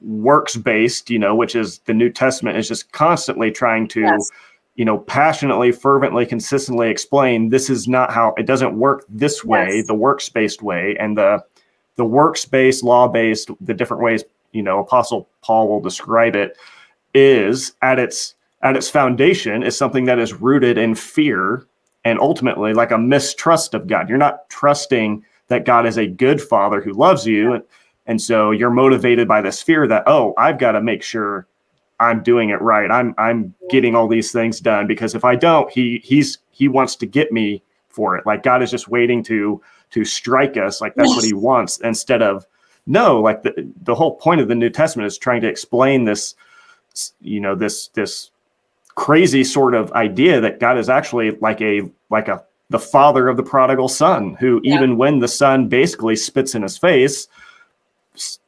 works 0.03 0.57
based, 0.57 1.09
you 1.09 1.19
know, 1.19 1.35
which 1.35 1.57
is 1.57 1.79
the 1.87 1.95
New 1.95 2.11
Testament 2.11 2.59
is 2.59 2.69
just 2.69 2.93
constantly 2.93 3.51
trying 3.51 3.89
to, 3.89 4.01
yes. 4.01 4.31
you 4.75 4.85
know, 4.85 4.99
passionately, 4.99 5.73
fervently, 5.73 6.27
consistently 6.27 6.91
explain 6.91 7.49
this 7.49 7.71
is 7.71 7.89
not 7.89 8.13
how 8.13 8.35
it 8.37 8.45
doesn't 8.45 8.79
work 8.79 9.05
this 9.09 9.45
way, 9.45 9.77
yes. 9.77 9.87
the 9.87 9.95
works 9.95 10.29
based 10.29 10.63
way, 10.63 10.97
and 11.01 11.17
the 11.17 11.43
the 11.97 12.05
works 12.05 12.45
based, 12.45 12.85
law 12.85 13.09
based, 13.09 13.51
the 13.61 13.75
different 13.75 14.03
ways, 14.03 14.23
you 14.53 14.63
know, 14.63 14.79
Apostle 14.81 15.29
Paul 15.43 15.69
will 15.69 15.81
describe 15.81 16.37
it, 16.37 16.57
is 17.15 17.73
at 17.83 17.99
its 17.99 18.35
at 18.63 18.77
its 18.77 18.91
foundation 18.91 19.63
is 19.63 19.77
something 19.77 20.05
that 20.07 20.19
is 20.19 20.35
rooted 20.35 20.79
in 20.79 20.95
fear 20.95 21.67
and 22.05 22.19
ultimately 22.21 22.73
like 22.73 22.91
a 22.91 22.99
mistrust 22.99 23.75
of 23.75 23.87
God. 23.87 24.09
You're 24.09 24.19
not 24.19 24.49
trusting 24.51 25.25
that 25.49 25.65
God 25.65 25.87
is 25.87 25.97
a 25.97 26.07
good 26.07 26.41
father 26.41 26.81
who 26.81 26.93
loves 26.93 27.27
you. 27.27 27.53
And, 27.55 27.65
and 28.07 28.21
so 28.21 28.51
you're 28.51 28.71
motivated 28.71 29.29
by 29.29 29.43
this 29.43 29.63
fear 29.63 29.87
that, 29.87 30.05
oh, 30.07 30.35
I've 30.37 30.59
got 30.59 30.73
to 30.73 30.81
make 30.81 31.03
sure 31.03 31.47
I'm 32.01 32.23
doing 32.23 32.51
it 32.51 32.61
right. 32.61 32.91
I'm 32.91 33.15
I'm 33.19 33.55
getting 33.71 33.95
all 33.95 34.07
these 34.07 34.31
things 34.31 34.61
done 34.61 34.87
because 34.87 35.15
if 35.15 35.25
I 35.25 35.35
don't, 35.35 35.71
he 35.71 36.01
he's 36.05 36.39
he 36.51 36.69
wants 36.69 36.95
to 36.97 37.07
get 37.07 37.33
me 37.33 37.63
for 37.89 38.17
it. 38.17 38.25
Like 38.25 38.43
God 38.43 38.63
is 38.63 38.71
just 38.71 38.89
waiting 38.89 39.23
to 39.25 39.61
to 39.91 40.05
strike 40.05 40.57
us. 40.57 40.81
Like 40.81 40.95
that's 40.95 41.09
yes. 41.09 41.17
what 41.17 41.25
he 41.25 41.35
wants 41.35 41.79
instead 41.79 42.23
of 42.23 42.47
no, 42.87 43.21
like 43.21 43.43
the 43.43 43.71
the 43.83 43.95
whole 43.95 44.15
point 44.17 44.41
of 44.41 44.49
the 44.49 44.55
New 44.55 44.71
Testament 44.71 45.07
is 45.07 45.19
trying 45.19 45.41
to 45.41 45.49
explain 45.49 46.05
this 46.05 46.37
you 47.21 47.41
know 47.41 47.55
this 47.55 47.89
this 47.89 48.31
crazy 48.95 49.45
sort 49.45 49.75
of 49.75 49.93
idea 49.93 50.41
that 50.41 50.59
God 50.59 50.79
is 50.79 50.89
actually 50.89 51.33
like 51.33 51.61
a 51.61 51.83
like 52.11 52.29
a 52.29 52.45
the 52.71 52.79
father 52.79 53.29
of 53.29 53.37
the 53.37 53.43
prodigal 53.43 53.89
son 53.89 54.35
who 54.35 54.61
yeah. 54.63 54.75
even 54.75 54.97
when 54.97 55.19
the 55.19 55.29
son 55.29 55.69
basically 55.69 56.17
spits 56.17 56.55
in 56.55 56.63
his 56.63 56.77
face 56.77 57.29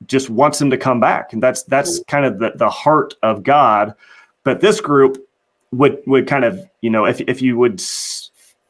just 0.06 0.28
wants 0.28 0.60
him 0.60 0.70
to 0.70 0.76
come 0.76 1.00
back 1.00 1.32
and 1.32 1.42
that's 1.42 1.62
that's 1.64 2.00
mm-hmm. 2.00 2.10
kind 2.10 2.24
of 2.24 2.38
the, 2.38 2.52
the 2.56 2.68
heart 2.68 3.14
of 3.22 3.42
god 3.42 3.94
but 4.42 4.60
this 4.60 4.80
group 4.80 5.24
would 5.70 6.02
would 6.06 6.26
kind 6.26 6.44
of 6.44 6.68
you 6.80 6.90
know 6.90 7.06
if, 7.06 7.20
if 7.22 7.40
you 7.40 7.56
would 7.56 7.80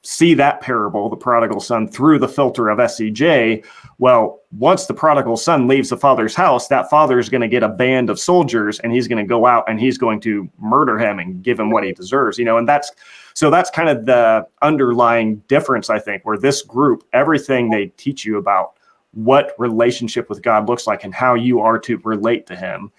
see 0.02 0.32
that 0.34 0.60
parable, 0.60 1.10
the 1.10 1.16
prodigal 1.16 1.60
son, 1.60 1.86
through 1.86 2.18
the 2.18 2.28
filter 2.28 2.68
of 2.68 2.78
SCJ, 2.78 3.64
well, 3.98 4.40
once 4.52 4.86
the 4.86 4.94
prodigal 4.94 5.36
son 5.36 5.68
leaves 5.68 5.90
the 5.90 5.96
father's 5.96 6.34
house, 6.34 6.68
that 6.68 6.88
father 6.88 7.18
is 7.18 7.28
going 7.28 7.42
to 7.42 7.48
get 7.48 7.62
a 7.62 7.68
band 7.68 8.08
of 8.08 8.18
soldiers 8.18 8.78
and 8.80 8.92
he's 8.92 9.06
going 9.06 9.22
to 9.22 9.28
go 9.28 9.44
out 9.44 9.64
and 9.68 9.78
he's 9.78 9.98
going 9.98 10.20
to 10.20 10.48
murder 10.58 10.98
him 10.98 11.18
and 11.18 11.42
give 11.42 11.60
him 11.60 11.70
what 11.70 11.84
he 11.84 11.92
deserves, 11.92 12.38
you 12.38 12.44
know, 12.44 12.56
and 12.56 12.68
that's 12.68 12.92
so 13.34 13.50
that's 13.50 13.70
kind 13.70 13.88
of 13.88 14.06
the 14.06 14.46
underlying 14.62 15.36
difference, 15.48 15.90
I 15.90 15.98
think, 15.98 16.24
where 16.24 16.38
this 16.38 16.62
group, 16.62 17.04
everything 17.12 17.70
they 17.70 17.86
teach 17.96 18.24
you 18.24 18.38
about 18.38 18.72
what 19.12 19.54
relationship 19.58 20.28
with 20.28 20.42
God 20.42 20.68
looks 20.68 20.86
like 20.86 21.04
and 21.04 21.14
how 21.14 21.34
you 21.34 21.60
are 21.60 21.78
to 21.80 21.98
relate 21.98 22.46
to 22.46 22.56
him, 22.56 22.90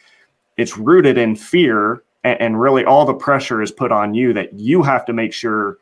it's 0.57 0.77
rooted 0.77 1.17
in 1.17 1.35
fear 1.35 2.03
and, 2.23 2.39
and 2.39 2.61
really 2.61 2.85
all 2.85 3.05
the 3.05 3.13
pressure 3.13 3.61
is 3.61 3.71
put 3.71 3.91
on 3.91 4.13
you 4.13 4.33
that 4.33 4.53
you 4.53 4.83
have 4.83 5.03
to 5.05 5.13
make 5.13 5.33
sure 5.33 5.79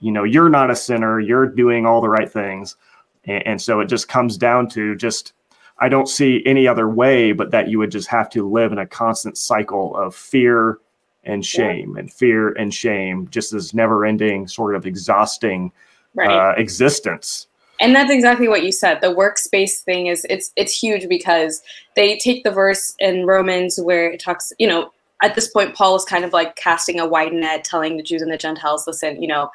you 0.00 0.12
know 0.12 0.24
you're 0.24 0.48
not 0.48 0.70
a 0.70 0.76
sinner 0.76 1.20
you're 1.20 1.46
doing 1.46 1.86
all 1.86 2.00
the 2.00 2.08
right 2.08 2.30
things 2.30 2.76
and, 3.24 3.46
and, 3.46 3.62
so 3.62 3.80
it 3.80 3.86
just 3.86 4.08
comes 4.08 4.36
down 4.36 4.68
to 4.68 4.94
just 4.96 5.32
i 5.78 5.88
don't 5.88 6.08
see 6.08 6.42
any 6.46 6.66
other 6.66 6.88
way 6.88 7.32
but 7.32 7.50
that 7.50 7.68
you 7.68 7.78
would 7.78 7.90
just 7.90 8.08
have 8.08 8.28
to 8.28 8.48
live 8.48 8.72
in 8.72 8.78
a 8.78 8.86
constant 8.86 9.36
cycle 9.36 9.96
of 9.96 10.14
fear 10.14 10.78
and 11.24 11.44
shame 11.44 11.94
yeah. 11.94 12.00
and 12.00 12.12
fear 12.12 12.52
and 12.52 12.72
shame 12.72 13.28
just 13.30 13.52
this 13.52 13.74
never 13.74 14.04
ending 14.04 14.46
sort 14.46 14.74
of 14.74 14.86
exhausting 14.86 15.72
right. 16.14 16.30
uh, 16.30 16.54
existence 16.56 17.46
and 17.80 17.94
that's 17.94 18.10
exactly 18.10 18.48
what 18.48 18.62
you 18.62 18.72
said 18.72 19.00
the 19.00 19.10
works 19.10 19.46
based 19.48 19.84
thing 19.84 20.06
is 20.06 20.26
it's 20.28 20.52
it's 20.56 20.78
huge 20.78 21.08
because 21.08 21.62
they 21.94 22.16
take 22.18 22.44
the 22.44 22.50
verse 22.50 22.94
in 22.98 23.26
romans 23.26 23.78
where 23.80 24.10
it 24.10 24.20
talks 24.20 24.52
you 24.58 24.66
know 24.66 24.90
at 25.22 25.34
this 25.34 25.48
point 25.48 25.74
paul 25.74 25.96
is 25.96 26.04
kind 26.04 26.24
of 26.24 26.32
like 26.32 26.54
casting 26.56 27.00
a 27.00 27.06
wide 27.06 27.32
net 27.32 27.64
telling 27.64 27.96
the 27.96 28.02
jews 28.02 28.22
and 28.22 28.30
the 28.30 28.36
gentiles 28.36 28.86
listen 28.86 29.20
you 29.20 29.28
know 29.28 29.50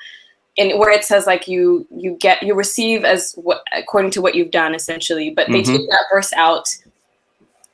and 0.57 0.77
where 0.79 0.91
it 0.91 1.03
says 1.03 1.25
like 1.25 1.47
you 1.47 1.87
you 1.91 2.17
get 2.19 2.41
you 2.43 2.53
receive 2.53 3.03
as 3.03 3.33
what 3.33 3.63
according 3.73 4.11
to 4.11 4.21
what 4.21 4.35
you've 4.35 4.51
done 4.51 4.75
essentially 4.75 5.29
but 5.29 5.47
they 5.47 5.61
mm-hmm. 5.61 5.77
take 5.77 5.89
that 5.89 6.05
verse 6.11 6.33
out 6.33 6.67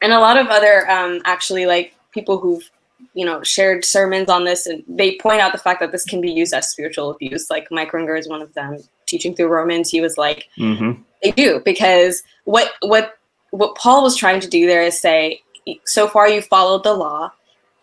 and 0.02 0.14
a 0.14 0.20
lot 0.20 0.38
of 0.38 0.48
other 0.48 0.90
um 0.90 1.22
actually 1.26 1.66
like 1.66 1.96
people 2.12 2.38
who've 2.38 2.70
you 3.14 3.26
know 3.26 3.42
shared 3.44 3.84
sermons 3.84 4.30
on 4.30 4.44
this 4.44 4.68
and 4.68 4.84
they 4.88 5.18
point 5.18 5.42
out 5.42 5.52
the 5.52 5.58
fact 5.58 5.80
that 5.80 5.92
this 5.92 6.06
can 6.06 6.22
be 6.22 6.32
used 6.32 6.54
as 6.54 6.70
spiritual 6.70 7.10
abuse 7.10 7.50
like 7.50 7.68
Mike 7.72 7.94
Winger 7.94 8.16
is 8.16 8.28
one 8.28 8.42
of 8.42 8.54
them 8.54 8.78
teaching 9.06 9.36
through 9.36 9.48
romans 9.48 9.90
he 9.90 10.02
was 10.02 10.18
like 10.18 10.48
mm-hmm. 10.58 11.02
they 11.24 11.32
do 11.32 11.62
because 11.66 12.24
what 12.46 12.74
what 12.82 13.18
what 13.52 13.76
paul 13.76 14.04
was 14.04 14.16
trying 14.16 14.40
to 14.40 14.48
do 14.48 14.68
there 14.68 14.84
is 14.84 15.00
say 15.00 15.42
so 15.86 16.08
far 16.08 16.30
you 16.30 16.42
followed 16.42 16.84
the 16.84 16.94
law 16.94 17.32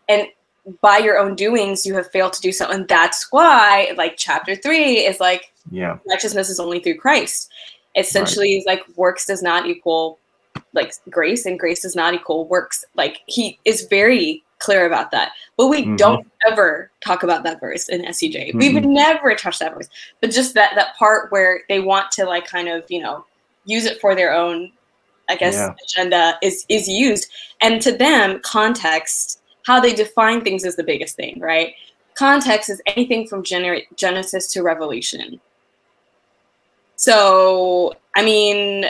and 0.08 0.26
by 0.80 0.98
your 0.98 1.18
own 1.18 1.34
doings 1.34 1.84
you 1.84 1.94
have 1.94 2.10
failed 2.10 2.32
to 2.32 2.40
do 2.40 2.50
so 2.50 2.68
and 2.70 2.88
that's 2.88 3.30
why 3.30 3.92
like 3.96 4.14
chapter 4.16 4.56
three 4.56 5.04
is 5.04 5.20
like 5.20 5.52
yeah 5.70 5.98
righteousness 6.08 6.48
is 6.48 6.58
only 6.58 6.80
through 6.80 6.96
christ 6.96 7.52
essentially 7.96 8.62
right. 8.66 8.78
like 8.78 8.96
works 8.96 9.26
does 9.26 9.42
not 9.42 9.66
equal 9.66 10.18
like 10.72 10.92
grace 11.10 11.46
and 11.46 11.58
grace 11.58 11.82
does 11.82 11.94
not 11.94 12.14
equal 12.14 12.46
works 12.46 12.84
like 12.94 13.20
he 13.26 13.58
is 13.64 13.86
very 13.88 14.42
clear 14.58 14.86
about 14.86 15.10
that 15.10 15.32
but 15.56 15.66
we 15.66 15.82
mm-hmm. 15.82 15.96
don't 15.96 16.26
ever 16.50 16.90
talk 17.04 17.22
about 17.22 17.42
that 17.42 17.60
verse 17.60 17.88
in 17.88 18.02
scj 18.06 18.48
mm-hmm. 18.48 18.58
we 18.58 18.72
would 18.72 18.86
never 18.86 19.34
touch 19.34 19.58
that 19.58 19.74
verse 19.74 19.88
but 20.20 20.30
just 20.30 20.54
that 20.54 20.72
that 20.74 20.96
part 20.96 21.30
where 21.30 21.62
they 21.68 21.80
want 21.80 22.10
to 22.10 22.24
like 22.24 22.46
kind 22.46 22.68
of 22.68 22.84
you 22.88 23.02
know 23.02 23.24
use 23.66 23.84
it 23.84 24.00
for 24.00 24.14
their 24.14 24.32
own 24.32 24.72
i 25.28 25.36
guess 25.36 25.54
yeah. 25.54 25.74
agenda 25.84 26.38
is 26.42 26.64
is 26.68 26.88
used 26.88 27.30
and 27.60 27.82
to 27.82 27.92
them 27.92 28.40
context 28.42 29.40
how 29.64 29.80
they 29.80 29.92
define 29.92 30.42
things 30.42 30.64
is 30.64 30.76
the 30.76 30.84
biggest 30.84 31.16
thing, 31.16 31.38
right? 31.40 31.74
Context 32.14 32.70
is 32.70 32.80
anything 32.86 33.26
from 33.26 33.42
gener- 33.42 33.84
Genesis 33.96 34.52
to 34.52 34.62
Revelation. 34.62 35.40
So, 36.96 37.94
I 38.14 38.24
mean, 38.24 38.86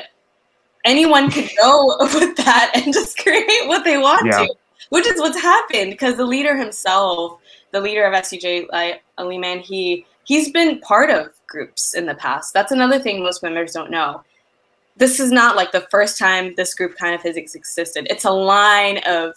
anyone 0.84 1.30
could 1.30 1.50
go 1.60 1.96
with 2.00 2.36
that 2.36 2.72
and 2.74 2.92
just 2.92 3.18
create 3.18 3.66
what 3.66 3.84
they 3.84 3.98
want 3.98 4.26
yeah. 4.26 4.44
to, 4.44 4.54
which 4.90 5.06
is 5.06 5.18
what's 5.20 5.40
happened 5.40 5.90
because 5.90 6.16
the 6.16 6.26
leader 6.26 6.56
himself, 6.56 7.40
the 7.72 7.80
leader 7.80 8.04
of 8.04 8.12
SCJ, 8.14 8.66
like 8.70 9.02
Ali 9.18 9.38
Man, 9.38 9.60
he 9.60 10.06
he's 10.24 10.50
been 10.50 10.80
part 10.80 11.10
of 11.10 11.28
groups 11.46 11.94
in 11.94 12.06
the 12.06 12.14
past. 12.14 12.52
That's 12.52 12.72
another 12.72 12.98
thing 12.98 13.22
most 13.22 13.42
members 13.42 13.72
don't 13.72 13.90
know. 13.90 14.22
This 14.96 15.18
is 15.18 15.32
not 15.32 15.56
like 15.56 15.72
the 15.72 15.86
first 15.90 16.18
time 16.18 16.54
this 16.56 16.74
group 16.74 16.96
kind 16.96 17.14
of 17.14 17.22
has 17.22 17.36
existed. 17.36 18.06
It's 18.10 18.24
a 18.24 18.30
line 18.30 19.00
of 19.06 19.34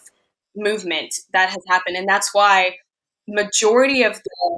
movement 0.58 1.14
that 1.34 1.50
has 1.50 1.64
happened. 1.68 1.96
And 1.96 2.08
that's 2.08 2.34
why 2.34 2.72
majority 3.28 4.04
of 4.04 4.16
the 4.16 4.58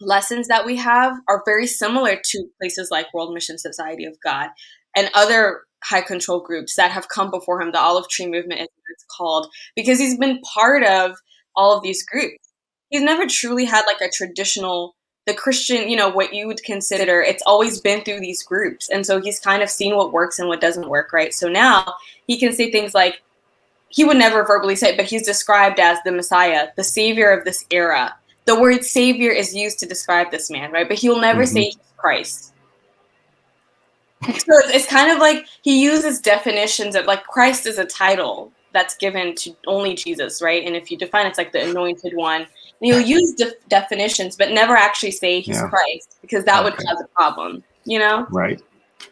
lessons 0.00 0.48
that 0.48 0.64
we 0.64 0.76
have 0.76 1.14
are 1.28 1.42
very 1.46 1.66
similar 1.66 2.20
to 2.22 2.44
places 2.60 2.90
like 2.90 3.12
world 3.14 3.32
mission 3.32 3.56
society 3.56 4.04
of 4.04 4.14
god 4.22 4.50
and 4.94 5.10
other 5.14 5.62
high 5.84 6.00
control 6.00 6.40
groups 6.40 6.74
that 6.76 6.90
have 6.90 7.08
come 7.08 7.30
before 7.30 7.60
him. 7.60 7.70
The 7.70 7.80
olive 7.80 8.08
tree 8.08 8.26
movement 8.26 8.60
is 8.60 8.68
it's 8.92 9.04
called 9.16 9.48
because 9.74 9.98
he's 9.98 10.18
been 10.18 10.40
part 10.54 10.82
of 10.82 11.16
all 11.54 11.76
of 11.76 11.82
these 11.82 12.04
groups. 12.04 12.38
He's 12.88 13.02
never 13.02 13.26
truly 13.26 13.64
had 13.64 13.84
like 13.86 14.00
a 14.00 14.10
traditional 14.10 14.94
the 15.26 15.34
christian 15.34 15.88
you 15.88 15.96
know 15.96 16.08
what 16.08 16.32
you 16.32 16.46
would 16.46 16.62
consider 16.62 17.20
it's 17.20 17.42
always 17.46 17.80
been 17.80 18.04
through 18.04 18.20
these 18.20 18.42
groups. 18.44 18.88
And 18.90 19.04
so 19.04 19.20
he's 19.20 19.40
kind 19.40 19.62
of 19.62 19.68
seen 19.68 19.96
what 19.96 20.12
works 20.12 20.38
and 20.38 20.48
what 20.48 20.60
doesn't 20.60 20.88
work 20.88 21.12
right? 21.12 21.34
So 21.34 21.48
now 21.48 21.94
he 22.26 22.38
can 22.38 22.52
say 22.52 22.70
things 22.70 22.94
like 22.94 23.20
he 23.96 24.04
would 24.04 24.18
never 24.18 24.44
verbally 24.44 24.76
say 24.76 24.90
it, 24.90 24.98
but 24.98 25.06
he's 25.06 25.22
described 25.22 25.80
as 25.80 25.98
the 26.04 26.12
Messiah, 26.12 26.68
the 26.76 26.84
savior 26.84 27.30
of 27.30 27.46
this 27.46 27.64
era. 27.70 28.14
The 28.44 28.60
word 28.60 28.84
savior 28.84 29.30
is 29.30 29.54
used 29.54 29.78
to 29.78 29.86
describe 29.86 30.30
this 30.30 30.50
man, 30.50 30.70
right? 30.70 30.86
But 30.86 30.98
he 30.98 31.08
will 31.08 31.18
never 31.18 31.44
mm-hmm. 31.44 31.54
say 31.54 31.72
Christ. 31.96 32.52
so 34.22 34.52
it's 34.66 34.86
kind 34.86 35.10
of 35.10 35.18
like 35.18 35.46
he 35.62 35.82
uses 35.82 36.20
definitions 36.20 36.94
of 36.94 37.06
like 37.06 37.24
Christ 37.24 37.64
is 37.66 37.78
a 37.78 37.86
title 37.86 38.52
that's 38.74 38.98
given 38.98 39.34
to 39.36 39.56
only 39.66 39.94
Jesus, 39.94 40.42
right? 40.42 40.62
And 40.66 40.76
if 40.76 40.90
you 40.90 40.98
define 40.98 41.26
it's 41.26 41.38
like 41.38 41.52
the 41.52 41.66
anointed 41.66 42.14
one, 42.14 42.42
and 42.42 42.48
he'll 42.80 43.00
use 43.00 43.32
de- 43.32 43.54
definitions, 43.68 44.36
but 44.36 44.50
never 44.50 44.76
actually 44.76 45.12
say 45.12 45.40
he's 45.40 45.56
yeah. 45.56 45.68
Christ 45.68 46.18
because 46.20 46.44
that 46.44 46.56
okay. 46.56 46.64
would 46.64 46.86
cause 46.86 47.00
a 47.02 47.08
problem, 47.14 47.64
you 47.86 47.98
know? 47.98 48.26
Right. 48.30 48.60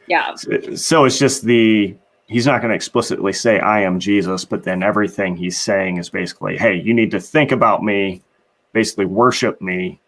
Yeah. 0.09 0.35
So 0.74 1.07
it's 1.07 1.18
just 1.18 1.45
the 1.45 1.97
he's 2.26 2.46
not 2.46 2.60
going 2.60 2.70
to 2.70 2.76
explicitly 2.76 3.32
say 3.32 3.58
I 3.58 3.80
am 3.82 4.00
Jesus, 4.00 4.44
but 4.44 4.64
then 4.64 4.82
everything 4.82 5.36
he's 5.36 5.60
saying 5.60 5.98
is 5.98 6.08
basically, 6.08 6.56
hey, 6.56 6.74
you 6.74 6.94
need 6.94 7.10
to 7.12 7.20
think 7.20 7.52
about 7.52 7.82
me, 7.82 8.22
basically 8.72 9.06
worship 9.06 9.60
me 9.60 10.00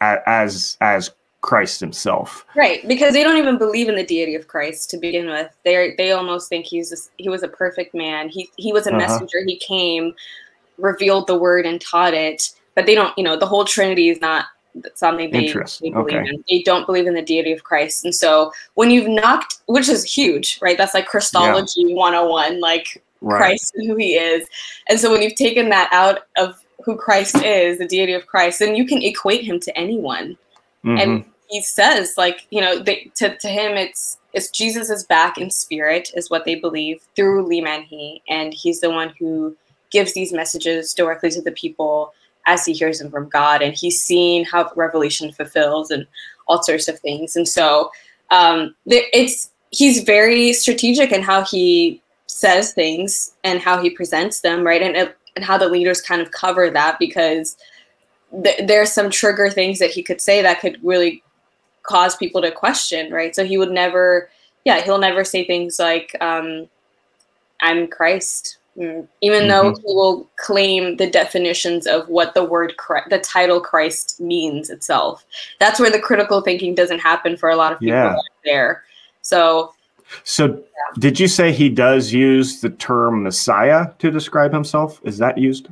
as 0.00 0.76
as 0.80 1.10
Christ 1.40 1.80
himself. 1.80 2.44
Right, 2.56 2.86
because 2.86 3.12
they 3.12 3.22
don't 3.22 3.36
even 3.36 3.58
believe 3.58 3.88
in 3.88 3.94
the 3.94 4.04
deity 4.04 4.34
of 4.34 4.48
Christ 4.48 4.90
to 4.90 4.96
begin 4.96 5.26
with. 5.26 5.50
They 5.64 5.94
they 5.96 6.12
almost 6.12 6.48
think 6.48 6.66
he's 6.66 6.92
a, 6.92 7.22
he 7.22 7.28
was 7.28 7.42
a 7.42 7.48
perfect 7.48 7.94
man. 7.94 8.28
He 8.28 8.50
he 8.56 8.72
was 8.72 8.86
a 8.86 8.90
uh-huh. 8.90 8.98
messenger. 8.98 9.38
He 9.46 9.56
came, 9.56 10.14
revealed 10.78 11.26
the 11.26 11.38
word 11.38 11.66
and 11.66 11.80
taught 11.80 12.14
it. 12.14 12.50
But 12.74 12.86
they 12.86 12.94
don't, 12.94 13.16
you 13.18 13.24
know, 13.24 13.36
the 13.36 13.46
whole 13.46 13.64
Trinity 13.64 14.08
is 14.08 14.20
not 14.20 14.46
something 14.94 15.30
they, 15.30 15.46
they 15.46 15.52
believe 15.52 15.96
okay. 15.96 16.28
in. 16.28 16.44
They 16.48 16.62
don't 16.62 16.86
believe 16.86 17.06
in 17.06 17.14
the 17.14 17.22
deity 17.22 17.52
of 17.52 17.64
Christ. 17.64 18.04
And 18.04 18.14
so 18.14 18.52
when 18.74 18.90
you've 18.90 19.08
knocked, 19.08 19.58
which 19.66 19.88
is 19.88 20.04
huge, 20.04 20.58
right? 20.60 20.76
That's 20.76 20.94
like 20.94 21.06
Christology 21.06 21.82
yeah. 21.86 21.94
101. 21.94 22.60
Like 22.60 23.02
right. 23.20 23.38
Christ 23.38 23.74
and 23.74 23.88
who 23.88 23.96
he 23.96 24.14
is. 24.14 24.46
And 24.88 24.98
so 24.98 25.10
when 25.10 25.22
you've 25.22 25.34
taken 25.34 25.68
that 25.70 25.88
out 25.92 26.22
of 26.36 26.62
who 26.84 26.96
Christ 26.96 27.42
is, 27.42 27.78
the 27.78 27.86
deity 27.86 28.12
of 28.12 28.26
Christ, 28.26 28.58
then 28.58 28.74
you 28.74 28.86
can 28.86 29.02
equate 29.02 29.44
him 29.44 29.60
to 29.60 29.76
anyone. 29.76 30.36
Mm-hmm. 30.84 30.98
And 30.98 31.24
he 31.48 31.62
says, 31.62 32.14
like, 32.16 32.46
you 32.50 32.60
know, 32.60 32.78
they, 32.78 33.10
to, 33.16 33.36
to 33.36 33.48
him, 33.48 33.76
it's 33.76 34.18
it's 34.34 34.50
Jesus 34.50 34.90
is 34.90 35.04
back 35.04 35.38
in 35.38 35.50
spirit, 35.50 36.10
is 36.14 36.30
what 36.30 36.44
they 36.44 36.54
believe 36.54 37.00
through 37.16 37.46
Lee 37.46 37.62
Man-hee, 37.62 38.22
and 38.28 38.52
he's 38.52 38.80
the 38.80 38.90
one 38.90 39.14
who 39.18 39.56
gives 39.90 40.12
these 40.12 40.34
messages 40.34 40.92
directly 40.92 41.30
to 41.30 41.40
the 41.40 41.52
people 41.52 42.12
as 42.48 42.64
he 42.64 42.72
hears 42.72 42.98
them 42.98 43.10
from 43.10 43.28
God, 43.28 43.62
and 43.62 43.74
he's 43.74 44.00
seen 44.00 44.44
how 44.44 44.72
Revelation 44.74 45.30
fulfills 45.30 45.90
and 45.90 46.06
all 46.48 46.62
sorts 46.62 46.88
of 46.88 46.98
things. 46.98 47.36
And 47.36 47.46
so 47.46 47.92
um, 48.30 48.74
it's 48.86 49.50
he's 49.70 50.02
very 50.02 50.54
strategic 50.54 51.12
in 51.12 51.22
how 51.22 51.44
he 51.44 52.02
says 52.26 52.72
things 52.72 53.34
and 53.44 53.60
how 53.60 53.80
he 53.80 53.90
presents 53.90 54.40
them, 54.40 54.66
right? 54.66 54.82
And 54.82 55.12
and 55.36 55.44
how 55.44 55.58
the 55.58 55.68
leaders 55.68 56.00
kind 56.00 56.20
of 56.20 56.32
cover 56.32 56.70
that 56.70 56.98
because 56.98 57.56
th- 58.42 58.66
there's 58.66 58.92
some 58.92 59.10
trigger 59.10 59.50
things 59.50 59.78
that 59.78 59.90
he 59.90 60.02
could 60.02 60.20
say 60.20 60.42
that 60.42 60.60
could 60.60 60.78
really 60.82 61.22
cause 61.82 62.16
people 62.16 62.42
to 62.42 62.50
question, 62.50 63.12
right? 63.12 63.36
So 63.36 63.44
he 63.44 63.56
would 63.56 63.70
never, 63.70 64.30
yeah, 64.64 64.80
he'll 64.80 64.98
never 64.98 65.22
say 65.22 65.44
things 65.44 65.78
like, 65.78 66.16
um, 66.20 66.68
"I'm 67.60 67.86
Christ," 67.86 68.57
even 68.78 69.08
mm-hmm. 69.20 69.48
though 69.48 69.74
he 69.74 69.82
will 69.86 70.28
claim 70.36 70.96
the 70.96 71.10
definitions 71.10 71.86
of 71.86 72.08
what 72.08 72.34
the 72.34 72.44
word 72.44 72.74
the 73.10 73.18
title 73.18 73.60
Christ 73.60 74.20
means 74.20 74.70
itself. 74.70 75.24
That's 75.58 75.80
where 75.80 75.90
the 75.90 76.00
critical 76.00 76.40
thinking 76.40 76.74
doesn't 76.74 77.00
happen 77.00 77.36
for 77.36 77.48
a 77.48 77.56
lot 77.56 77.72
of 77.72 77.80
people 77.80 77.96
yeah. 77.96 78.16
there. 78.44 78.84
So 79.22 79.72
so, 80.24 80.46
yeah. 80.46 80.62
did 80.98 81.20
you 81.20 81.28
say 81.28 81.52
he 81.52 81.68
does 81.68 82.12
use 82.12 82.60
the 82.60 82.70
term 82.70 83.22
Messiah 83.22 83.88
to 83.98 84.10
describe 84.10 84.52
himself? 84.52 85.00
Is 85.04 85.18
that 85.18 85.38
used? 85.38 85.68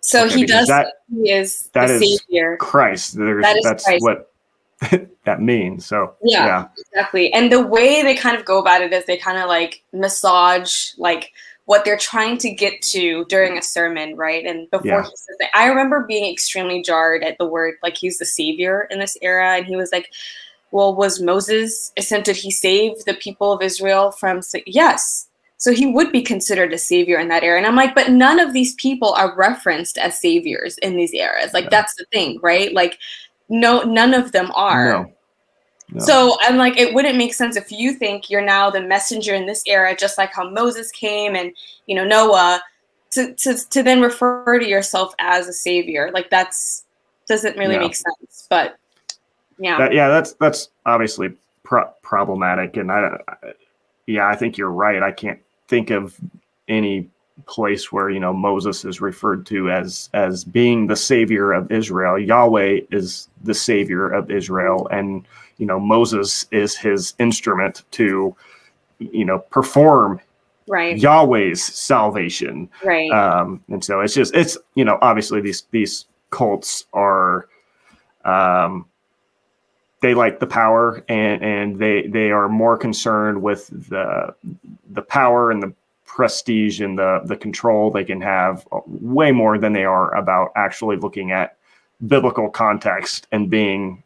So 0.00 0.26
okay, 0.26 0.36
he 0.36 0.46
does. 0.46 0.68
That, 0.68 0.94
he 1.12 1.30
is 1.30 1.70
that 1.74 1.88
the 1.88 1.94
is 1.94 2.20
Savior. 2.20 2.56
Christ. 2.56 3.16
There's, 3.16 3.42
that 3.42 3.56
is 3.56 3.64
that's 3.64 3.84
Christ. 3.84 4.02
what 4.02 4.32
that 5.24 5.42
means. 5.42 5.86
So 5.86 6.14
yeah, 6.22 6.46
yeah, 6.46 6.68
exactly. 6.78 7.32
And 7.32 7.52
the 7.52 7.66
way 7.66 8.02
they 8.02 8.14
kind 8.14 8.36
of 8.36 8.44
go 8.44 8.58
about 8.58 8.80
it 8.80 8.92
is 8.92 9.04
they 9.04 9.16
kind 9.18 9.38
of 9.38 9.48
like 9.48 9.82
massage 9.92 10.92
like 10.96 11.32
what 11.68 11.84
they're 11.84 11.98
trying 11.98 12.38
to 12.38 12.50
get 12.50 12.80
to 12.80 13.26
during 13.28 13.58
a 13.58 13.62
sermon, 13.62 14.16
right? 14.16 14.46
And 14.46 14.70
before 14.70 14.86
yeah. 14.86 15.02
he 15.02 15.16
says 15.16 15.36
that, 15.38 15.50
I 15.54 15.66
remember 15.66 16.06
being 16.08 16.32
extremely 16.32 16.82
jarred 16.82 17.22
at 17.22 17.36
the 17.36 17.44
word 17.44 17.74
like 17.82 17.94
he's 17.94 18.16
the 18.16 18.24
savior 18.24 18.88
in 18.90 18.98
this 18.98 19.18
era, 19.20 19.58
and 19.58 19.66
he 19.66 19.76
was 19.76 19.92
like, 19.92 20.08
well, 20.70 20.94
was 20.94 21.20
Moses 21.20 21.92
sent? 21.98 22.24
Did 22.24 22.36
he 22.36 22.50
save 22.50 23.04
the 23.04 23.12
people 23.12 23.52
of 23.52 23.60
Israel 23.60 24.12
from? 24.12 24.40
Yes. 24.64 25.28
So 25.58 25.70
he 25.70 25.84
would 25.84 26.10
be 26.10 26.22
considered 26.22 26.72
a 26.72 26.78
savior 26.78 27.18
in 27.18 27.28
that 27.28 27.42
era. 27.42 27.58
And 27.58 27.66
I'm 27.66 27.76
like, 27.76 27.94
but 27.94 28.12
none 28.12 28.40
of 28.40 28.54
these 28.54 28.74
people 28.76 29.12
are 29.12 29.36
referenced 29.36 29.98
as 29.98 30.18
saviors 30.18 30.78
in 30.78 30.96
these 30.96 31.12
eras. 31.12 31.52
Like, 31.52 31.68
that's 31.68 31.94
the 31.96 32.06
thing, 32.10 32.38
right? 32.42 32.72
Like, 32.72 32.98
no, 33.50 33.82
none 33.82 34.14
of 34.14 34.32
them 34.32 34.50
are. 34.54 35.02
No. 35.02 35.12
No. 35.90 36.04
So 36.04 36.36
I'm 36.40 36.56
like, 36.56 36.76
it 36.76 36.92
wouldn't 36.92 37.16
make 37.16 37.32
sense 37.32 37.56
if 37.56 37.72
you 37.72 37.94
think 37.94 38.28
you're 38.28 38.44
now 38.44 38.70
the 38.70 38.80
messenger 38.80 39.34
in 39.34 39.46
this 39.46 39.62
era, 39.66 39.96
just 39.96 40.18
like 40.18 40.32
how 40.34 40.48
Moses 40.48 40.90
came 40.90 41.34
and 41.34 41.52
you 41.86 41.94
know 41.94 42.04
Noah, 42.04 42.62
to 43.12 43.34
to, 43.34 43.56
to 43.70 43.82
then 43.82 44.00
refer 44.00 44.58
to 44.58 44.68
yourself 44.68 45.14
as 45.18 45.48
a 45.48 45.52
savior. 45.52 46.10
Like 46.12 46.30
that's 46.30 46.84
doesn't 47.26 47.56
really 47.56 47.78
make 47.78 47.94
sense. 47.94 48.46
But 48.50 48.78
yeah, 49.58 49.78
that, 49.78 49.92
yeah, 49.94 50.08
that's 50.08 50.32
that's 50.34 50.70
obviously 50.86 51.34
pro- 51.62 51.90
problematic, 52.02 52.76
and 52.76 52.90
I, 52.90 53.18
I, 53.28 53.34
yeah, 54.06 54.26
I 54.28 54.36
think 54.36 54.58
you're 54.58 54.70
right. 54.70 55.02
I 55.02 55.12
can't 55.12 55.40
think 55.68 55.90
of 55.90 56.18
any 56.68 57.08
place 57.46 57.92
where 57.92 58.10
you 58.10 58.18
know 58.18 58.32
Moses 58.32 58.84
is 58.84 59.00
referred 59.00 59.46
to 59.46 59.70
as 59.70 60.10
as 60.14 60.44
being 60.44 60.86
the 60.86 60.96
savior 60.96 61.52
of 61.52 61.70
Israel. 61.70 62.18
Yahweh 62.18 62.80
is 62.90 63.28
the 63.42 63.54
savior 63.54 64.08
of 64.08 64.30
Israel, 64.30 64.88
and 64.90 65.26
you 65.58 65.66
know 65.66 65.78
Moses 65.78 66.46
is 66.50 66.76
his 66.76 67.14
instrument 67.18 67.82
to 67.92 68.34
you 68.98 69.24
know 69.24 69.38
perform 69.38 70.20
right 70.66 70.98
Yahweh's 70.98 71.62
salvation. 71.62 72.68
Right. 72.84 73.10
Um, 73.10 73.62
and 73.68 73.84
so 73.84 74.00
it's 74.00 74.14
just 74.14 74.34
it's 74.34 74.56
you 74.74 74.84
know 74.84 74.98
obviously 75.02 75.40
these 75.40 75.64
these 75.70 76.06
cults 76.30 76.84
are 76.92 77.48
um, 78.24 78.86
they 80.00 80.14
like 80.14 80.40
the 80.40 80.46
power 80.46 81.02
and 81.08 81.42
and 81.42 81.78
they 81.78 82.06
they 82.06 82.30
are 82.30 82.48
more 82.48 82.76
concerned 82.76 83.42
with 83.42 83.68
the 83.88 84.34
the 84.90 85.02
power 85.02 85.50
and 85.50 85.62
the 85.62 85.72
prestige 86.06 86.80
and 86.80 86.98
the 86.98 87.20
the 87.24 87.36
control 87.36 87.90
they 87.90 88.04
can 88.04 88.20
have 88.20 88.66
way 88.86 89.32
more 89.32 89.58
than 89.58 89.72
they 89.72 89.84
are 89.84 90.14
about 90.14 90.52
actually 90.56 90.96
looking 90.96 91.32
at 91.32 91.56
biblical 92.06 92.48
context 92.48 93.26
and 93.32 93.50
being 93.50 94.02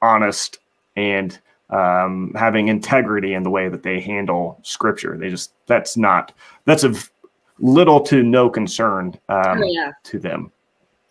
honest 0.00 0.58
and 0.98 1.38
um, 1.70 2.32
having 2.34 2.68
integrity 2.68 3.34
in 3.34 3.42
the 3.42 3.50
way 3.50 3.68
that 3.68 3.82
they 3.82 4.00
handle 4.00 4.58
scripture. 4.62 5.16
They 5.16 5.30
just 5.30 5.52
that's 5.66 5.96
not 5.96 6.32
that's 6.64 6.84
of 6.84 7.10
little 7.58 8.00
to 8.00 8.22
no 8.22 8.48
concern 8.48 9.18
um, 9.28 9.62
oh, 9.62 9.66
yeah. 9.66 9.92
to 10.04 10.18
them. 10.18 10.52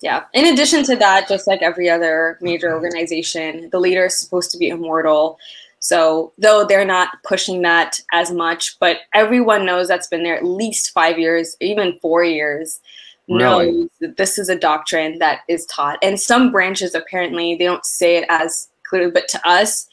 Yeah. 0.01 0.25
In 0.33 0.53
addition 0.53 0.83
to 0.83 0.95
that, 0.97 1.27
just 1.27 1.47
like 1.47 1.61
every 1.61 1.89
other 1.89 2.37
major 2.41 2.73
organization, 2.73 3.69
the 3.71 3.79
leader 3.79 4.05
is 4.05 4.19
supposed 4.19 4.51
to 4.51 4.57
be 4.57 4.69
immortal. 4.69 5.39
So, 5.79 6.33
though 6.37 6.65
they're 6.65 6.85
not 6.85 7.09
pushing 7.23 7.61
that 7.61 7.99
as 8.11 8.31
much, 8.31 8.77
but 8.79 8.97
everyone 9.13 9.65
knows 9.65 9.87
that's 9.87 10.07
been 10.07 10.23
there 10.23 10.35
at 10.35 10.45
least 10.45 10.91
five 10.91 11.19
years, 11.19 11.55
even 11.61 11.99
four 11.99 12.23
years, 12.23 12.79
really? 13.27 13.71
knows 13.71 13.89
that 14.01 14.17
this 14.17 14.37
is 14.37 14.49
a 14.49 14.57
doctrine 14.57 15.19
that 15.19 15.41
is 15.47 15.65
taught. 15.67 15.99
And 16.01 16.19
some 16.19 16.51
branches 16.51 16.95
apparently 16.95 17.55
they 17.55 17.65
don't 17.65 17.85
say 17.85 18.17
it 18.17 18.25
as 18.29 18.69
clearly, 18.87 19.11
but 19.11 19.27
to 19.29 19.47
us, 19.47 19.87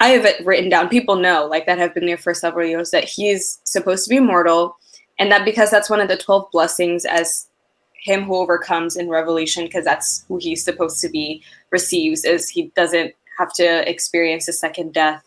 I 0.00 0.08
have 0.08 0.24
it 0.24 0.44
written 0.44 0.68
down. 0.68 0.88
People 0.88 1.16
know, 1.16 1.46
like 1.46 1.66
that 1.66 1.78
have 1.78 1.94
been 1.94 2.06
there 2.06 2.16
for 2.18 2.34
several 2.34 2.66
years, 2.66 2.90
that 2.90 3.04
he's 3.04 3.60
supposed 3.64 4.04
to 4.04 4.10
be 4.10 4.16
immortal, 4.16 4.76
and 5.18 5.30
that 5.30 5.44
because 5.44 5.70
that's 5.70 5.90
one 5.90 6.00
of 6.00 6.08
the 6.08 6.16
twelve 6.16 6.50
blessings 6.50 7.04
as 7.04 7.48
him 7.94 8.24
who 8.24 8.36
overcomes 8.36 8.96
in 8.96 9.08
Revelation, 9.08 9.64
because 9.64 9.84
that's 9.84 10.24
who 10.26 10.38
he's 10.38 10.64
supposed 10.64 11.00
to 11.00 11.08
be, 11.08 11.42
receives, 11.70 12.24
is 12.24 12.48
he 12.48 12.72
doesn't 12.74 13.14
have 13.38 13.52
to 13.54 13.88
experience 13.88 14.48
a 14.48 14.52
second 14.52 14.92
death. 14.92 15.22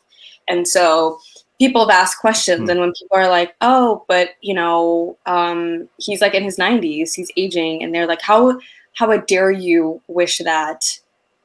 And 0.47 0.67
so 0.67 1.19
people 1.57 1.81
have 1.81 1.89
asked 1.89 2.19
questions, 2.19 2.67
mm 2.67 2.71
and 2.71 2.79
when 2.81 2.91
people 2.99 3.17
are 3.17 3.29
like, 3.29 3.55
"Oh, 3.61 4.03
but 4.07 4.31
you 4.41 4.53
know, 4.53 5.17
um, 5.25 5.87
he's 5.97 6.21
like 6.21 6.33
in 6.33 6.43
his 6.43 6.57
90s, 6.57 7.13
he's 7.13 7.31
aging," 7.37 7.83
and 7.83 7.93
they're 7.95 8.07
like, 8.07 8.21
"How 8.21 8.59
how 8.95 9.15
dare 9.17 9.51
you 9.51 10.01
wish 10.07 10.39
that?" 10.39 10.99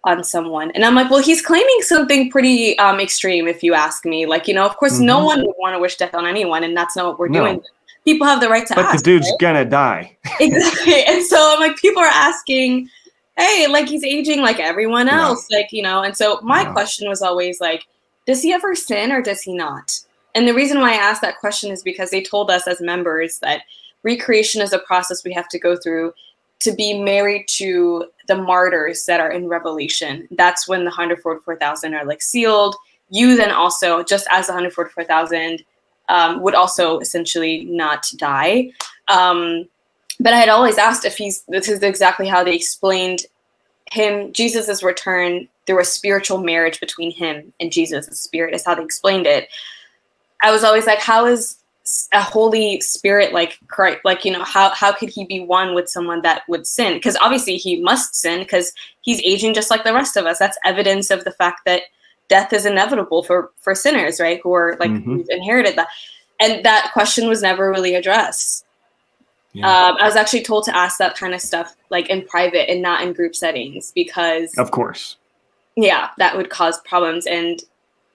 On 0.05 0.24
someone 0.24 0.70
and 0.72 0.84
i'm 0.84 0.94
like 0.94 1.11
well 1.11 1.22
he's 1.22 1.42
claiming 1.42 1.76
something 1.80 2.30
pretty 2.30 2.78
um, 2.78 3.01
extreme 3.01 3.46
if 3.46 3.62
you 3.62 3.74
ask 3.74 4.05
me 4.05 4.24
like 4.24 4.48
you 4.48 4.55
know 4.55 4.64
of 4.64 4.76
course 4.76 4.94
mm-hmm. 4.94 5.07
no 5.07 5.24
one 5.24 5.40
would 5.44 5.55
want 5.59 5.74
to 5.74 5.78
wish 5.78 5.96
death 5.96 6.14
on 6.14 6.26
anyone 6.26 6.64
and 6.64 6.76
that's 6.76 6.96
not 6.96 7.07
what 7.07 7.18
we're 7.18 7.28
no. 7.28 7.40
doing 7.44 7.62
people 8.07 8.26
have 8.26 8.40
the 8.40 8.48
right 8.48 8.66
to 8.66 8.72
ask, 8.72 8.76
but 8.76 8.86
ask, 8.86 9.05
the 9.05 9.11
dude's 9.11 9.26
right? 9.26 9.38
gonna 9.40 9.64
die 9.64 10.16
exactly 10.40 11.05
and 11.05 11.24
so 11.24 11.53
i'm 11.55 11.61
like 11.61 11.76
people 11.76 12.03
are 12.03 12.07
asking 12.07 12.88
hey 13.36 13.66
like 13.68 13.88
he's 13.88 14.05
aging 14.05 14.40
like 14.40 14.59
everyone 14.59 15.09
else 15.09 15.46
no. 15.51 15.59
like 15.59 15.70
you 15.70 15.82
know 15.82 16.03
and 16.03 16.16
so 16.16 16.40
my 16.42 16.62
no. 16.62 16.72
question 16.72 17.07
was 17.07 17.20
always 17.20 17.61
like 17.61 17.86
does 18.26 18.42
he 18.42 18.53
ever 18.53 18.74
sin 18.74 19.12
or 19.12 19.20
does 19.20 19.42
he 19.42 19.53
not 19.53 20.01
and 20.34 20.48
the 20.48 20.55
reason 20.55 20.80
why 20.80 20.92
i 20.92 20.96
asked 20.96 21.20
that 21.20 21.38
question 21.38 21.70
is 21.70 21.82
because 21.82 22.11
they 22.11 22.22
told 22.22 22.51
us 22.51 22.66
as 22.66 22.80
members 22.80 23.38
that 23.40 23.62
recreation 24.03 24.62
is 24.62 24.72
a 24.72 24.78
process 24.78 25.24
we 25.24 25.32
have 25.32 25.48
to 25.48 25.59
go 25.59 25.76
through 25.76 26.12
to 26.61 26.72
be 26.72 27.02
married 27.02 27.46
to 27.48 28.06
the 28.28 28.36
martyrs 28.36 29.04
that 29.06 29.20
are 29.20 29.30
in 29.30 29.48
revelation 29.48 30.28
that's 30.32 30.68
when 30.68 30.80
the 30.80 30.90
144000 30.90 31.94
are 31.94 32.04
like 32.04 32.22
sealed 32.22 32.76
you 33.11 33.36
then 33.36 33.50
also 33.50 34.02
just 34.02 34.26
as 34.30 34.46
the 34.46 34.52
144000 34.52 35.64
um, 36.11 36.42
would 36.42 36.54
also 36.54 36.98
essentially 36.98 37.64
not 37.64 38.06
die. 38.16 38.70
Um, 39.08 39.68
but 40.18 40.34
I 40.34 40.38
had 40.38 40.48
always 40.48 40.76
asked 40.76 41.04
if 41.04 41.16
he's, 41.16 41.42
this 41.48 41.68
is 41.68 41.82
exactly 41.82 42.26
how 42.26 42.44
they 42.44 42.54
explained 42.54 43.22
him, 43.90 44.32
Jesus's 44.32 44.82
return 44.82 45.48
through 45.66 45.80
a 45.80 45.84
spiritual 45.84 46.38
marriage 46.38 46.80
between 46.80 47.11
him 47.12 47.52
and 47.61 47.72
Jesus' 47.72 48.20
spirit, 48.20 48.54
is 48.54 48.64
how 48.64 48.74
they 48.74 48.82
explained 48.82 49.26
it. 49.26 49.48
I 50.42 50.50
was 50.50 50.64
always 50.64 50.86
like, 50.86 50.98
how 50.98 51.26
is 51.26 51.56
a 52.12 52.22
holy 52.22 52.80
spirit 52.80 53.32
like 53.32 53.59
Christ, 53.68 54.01
like 54.05 54.24
you 54.24 54.32
know 54.32 54.45
how 54.45 54.70
how 54.70 54.93
could 54.93 55.09
he 55.09 55.24
be 55.24 55.41
one 55.41 55.74
with 55.74 55.88
someone 55.88 56.22
that 56.22 56.43
would 56.49 56.66
sin 56.66 56.95
because 56.95 57.16
obviously 57.20 57.57
he 57.57 57.80
must 57.80 58.14
sin 58.14 58.41
because 58.41 58.72
he's 59.03 59.20
aging 59.22 59.55
just 59.55 59.70
like 59.70 59.84
the 59.84 59.95
rest 59.95 60.16
of 60.16 60.26
us 60.26 60.38
that's 60.38 60.59
evidence 60.64 61.11
of 61.11 61.24
the 61.24 61.32
fact 61.32 61.61
that 61.66 61.82
death 62.30 62.53
is 62.55 62.64
inevitable 62.64 63.22
for 63.22 63.51
for 63.61 63.74
sinners, 63.74 64.18
right? 64.18 64.41
Who 64.43 64.55
are 64.55 64.76
like 64.80 64.91
mm-hmm. 64.91 65.20
inherited 65.28 65.76
that, 65.76 65.88
and 66.38 66.64
that 66.64 66.91
question 66.95 67.28
was 67.28 67.43
never 67.43 67.68
really 67.68 67.95
addressed. 67.95 68.64
Yeah. 69.53 69.66
Um, 69.66 69.97
I 70.01 70.07
was 70.07 70.16
actually 70.16 70.45
told 70.45 70.64
to 70.66 70.76
ask 70.76 70.97
that 70.99 71.16
kind 71.16 71.34
of 71.34 71.41
stuff 71.41 71.74
like 71.91 72.09
in 72.09 72.24
private 72.26 72.70
and 72.70 72.80
not 72.80 73.03
in 73.03 73.12
group 73.12 73.34
settings 73.34 73.93
because, 73.95 74.57
of 74.57 74.70
course, 74.70 75.16
yeah, 75.76 76.11
that 76.16 76.36
would 76.36 76.49
cause 76.49 76.80
problems. 76.82 77.26
And 77.26 77.62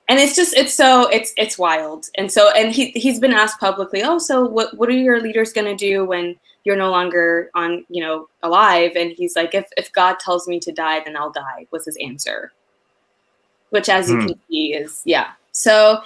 and 0.08 0.20
it's 0.20 0.36
just 0.36 0.54
it's 0.56 0.74
so 0.74 1.08
it's 1.10 1.34
it's 1.38 1.58
wild. 1.58 2.08
And 2.18 2.32
so 2.32 2.52
and 2.52 2.72
he 2.72 2.92
he's 2.92 3.20
been 3.20 3.34
asked 3.34 3.60
publicly 3.60 4.04
oh 4.04 4.20
so 4.20 4.46
what 4.46 4.78
what 4.78 4.90
are 4.90 4.94
your 4.94 5.20
leaders 5.20 5.52
going 5.52 5.66
to 5.66 5.76
do 5.76 6.06
when 6.06 6.36
you're 6.64 6.76
no 6.76 6.92
longer 6.92 7.50
on 7.56 7.86
you 7.90 8.04
know 8.04 8.28
alive? 8.44 8.92
And 8.96 9.12
he's 9.12 9.36
like 9.36 9.56
if 9.56 9.68
if 9.78 9.92
god 9.94 10.20
tells 10.20 10.48
me 10.48 10.60
to 10.60 10.72
die 10.72 11.02
then 11.04 11.18
i'll 11.18 11.32
die 11.32 11.66
was 11.72 11.86
his 11.86 11.98
answer. 12.04 12.52
Which 13.72 13.90
as 13.90 14.10
you 14.10 14.20
hmm. 14.20 14.28
can 14.28 14.40
see 14.50 14.74
is 14.74 15.02
yeah. 15.06 15.32
So 15.52 16.02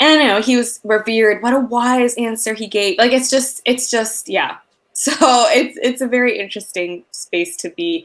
and 0.00 0.20
you 0.20 0.26
know 0.26 0.40
he 0.40 0.56
was 0.56 0.80
revered. 0.82 1.42
What 1.42 1.54
a 1.54 1.60
wise 1.60 2.14
answer 2.14 2.54
he 2.54 2.66
gave. 2.66 2.98
Like 2.98 3.12
it's 3.12 3.30
just 3.30 3.62
it's 3.64 3.90
just 3.90 4.28
yeah. 4.28 4.58
So 4.98 5.12
it's 5.12 5.78
it's 5.80 6.00
a 6.00 6.08
very 6.08 6.40
interesting 6.40 7.04
space 7.12 7.56
to 7.58 7.70
be 7.70 8.04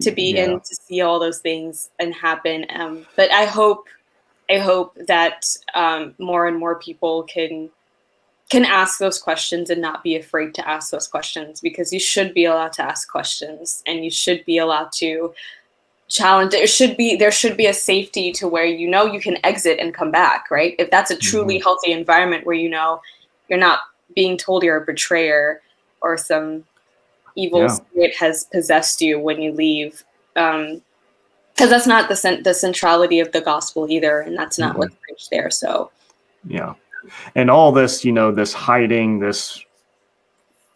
to 0.00 0.10
be 0.10 0.32
yeah. 0.32 0.44
in 0.44 0.60
to 0.60 0.74
see 0.74 1.02
all 1.02 1.18
those 1.18 1.40
things 1.40 1.90
and 1.98 2.14
happen. 2.14 2.64
Um, 2.70 3.04
but 3.14 3.30
i 3.30 3.44
hope 3.44 3.88
I 4.50 4.58
hope 4.58 4.96
that 5.06 5.46
um, 5.74 6.14
more 6.18 6.46
and 6.46 6.58
more 6.58 6.78
people 6.78 7.22
can 7.24 7.70
can 8.50 8.64
ask 8.64 8.98
those 8.98 9.18
questions 9.18 9.70
and 9.70 9.80
not 9.80 10.02
be 10.02 10.16
afraid 10.16 10.54
to 10.54 10.68
ask 10.68 10.90
those 10.90 11.06
questions 11.06 11.60
because 11.60 11.92
you 11.92 12.00
should 12.00 12.34
be 12.34 12.44
allowed 12.44 12.72
to 12.72 12.82
ask 12.82 13.08
questions 13.08 13.80
and 13.86 14.04
you 14.04 14.10
should 14.10 14.44
be 14.44 14.58
allowed 14.58 14.90
to 14.90 15.32
challenge 16.08 16.50
there 16.50 16.66
should 16.66 16.96
be 16.96 17.14
there 17.14 17.30
should 17.30 17.56
be 17.56 17.66
a 17.66 17.72
safety 17.72 18.32
to 18.32 18.48
where 18.48 18.64
you 18.64 18.90
know 18.90 19.06
you 19.06 19.20
can 19.20 19.38
exit 19.46 19.78
and 19.78 19.94
come 19.94 20.10
back 20.10 20.50
right 20.50 20.74
if 20.80 20.90
that's 20.90 21.12
a 21.12 21.16
truly 21.16 21.54
mm-hmm. 21.54 21.62
healthy 21.62 21.92
environment 21.92 22.44
where 22.44 22.56
you 22.56 22.68
know 22.68 23.00
you're 23.48 23.58
not 23.58 23.78
being 24.16 24.36
told 24.36 24.64
you're 24.64 24.82
a 24.82 24.84
betrayer 24.84 25.62
or 26.00 26.16
some 26.16 26.64
evil 27.36 27.60
yeah. 27.60 27.68
spirit 27.68 28.16
has 28.16 28.46
possessed 28.46 29.00
you 29.00 29.20
when 29.20 29.40
you 29.40 29.52
leave 29.52 30.02
um, 30.34 30.82
because 31.54 31.70
that's 31.70 31.86
not 31.86 32.08
the 32.08 32.16
cent- 32.16 32.44
the 32.44 32.54
centrality 32.54 33.20
of 33.20 33.32
the 33.32 33.40
gospel 33.40 33.88
either, 33.88 34.20
and 34.20 34.36
that's 34.36 34.58
not 34.58 34.70
mm-hmm. 34.70 34.78
what's 34.80 34.96
preached 35.06 35.30
there. 35.30 35.50
So, 35.50 35.90
yeah, 36.46 36.74
and 37.34 37.50
all 37.50 37.72
this, 37.72 38.04
you 38.04 38.12
know, 38.12 38.32
this 38.32 38.52
hiding, 38.52 39.18
this 39.18 39.64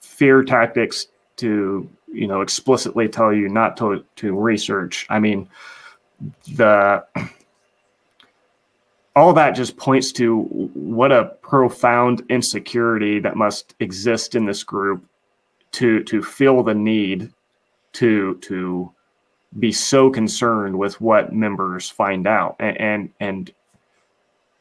fear 0.01 0.45
tactics 0.45 1.09
to 1.37 1.89
you 2.12 2.27
know 2.27 2.41
explicitly 2.41 3.09
tell 3.09 3.33
you 3.33 3.49
not 3.49 3.77
to 3.79 4.05
to 4.16 4.39
research. 4.39 5.07
I 5.11 5.18
mean, 5.18 5.49
the 6.55 7.05
all 9.16 9.33
that 9.33 9.53
just 9.53 9.77
points 9.77 10.12
to 10.12 10.43
what 10.75 11.12
a 11.12 11.37
profound 11.43 12.25
insecurity 12.29 13.20
that 13.20 13.37
must 13.37 13.75
exist 13.81 14.35
in 14.35 14.45
this 14.45 14.62
group 14.62 15.05
to 15.72 16.03
to 16.05 16.22
feel 16.22 16.62
the 16.62 16.75
need 16.75 17.33
to 17.95 18.37
to 18.37 18.93
be 19.59 19.73
so 19.73 20.11
concerned 20.11 20.79
with 20.79 21.01
what 21.01 21.33
members 21.33 21.89
find 21.89 22.27
out 22.27 22.57
and, 22.59 22.81
and 22.81 23.11
and, 23.21 23.53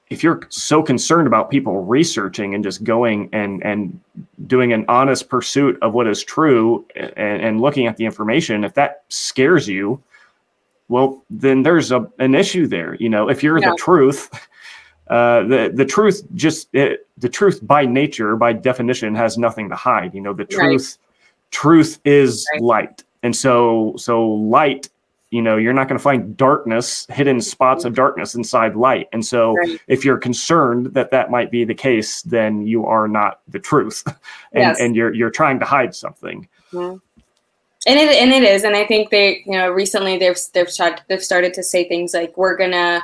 if 0.10 0.22
you're 0.22 0.42
so 0.50 0.84
concerned 0.84 1.26
about 1.26 1.50
people 1.50 1.84
researching 1.84 2.54
and 2.54 2.64
just 2.64 2.84
going 2.84 3.30
and 3.34 3.64
and 3.66 4.00
doing 4.46 4.72
an 4.72 4.86
honest 4.88 5.28
pursuit 5.28 5.78
of 5.82 5.94
what 5.94 6.08
is 6.08 6.24
true 6.24 6.86
and, 6.96 7.42
and 7.42 7.62
looking 7.62 7.88
at 7.88 7.98
the 7.98 8.06
information 8.06 8.64
if 8.64 8.76
that 8.76 9.04
scares 9.10 9.68
you 9.68 10.02
well 10.88 11.24
then 11.32 11.64
there's 11.64 11.92
a 11.92 12.08
an 12.20 12.36
issue 12.36 12.68
there 12.68 12.96
you 12.96 13.10
know 13.10 13.30
if 13.30 13.42
you're 13.42 13.58
yeah. 13.58 13.72
the 13.72 13.76
truth 13.78 14.30
uh, 15.08 15.44
the 15.44 15.72
the 15.74 15.86
truth 15.86 16.22
just 16.36 16.68
it, 16.74 17.08
the 17.18 17.30
truth 17.30 17.60
by 17.64 17.86
nature 17.86 18.36
by 18.36 18.54
definition 18.54 19.16
has 19.16 19.38
nothing 19.38 19.68
to 19.70 19.76
hide 19.76 20.14
you 20.14 20.22
know 20.22 20.34
the 20.34 20.46
truth 20.46 20.98
right. 21.00 21.52
truth 21.52 22.00
is 22.06 22.46
right. 22.54 22.62
light 22.62 23.04
and 23.24 23.36
so 23.36 23.94
so 23.98 24.26
light 24.28 24.90
you 25.32 25.42
know 25.42 25.58
you're 25.58 25.74
not 25.74 25.88
going 25.88 25.98
to 25.98 26.04
find 26.04 26.38
darkness 26.38 27.08
hidden 27.10 27.42
spots 27.42 27.86
of 27.86 27.96
darkness 27.96 28.36
inside 28.36 28.76
light 28.76 29.08
and 29.14 29.26
so 29.26 29.54
right. 29.54 29.80
if 29.88 30.06
you're 30.06 30.18
concerned 30.18 30.94
that 30.94 31.10
that 31.10 31.32
might 31.32 31.50
be 31.50 31.64
the 31.64 31.74
case 31.74 32.22
then 32.22 32.62
you 32.68 32.86
are 32.86 33.08
not 33.08 33.42
the 33.48 33.60
truth 33.60 34.04
and 34.52 34.62
yes. 34.62 34.80
and 34.80 34.96
you're 34.96 35.14
you're 35.14 35.32
trying 35.32 35.58
to 35.60 35.66
hide 35.66 35.96
something 35.96 36.48
mm-hmm. 36.72 36.98
and 37.88 38.00
it 38.00 38.16
and 38.16 38.32
it 38.32 38.44
is 38.44 38.64
and 38.64 38.76
i 38.76 38.86
think 38.86 39.10
they 39.10 39.42
you 39.46 39.54
know 39.54 39.72
recently 39.72 40.18
they've 40.20 40.38
they've 40.54 40.70
started 40.70 41.02
they've 41.08 41.24
started 41.24 41.52
to 41.54 41.64
say 41.64 41.88
things 41.88 42.14
like 42.14 42.38
we're 42.38 42.56
gonna 42.56 43.02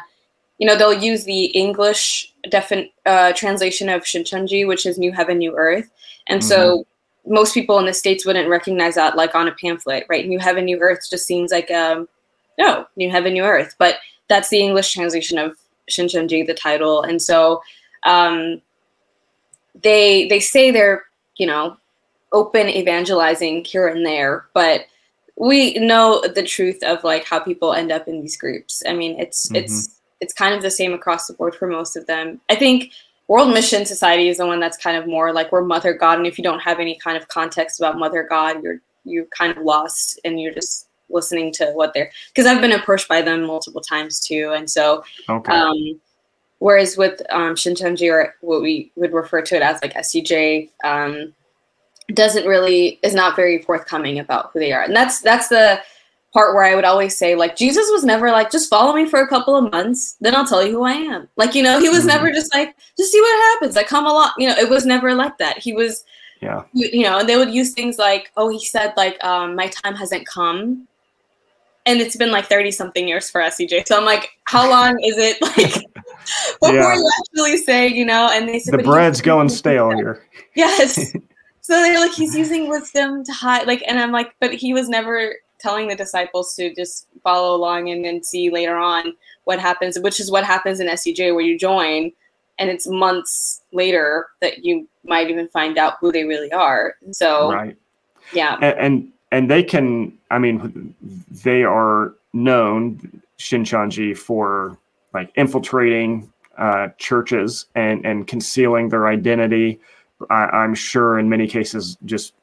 you 0.60 0.68
know 0.68 0.76
they'll 0.76 0.94
use 0.94 1.24
the 1.24 1.46
english 1.46 2.32
defin- 2.48 2.92
uh, 3.08 3.34
translation 3.34 3.90
of 3.90 4.04
shincheonji 4.04 4.68
which 4.68 4.86
is 4.86 5.00
new 5.00 5.12
heaven 5.12 5.40
new 5.40 5.58
earth 5.58 5.90
and 6.28 6.42
mm-hmm. 6.42 6.48
so 6.48 6.86
most 7.30 7.54
people 7.54 7.80
in 7.80 7.86
the 7.86 7.94
states 7.94 8.26
wouldn't 8.26 8.50
recognize 8.50 8.96
that 8.96 9.16
like 9.16 9.36
on 9.36 9.48
a 9.48 9.56
pamphlet 9.56 10.06
right? 10.10 10.28
New 10.28 10.40
heaven 10.40 10.66
new 10.66 10.80
earth 10.80 11.08
just 11.10 11.26
seems 11.26 11.52
like 11.52 11.72
um 11.72 12.08
no 12.58 12.86
new 12.96 13.10
heaven 13.10 13.34
new 13.34 13.44
earth. 13.44 13.76
But 13.78 13.96
that's 14.28 14.50
the 14.50 14.60
english 14.60 14.92
translation 14.92 15.38
of 15.38 15.56
shincheonji 15.90 16.46
the 16.46 16.54
title. 16.54 17.02
And 17.04 17.22
so 17.22 17.62
um, 18.04 18.62
they 19.82 20.28
they 20.28 20.40
say 20.40 20.72
they're 20.72 21.04
you 21.38 21.46
know 21.46 21.78
open 22.32 22.68
evangelizing 22.68 23.66
here 23.66 23.88
and 23.88 24.06
there 24.06 24.46
but 24.54 24.82
we 25.36 25.74
know 25.76 26.22
the 26.36 26.44
truth 26.44 26.84
of 26.84 27.04
like 27.04 27.26
how 27.26 27.40
people 27.40 27.74
end 27.74 27.92
up 27.92 28.08
in 28.08 28.22
these 28.22 28.38
groups. 28.38 28.84
I 28.88 28.94
mean 28.94 29.20
it's 29.20 29.48
mm-hmm. 29.48 29.58
it's 29.58 30.00
it's 30.22 30.34
kind 30.34 30.54
of 30.54 30.62
the 30.62 30.72
same 30.72 30.94
across 30.94 31.28
the 31.28 31.34
board 31.34 31.56
for 31.56 31.68
most 31.68 31.96
of 31.96 32.06
them. 32.08 32.42
I 32.50 32.56
think 32.56 32.92
World 33.30 33.54
Mission 33.54 33.86
Society 33.86 34.28
is 34.28 34.38
the 34.38 34.48
one 34.48 34.60
that's 34.60 34.76
kind 34.76 34.98
of 34.98 35.08
more 35.08 35.32
like 35.32 35.52
we're 35.52 35.64
Mother 35.64 35.94
God, 35.94 36.18
and 36.18 36.26
if 36.26 36.40
you 36.40 36.44
don't 36.44 36.60
have 36.60 36.80
any 36.80 36.96
kind 36.96 37.16
of 37.16 37.28
context 37.28 37.80
about 37.80 37.98
Mother 37.98 38.24
God, 38.28 38.62
you're 38.64 38.82
you're 39.06 39.28
kind 39.28 39.56
of 39.56 39.64
lost, 39.64 40.20
and 40.26 40.42
you're 40.42 40.54
just 40.54 40.88
listening 41.10 41.52
to 41.54 41.68
what 41.74 41.94
they're 41.94 42.12
because 42.34 42.48
I've 42.48 42.60
been 42.60 42.72
approached 42.72 43.08
by 43.08 43.22
them 43.22 43.44
multiple 43.44 43.82
times 43.82 44.20
too, 44.20 44.52
and 44.56 44.68
so 44.68 45.04
okay. 45.30 45.54
um, 45.54 46.02
whereas 46.58 46.98
with 46.98 47.22
um, 47.30 47.54
Shincheonji 47.54 48.12
or 48.12 48.34
what 48.42 48.64
we 48.64 48.92
would 48.96 49.14
refer 49.14 49.44
to 49.44 49.56
it 49.56 49.62
as 49.62 49.80
like 49.84 49.94
SCJ 49.94 50.72
um, 50.84 51.32
doesn't 52.16 52.48
really 52.48 53.00
is 53.04 53.14
not 53.14 53.36
very 53.36 53.62
forthcoming 53.62 54.18
about 54.18 54.50
who 54.54 54.60
they 54.60 54.74
are, 54.74 54.82
and 54.82 54.96
that's 54.96 55.22
that's 55.22 55.50
the 55.50 55.80
part 56.34 56.54
where 56.54 56.64
I 56.64 56.76
would 56.76 56.86
always 56.86 57.18
say, 57.18 57.36
like, 57.36 57.56
Jesus 57.56 57.90
was 57.92 58.04
never 58.04 58.32
like, 58.32 58.52
just 58.52 58.70
follow 58.70 58.94
me 58.94 59.06
for 59.06 59.22
a 59.22 59.28
couple 59.28 59.56
of 59.56 59.72
months, 59.72 60.16
then 60.22 60.36
I'll 60.36 60.46
tell 60.46 60.66
you 60.66 60.72
who 60.72 60.84
I 60.84 60.94
am. 60.94 61.28
Like, 61.38 61.56
you 61.56 61.64
know, 61.64 61.80
he 61.80 61.90
was 61.90 62.00
mm-hmm. 62.00 62.08
never 62.08 62.32
just 62.32 62.54
like, 62.54 62.76
just 62.98 63.12
see 63.12 63.20
what 63.20 63.54
happens. 63.54 63.76
Like, 63.76 63.88
come 63.88 64.06
along. 64.06 64.32
You 64.38 64.50
know, 64.50 64.56
it 64.56 64.70
was 64.70 64.86
never 64.86 65.16
like 65.16 65.38
that. 65.40 65.58
He 65.58 65.74
was, 65.74 66.04
yeah, 66.42 66.64
you, 66.74 67.04
know, 67.04 67.20
and 67.20 67.28
they 67.28 67.36
would 67.36 67.54
use 67.54 67.74
things 67.74 67.98
like, 67.98 68.32
oh, 68.38 68.50
he 68.50 68.64
said, 68.64 68.94
like, 68.96 69.22
um, 69.24 69.56
my 69.56 69.68
time 69.68 69.96
hasn't 69.96 70.28
come. 70.28 70.88
And 71.86 72.00
it's 72.00 72.16
been 72.16 72.32
like 72.32 72.46
30 72.46 72.72
something 72.72 73.08
years 73.08 73.30
for 73.30 73.42
SCJ. 73.42 73.88
So 73.88 73.98
I'm 73.98 74.06
like, 74.06 74.30
how 74.44 74.70
long 74.70 75.00
is 75.04 75.18
it 75.18 75.42
like 75.42 75.86
before 76.62 76.76
yeah. 76.76 76.96
you 76.96 77.12
actually 77.20 77.58
say, 77.58 77.88
you 77.88 78.06
know? 78.06 78.30
And 78.32 78.48
they 78.48 78.60
said, 78.60 78.80
the 78.80 78.84
bread's 78.84 79.22
going 79.22 79.50
stale 79.50 79.90
here. 79.92 80.24
Yes. 80.56 81.12
so 81.62 81.74
they're 81.74 82.00
like, 82.00 82.14
he's 82.14 82.36
using 82.36 82.70
wisdom 82.70 83.24
to 83.24 83.32
hide, 83.32 83.66
like, 83.66 83.84
and 83.88 84.00
I'm 84.00 84.12
like, 84.12 84.36
but 84.40 84.54
he 84.54 84.74
was 84.74 84.88
never 84.88 85.34
telling 85.60 85.88
the 85.88 85.96
disciples 85.96 86.56
to 86.56 86.74
just 86.74 87.08
follow 87.24 87.56
along 87.56 87.90
and 87.90 88.04
then 88.04 88.24
see 88.24 88.50
later 88.50 88.78
on 88.78 89.14
what 89.44 89.60
happens, 89.60 90.00
which 90.00 90.20
is 90.20 90.32
what 90.32 90.44
happens 90.44 90.80
in 90.80 90.88
SCJ 90.88 91.34
where 91.34 91.44
you 91.44 91.58
join 91.58 92.12
and 92.60 92.70
it's 92.70 92.86
months 92.88 93.62
later 93.72 94.28
that 94.42 94.64
you 94.64 94.88
might 95.06 95.30
even 95.30 95.48
find 95.48 95.78
out 95.78 95.96
who 96.00 96.12
they 96.12 96.26
really 96.26 96.52
are. 96.52 96.96
So 97.12 97.52
right. 97.52 97.76
Yeah. 98.34 98.58
And 98.62 98.78
and, 98.80 99.12
and 99.32 99.52
they 99.52 99.64
can 99.64 100.18
I 100.30 100.38
mean 100.38 100.94
they 101.32 101.64
are 101.64 102.14
known 102.34 103.22
Shincheonji 103.40 104.16
for 104.18 104.78
like 105.14 105.32
infiltrating 105.36 106.32
uh, 106.58 106.90
churches 106.98 107.66
and 107.74 108.06
and 108.06 108.28
concealing 108.28 108.90
their 108.90 109.08
identity. 109.08 109.80
I, 110.30 110.66
am 110.66 110.76
sure 110.76 111.18
in 111.18 111.30
many 111.30 111.48
cases 111.48 111.98
just 112.06 112.34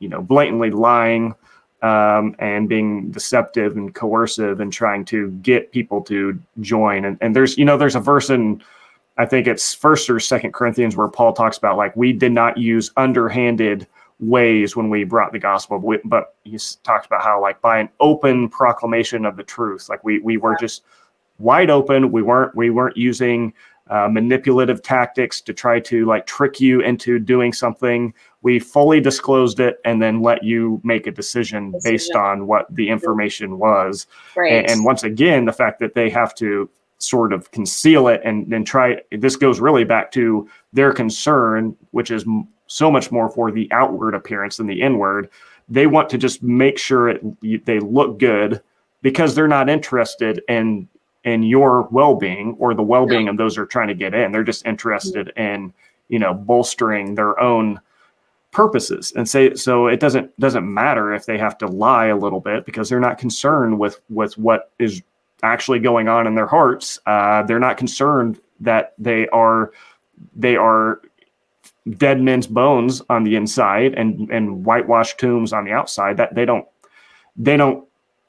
you 0.00 0.08
know 0.08 0.20
blatantly 0.20 0.70
lying 0.70 1.34
um, 1.82 2.34
and 2.38 2.68
being 2.68 3.10
deceptive 3.10 3.76
and 3.76 3.94
coercive 3.94 4.60
and 4.60 4.72
trying 4.72 5.04
to 5.04 5.30
get 5.42 5.70
people 5.70 6.00
to 6.02 6.40
join. 6.60 7.04
And, 7.04 7.18
and 7.20 7.36
there's, 7.36 7.58
you 7.58 7.64
know, 7.64 7.76
there's 7.76 7.96
a 7.96 8.00
verse 8.00 8.30
in, 8.30 8.62
I 9.18 9.26
think 9.26 9.46
it's 9.46 9.74
first 9.74 10.08
or 10.08 10.18
second 10.18 10.54
Corinthians 10.54 10.96
where 10.96 11.08
Paul 11.08 11.32
talks 11.32 11.58
about 11.58 11.76
like, 11.76 11.94
we 11.94 12.12
did 12.12 12.32
not 12.32 12.56
use 12.56 12.90
underhanded 12.96 13.86
ways 14.20 14.76
when 14.76 14.88
we 14.88 15.04
brought 15.04 15.32
the 15.32 15.38
gospel, 15.38 15.78
but, 15.78 15.86
we, 15.86 15.98
but 16.04 16.34
he 16.44 16.58
talks 16.82 17.06
about 17.06 17.22
how 17.22 17.40
like 17.40 17.60
by 17.60 17.78
an 17.78 17.90
open 18.00 18.48
proclamation 18.48 19.26
of 19.26 19.36
the 19.36 19.42
truth, 19.42 19.88
like 19.88 20.02
we, 20.04 20.20
we 20.20 20.36
were 20.36 20.56
just 20.56 20.84
wide 21.38 21.68
open. 21.68 22.12
We 22.12 22.22
weren't, 22.22 22.54
we 22.54 22.70
weren't 22.70 22.96
using 22.96 23.52
uh, 23.88 24.08
manipulative 24.08 24.82
tactics 24.82 25.40
to 25.42 25.52
try 25.52 25.78
to 25.78 26.06
like 26.06 26.26
trick 26.26 26.60
you 26.60 26.80
into 26.80 27.18
doing 27.18 27.52
something. 27.52 28.14
We 28.42 28.58
fully 28.58 29.00
disclosed 29.00 29.60
it 29.60 29.78
and 29.84 30.00
then 30.00 30.22
let 30.22 30.42
you 30.42 30.80
make 30.84 31.06
a 31.06 31.10
decision, 31.10 31.72
decision. 31.72 31.92
based 31.92 32.14
on 32.14 32.46
what 32.46 32.66
the 32.74 32.88
information 32.88 33.58
was. 33.58 34.06
Right. 34.36 34.52
And, 34.52 34.70
and, 34.70 34.84
once 34.84 35.02
again, 35.02 35.44
the 35.44 35.52
fact 35.52 35.80
that 35.80 35.94
they 35.94 36.08
have 36.10 36.34
to 36.36 36.68
sort 36.98 37.32
of 37.32 37.50
conceal 37.50 38.08
it 38.08 38.20
and 38.24 38.50
then 38.50 38.64
try 38.64 38.96
this 39.10 39.36
goes 39.36 39.60
really 39.60 39.84
back 39.84 40.10
to 40.12 40.48
their 40.72 40.92
concern, 40.92 41.76
which 41.90 42.10
is 42.10 42.24
so 42.66 42.90
much 42.90 43.12
more 43.12 43.28
for 43.28 43.50
the 43.50 43.68
outward 43.70 44.14
appearance 44.14 44.56
than 44.56 44.66
the 44.66 44.80
inward. 44.80 45.28
They 45.68 45.86
want 45.86 46.08
to 46.10 46.18
just 46.18 46.42
make 46.42 46.78
sure 46.78 47.08
it, 47.08 47.66
they 47.66 47.80
look 47.80 48.18
good 48.18 48.62
because 49.02 49.34
they're 49.34 49.48
not 49.48 49.68
interested 49.68 50.40
in 50.48 50.88
in 51.24 51.42
your 51.42 51.88
well-being 51.90 52.54
or 52.58 52.74
the 52.74 52.82
well-being 52.82 53.28
of 53.28 53.36
those 53.36 53.56
who 53.56 53.62
are 53.62 53.66
trying 53.66 53.88
to 53.88 53.94
get 53.94 54.14
in. 54.14 54.30
They're 54.30 54.44
just 54.44 54.66
interested 54.66 55.32
in, 55.36 55.72
you 56.08 56.18
know, 56.18 56.34
bolstering 56.34 57.14
their 57.14 57.38
own 57.40 57.80
purposes. 58.50 59.12
And 59.16 59.28
say 59.28 59.54
so 59.54 59.88
it 59.88 60.00
doesn't 60.00 60.38
doesn't 60.38 60.72
matter 60.72 61.12
if 61.12 61.26
they 61.26 61.38
have 61.38 61.58
to 61.58 61.66
lie 61.66 62.06
a 62.06 62.16
little 62.16 62.40
bit 62.40 62.64
because 62.64 62.88
they're 62.88 63.00
not 63.00 63.18
concerned 63.18 63.78
with 63.78 64.00
with 64.10 64.38
what 64.38 64.70
is 64.78 65.02
actually 65.42 65.80
going 65.80 66.08
on 66.08 66.26
in 66.26 66.34
their 66.34 66.46
hearts. 66.46 66.98
Uh, 67.06 67.42
they're 67.42 67.58
not 67.58 67.76
concerned 67.76 68.40
that 68.60 68.94
they 68.98 69.28
are 69.28 69.72
they 70.36 70.56
are 70.56 71.00
dead 71.98 72.20
men's 72.20 72.46
bones 72.46 73.02
on 73.10 73.24
the 73.24 73.36
inside 73.36 73.92
and 73.94 74.30
and 74.30 74.64
whitewashed 74.64 75.18
tombs 75.18 75.52
on 75.52 75.64
the 75.64 75.72
outside 75.72 76.16
that 76.16 76.34
they 76.34 76.44
don't 76.44 76.66
they 77.36 77.56
don't 77.56 77.86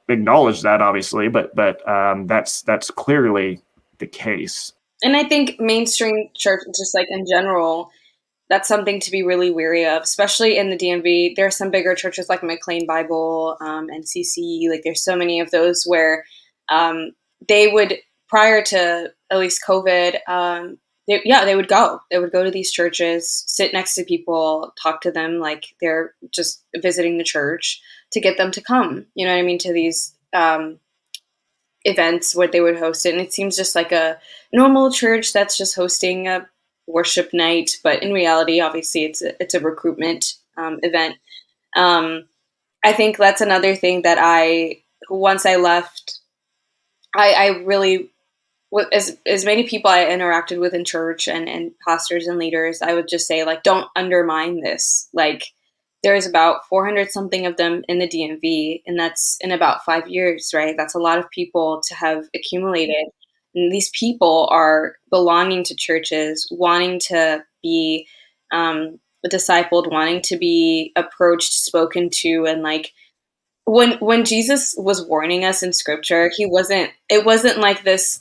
acknowledge 0.08 0.62
that 0.62 0.80
obviously 0.80 1.28
but 1.28 1.54
but 1.54 1.86
um, 1.88 2.26
that's 2.26 2.62
that's 2.62 2.90
clearly 2.90 3.60
the 3.98 4.06
case 4.06 4.72
and 5.02 5.16
i 5.16 5.24
think 5.24 5.58
mainstream 5.58 6.28
church 6.34 6.60
just 6.76 6.94
like 6.94 7.08
in 7.10 7.24
general 7.28 7.90
that's 8.48 8.68
something 8.68 9.00
to 9.00 9.10
be 9.10 9.22
really 9.22 9.50
wary 9.50 9.84
of, 9.84 10.02
especially 10.02 10.56
in 10.56 10.70
the 10.70 10.76
DMV. 10.76 11.34
There 11.34 11.46
are 11.46 11.50
some 11.50 11.70
bigger 11.70 11.94
churches 11.94 12.28
like 12.28 12.42
McLean 12.42 12.86
Bible 12.86 13.56
um, 13.60 13.88
and 13.88 14.04
CC. 14.04 14.68
Like 14.68 14.82
there's 14.84 15.02
so 15.02 15.16
many 15.16 15.40
of 15.40 15.50
those 15.50 15.84
where 15.84 16.24
um, 16.68 17.12
they 17.48 17.68
would, 17.68 17.98
prior 18.28 18.62
to 18.62 19.12
at 19.30 19.38
least 19.38 19.62
COVID, 19.66 20.18
um, 20.28 20.78
they, 21.06 21.20
yeah, 21.24 21.44
they 21.44 21.56
would 21.56 21.68
go. 21.68 22.00
They 22.10 22.18
would 22.18 22.32
go 22.32 22.44
to 22.44 22.50
these 22.50 22.72
churches, 22.72 23.44
sit 23.46 23.72
next 23.72 23.94
to 23.94 24.04
people, 24.04 24.72
talk 24.80 25.00
to 25.02 25.10
them 25.10 25.38
like 25.38 25.66
they're 25.80 26.14
just 26.32 26.64
visiting 26.76 27.18
the 27.18 27.24
church 27.24 27.80
to 28.12 28.20
get 28.20 28.36
them 28.36 28.50
to 28.52 28.60
come. 28.60 29.06
You 29.14 29.26
know 29.26 29.32
what 29.32 29.38
I 29.38 29.42
mean? 29.42 29.58
To 29.58 29.72
these 29.72 30.14
um, 30.32 30.78
events 31.84 32.34
where 32.34 32.48
they 32.48 32.60
would 32.60 32.78
host 32.78 33.06
it, 33.06 33.12
and 33.12 33.20
it 33.20 33.32
seems 33.32 33.56
just 33.56 33.74
like 33.74 33.92
a 33.92 34.18
normal 34.52 34.90
church 34.90 35.32
that's 35.32 35.56
just 35.56 35.76
hosting 35.76 36.28
a 36.28 36.48
worship 36.86 37.30
night, 37.32 37.78
but 37.82 38.02
in 38.02 38.12
reality, 38.12 38.60
obviously, 38.60 39.04
it's 39.04 39.22
a, 39.22 39.40
it's 39.42 39.54
a 39.54 39.60
recruitment 39.60 40.34
um, 40.56 40.78
event. 40.82 41.16
Um, 41.76 42.26
I 42.84 42.92
think 42.92 43.16
that's 43.16 43.40
another 43.40 43.74
thing 43.74 44.02
that 44.02 44.18
I 44.20 44.82
once 45.10 45.44
I 45.46 45.56
left, 45.56 46.20
I, 47.14 47.32
I 47.32 47.46
really 47.64 48.10
as 48.92 49.16
as 49.26 49.44
many 49.44 49.66
people 49.66 49.90
I 49.90 50.04
interacted 50.06 50.60
with 50.60 50.74
in 50.74 50.84
church 50.84 51.28
and 51.28 51.48
and 51.48 51.72
pastors 51.86 52.26
and 52.26 52.38
leaders, 52.38 52.82
I 52.82 52.94
would 52.94 53.08
just 53.08 53.26
say 53.26 53.44
like, 53.44 53.62
don't 53.62 53.88
undermine 53.96 54.60
this. 54.60 55.08
Like, 55.12 55.44
there's 56.02 56.26
about 56.26 56.66
400 56.68 57.10
something 57.10 57.46
of 57.46 57.56
them 57.56 57.82
in 57.88 57.98
the 57.98 58.08
DMV, 58.08 58.82
and 58.86 58.98
that's 58.98 59.38
in 59.40 59.50
about 59.52 59.84
five 59.84 60.08
years, 60.08 60.50
right? 60.54 60.74
That's 60.76 60.94
a 60.94 61.00
lot 61.00 61.18
of 61.18 61.30
people 61.30 61.80
to 61.88 61.94
have 61.94 62.24
accumulated. 62.34 63.06
And 63.54 63.72
these 63.72 63.90
people 63.90 64.48
are 64.50 64.96
belonging 65.10 65.64
to 65.64 65.74
churches, 65.74 66.46
wanting 66.50 67.00
to 67.08 67.42
be 67.62 68.06
um, 68.52 69.00
discipled, 69.26 69.90
wanting 69.90 70.20
to 70.22 70.36
be 70.36 70.92
approached, 70.96 71.52
spoken 71.52 72.10
to, 72.10 72.44
and 72.46 72.62
like 72.62 72.92
when 73.64 73.98
when 73.98 74.24
Jesus 74.24 74.74
was 74.78 75.06
warning 75.06 75.44
us 75.44 75.62
in 75.62 75.72
Scripture, 75.72 76.30
he 76.34 76.46
wasn't. 76.46 76.90
It 77.08 77.24
wasn't 77.24 77.58
like 77.58 77.82
this. 77.82 78.20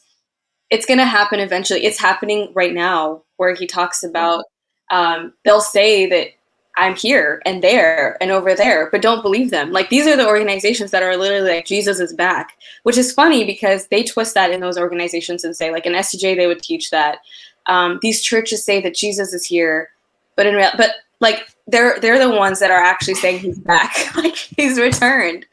It's 0.70 0.86
going 0.86 0.98
to 0.98 1.06
happen 1.06 1.40
eventually. 1.40 1.86
It's 1.86 2.00
happening 2.00 2.52
right 2.54 2.74
now, 2.74 3.24
where 3.38 3.54
he 3.54 3.68
talks 3.68 4.04
about. 4.04 4.46
Um, 4.92 5.34
they'll 5.44 5.62
say 5.62 6.06
that 6.08 6.30
I'm 6.78 6.96
here 6.96 7.42
and 7.46 7.64
there 7.64 8.18
and 8.22 8.32
over 8.32 8.54
there, 8.54 8.90
but 8.92 9.02
don't 9.02 9.22
believe 9.22 9.50
them. 9.50 9.72
Like 9.72 9.90
these 9.90 10.08
are 10.08 10.18
the 10.18 10.28
organizations 10.28 10.92
that 10.92 11.04
are 11.04 11.16
literally 11.16 11.50
like 11.50 11.66
Jesus 11.66 12.00
is 12.00 12.14
back, 12.14 12.58
which 12.84 12.98
is 12.98 13.14
funny 13.14 13.46
because 13.46 13.88
they 13.88 14.04
twist 14.04 14.34
that 14.34 14.52
in 14.52 14.60
those 14.60 14.78
organizations 14.78 15.44
and 15.44 15.56
say 15.56 15.72
like 15.72 15.86
in 15.86 15.94
SCJ 15.94 16.36
they 16.36 16.48
would 16.48 16.62
teach 16.62 16.92
that 16.92 17.20
um, 17.68 18.00
these 18.02 18.22
churches 18.22 18.64
say 18.64 18.82
that 18.82 18.96
Jesus 18.96 19.34
is 19.34 19.46
here, 19.46 19.90
but 20.36 20.46
in 20.46 20.56
real, 20.56 20.72
but 20.78 20.92
like 21.22 21.48
they're 21.68 21.98
they're 22.00 22.20
the 22.20 22.36
ones 22.36 22.60
that 22.60 22.72
are 22.72 22.82
actually 22.82 23.16
saying 23.16 23.40
he's 23.40 23.60
back, 23.60 23.94
like 24.16 24.36
he's 24.36 24.80
returned. 24.80 25.46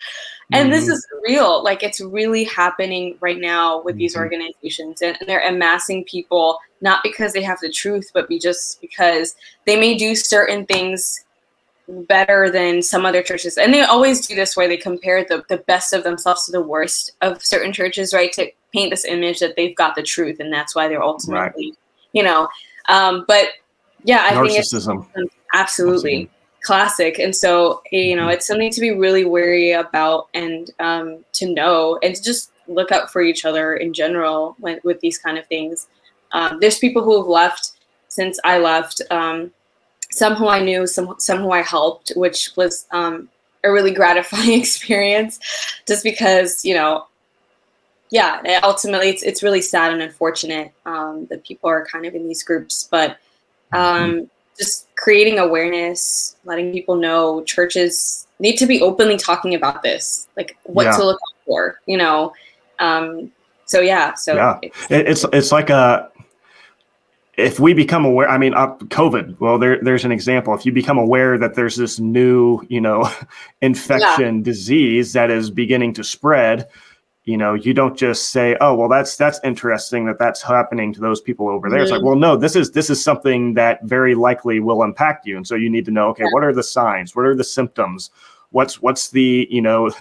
And 0.52 0.64
mm-hmm. 0.64 0.70
this 0.70 0.88
is 0.88 1.06
real. 1.26 1.62
Like 1.62 1.82
it's 1.82 2.00
really 2.00 2.44
happening 2.44 3.16
right 3.20 3.38
now 3.38 3.82
with 3.82 3.94
mm-hmm. 3.94 4.00
these 4.00 4.16
organizations, 4.16 5.02
and, 5.02 5.16
and 5.20 5.28
they're 5.28 5.46
amassing 5.46 6.04
people 6.04 6.58
not 6.80 7.00
because 7.02 7.32
they 7.32 7.42
have 7.42 7.60
the 7.60 7.70
truth, 7.70 8.10
but 8.12 8.28
be 8.28 8.38
just 8.38 8.80
because 8.80 9.36
they 9.66 9.78
may 9.78 9.94
do 9.96 10.14
certain 10.14 10.66
things 10.66 11.24
better 11.88 12.50
than 12.50 12.82
some 12.82 13.04
other 13.06 13.22
churches. 13.22 13.56
And 13.56 13.72
they 13.72 13.82
always 13.82 14.26
do 14.26 14.34
this 14.34 14.56
where 14.56 14.68
they 14.68 14.76
compare 14.76 15.24
the, 15.24 15.44
the 15.48 15.58
best 15.58 15.92
of 15.92 16.04
themselves 16.04 16.46
to 16.46 16.52
the 16.52 16.60
worst 16.60 17.12
of 17.20 17.44
certain 17.44 17.72
churches, 17.72 18.12
right? 18.12 18.32
To 18.32 18.50
paint 18.72 18.90
this 18.90 19.04
image 19.04 19.40
that 19.40 19.56
they've 19.56 19.76
got 19.76 19.94
the 19.94 20.02
truth 20.02 20.38
and 20.40 20.52
that's 20.52 20.74
why 20.74 20.88
they're 20.88 21.02
ultimately, 21.02 21.66
right. 21.66 21.78
you 22.12 22.22
know. 22.22 22.48
Um, 22.88 23.24
but 23.28 23.48
yeah, 24.04 24.26
I 24.28 24.34
think 24.34 24.58
it's 24.58 24.74
absolutely, 24.74 25.30
absolutely 25.54 26.30
classic. 26.62 27.18
And 27.18 27.34
so, 27.34 27.82
you 27.90 28.16
know, 28.16 28.22
mm-hmm. 28.22 28.32
it's 28.32 28.46
something 28.46 28.70
to 28.70 28.80
be 28.80 28.90
really 28.90 29.24
wary 29.24 29.72
about 29.72 30.28
and 30.34 30.70
um, 30.78 31.24
to 31.34 31.52
know 31.52 31.98
and 32.02 32.14
to 32.14 32.22
just 32.22 32.50
look 32.68 32.92
out 32.92 33.12
for 33.12 33.20
each 33.20 33.44
other 33.44 33.74
in 33.74 33.92
general 33.92 34.56
when, 34.58 34.80
with 34.84 35.00
these 35.00 35.18
kind 35.18 35.38
of 35.38 35.46
things. 35.46 35.88
Um, 36.32 36.58
there's 36.60 36.78
people 36.78 37.02
who 37.02 37.18
have 37.18 37.26
left 37.26 37.72
since 38.08 38.38
I 38.44 38.58
left. 38.58 39.02
Um, 39.10 39.52
some 40.10 40.34
who 40.34 40.46
I 40.46 40.62
knew, 40.62 40.86
some 40.86 41.14
some 41.18 41.38
who 41.38 41.50
I 41.50 41.62
helped, 41.62 42.12
which 42.16 42.50
was 42.56 42.86
um, 42.90 43.28
a 43.64 43.72
really 43.72 43.90
gratifying 43.94 44.58
experience, 44.58 45.40
just 45.86 46.04
because 46.04 46.64
you 46.64 46.74
know, 46.74 47.06
yeah. 48.10 48.60
Ultimately, 48.62 49.08
it's 49.08 49.22
it's 49.22 49.42
really 49.42 49.62
sad 49.62 49.92
and 49.92 50.02
unfortunate 50.02 50.72
um, 50.86 51.26
that 51.30 51.44
people 51.44 51.68
are 51.68 51.86
kind 51.86 52.06
of 52.06 52.14
in 52.14 52.28
these 52.28 52.42
groups, 52.42 52.88
but 52.90 53.18
um, 53.72 54.12
mm-hmm. 54.12 54.24
Just 54.58 54.86
creating 54.96 55.38
awareness, 55.38 56.36
letting 56.44 56.72
people 56.72 56.96
know 56.96 57.42
churches 57.44 58.26
need 58.38 58.56
to 58.56 58.66
be 58.66 58.80
openly 58.80 59.16
talking 59.16 59.54
about 59.54 59.82
this, 59.82 60.28
like 60.36 60.56
what 60.64 60.84
yeah. 60.84 60.96
to 60.96 61.04
look 61.04 61.20
for, 61.46 61.80
you 61.86 61.96
know. 61.96 62.32
Um, 62.78 63.30
so 63.66 63.80
yeah, 63.80 64.14
so 64.14 64.34
yeah, 64.34 64.58
it's, 64.62 65.24
it's 65.24 65.24
it's 65.32 65.52
like 65.52 65.70
a 65.70 66.10
if 67.36 67.58
we 67.58 67.72
become 67.72 68.04
aware, 68.04 68.28
I 68.28 68.36
mean, 68.36 68.54
uh, 68.54 68.74
COVID. 68.76 69.40
Well, 69.40 69.58
there, 69.58 69.78
there's 69.82 70.04
an 70.04 70.12
example. 70.12 70.54
If 70.54 70.66
you 70.66 70.72
become 70.72 70.98
aware 70.98 71.38
that 71.38 71.54
there's 71.54 71.76
this 71.76 71.98
new, 71.98 72.60
you 72.68 72.80
know, 72.80 73.10
infection 73.62 74.38
yeah. 74.38 74.42
disease 74.42 75.12
that 75.14 75.30
is 75.30 75.50
beginning 75.50 75.94
to 75.94 76.04
spread, 76.04 76.68
you 77.24 77.36
know, 77.36 77.54
you 77.54 77.72
don't 77.72 77.96
just 77.96 78.30
say, 78.30 78.56
"Oh, 78.60 78.74
well, 78.74 78.88
that's 78.88 79.16
that's 79.16 79.38
interesting 79.44 80.06
that 80.06 80.18
that's 80.18 80.42
happening 80.42 80.92
to 80.94 81.00
those 81.00 81.20
people 81.20 81.48
over 81.48 81.70
there." 81.70 81.78
Mm-hmm. 81.78 81.82
It's 81.82 81.90
like, 81.92 82.00
mm-hmm. 82.00 82.08
well, 82.08 82.16
no, 82.16 82.36
this 82.36 82.56
is 82.56 82.72
this 82.72 82.90
is 82.90 83.02
something 83.02 83.54
that 83.54 83.82
very 83.84 84.14
likely 84.14 84.58
will 84.60 84.82
impact 84.82 85.26
you, 85.26 85.36
and 85.36 85.46
so 85.46 85.54
you 85.54 85.70
need 85.70 85.84
to 85.84 85.92
know, 85.92 86.08
okay, 86.08 86.24
yeah. 86.24 86.30
what 86.32 86.42
are 86.42 86.52
the 86.52 86.62
signs? 86.62 87.14
What 87.14 87.24
are 87.26 87.36
the 87.36 87.44
symptoms? 87.44 88.10
What's 88.50 88.82
what's 88.82 89.10
the 89.10 89.46
you 89.50 89.62
know, 89.62 89.92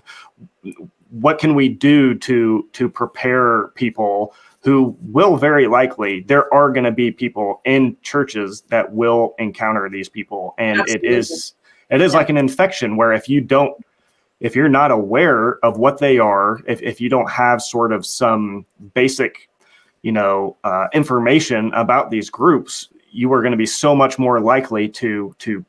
what 1.10 1.38
can 1.38 1.54
we 1.54 1.70
do 1.70 2.16
to 2.16 2.68
to 2.74 2.90
prepare 2.90 3.68
people? 3.76 4.34
who 4.64 4.96
will 5.02 5.38
very 5.38 5.68
likely 5.68 6.22
there 6.22 6.52
are 6.54 6.72
going 6.72 6.84
to 6.84 6.92
be 6.92 7.12
people 7.12 7.62
in 7.66 7.98
churches 8.04 8.62
that 8.70 8.94
will 8.94 9.34
encounter 9.40 9.90
these 9.90 10.08
people 10.08 10.54
and 10.60 10.82
Absolutely. 10.82 11.10
it 11.10 11.14
is 11.14 11.54
it 11.90 12.00
is 12.00 12.14
yeah. 12.14 12.18
like 12.20 12.30
an 12.30 12.38
infection 12.38 12.96
where 12.96 13.12
if 13.12 13.28
you 13.28 13.42
don't 13.42 13.74
if 14.42 14.56
you're 14.56 14.68
not 14.68 14.92
aware 14.92 15.64
of 15.64 15.78
what 15.78 16.00
they 16.00 16.20
are 16.20 16.60
if, 16.68 16.82
if 16.82 17.00
you 17.00 17.08
don't 17.08 17.30
have 17.30 17.62
sort 17.62 17.94
of 17.94 18.06
some 18.06 18.66
basic 18.94 19.50
you 20.02 20.12
know 20.12 20.58
uh, 20.64 20.88
information 20.94 21.74
about 21.74 22.12
these 22.12 22.30
groups 22.30 22.90
you 23.12 23.32
are 23.32 23.42
going 23.42 23.52
to 23.52 23.58
be 23.58 23.66
so 23.66 23.96
much 23.96 24.20
more 24.20 24.40
likely 24.42 24.90
to 24.90 25.34
to 25.40 25.64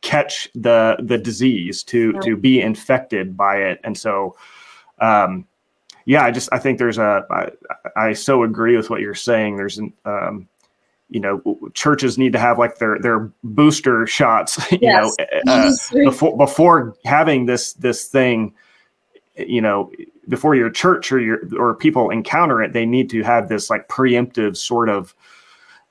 catch 0.00 0.48
the 0.54 0.96
the 1.00 1.18
disease 1.18 1.82
to 1.82 2.12
yeah. 2.14 2.20
to 2.20 2.36
be 2.36 2.60
infected 2.60 3.36
by 3.36 3.56
it 3.56 3.80
and 3.82 3.98
so 3.98 4.36
um 5.00 5.44
yeah, 6.08 6.24
I 6.24 6.30
just 6.30 6.48
I 6.50 6.58
think 6.58 6.78
there's 6.78 6.96
a 6.96 7.26
I, 7.30 7.50
I 7.94 8.12
so 8.14 8.42
agree 8.42 8.78
with 8.78 8.88
what 8.88 9.02
you're 9.02 9.14
saying. 9.14 9.56
There's 9.56 9.76
an 9.76 9.92
um, 10.06 10.48
you 11.10 11.20
know 11.20 11.42
churches 11.74 12.18
need 12.18 12.32
to 12.32 12.38
have 12.38 12.58
like 12.58 12.78
their 12.78 12.98
their 12.98 13.30
booster 13.42 14.06
shots 14.06 14.58
you 14.72 14.78
yes. 14.82 15.16
know 15.18 15.26
uh, 15.46 15.72
before 16.04 16.36
before 16.36 16.96
having 17.04 17.46
this 17.46 17.72
this 17.74 18.06
thing 18.06 18.54
you 19.36 19.60
know 19.60 19.90
before 20.28 20.54
your 20.54 20.70
church 20.70 21.10
or 21.10 21.20
your 21.20 21.40
or 21.58 21.74
people 21.74 22.10
encounter 22.10 22.62
it 22.62 22.72
they 22.72 22.86
need 22.86 23.08
to 23.10 23.22
have 23.22 23.48
this 23.48 23.70
like 23.70 23.88
preemptive 23.88 24.56
sort 24.56 24.88
of 24.88 25.14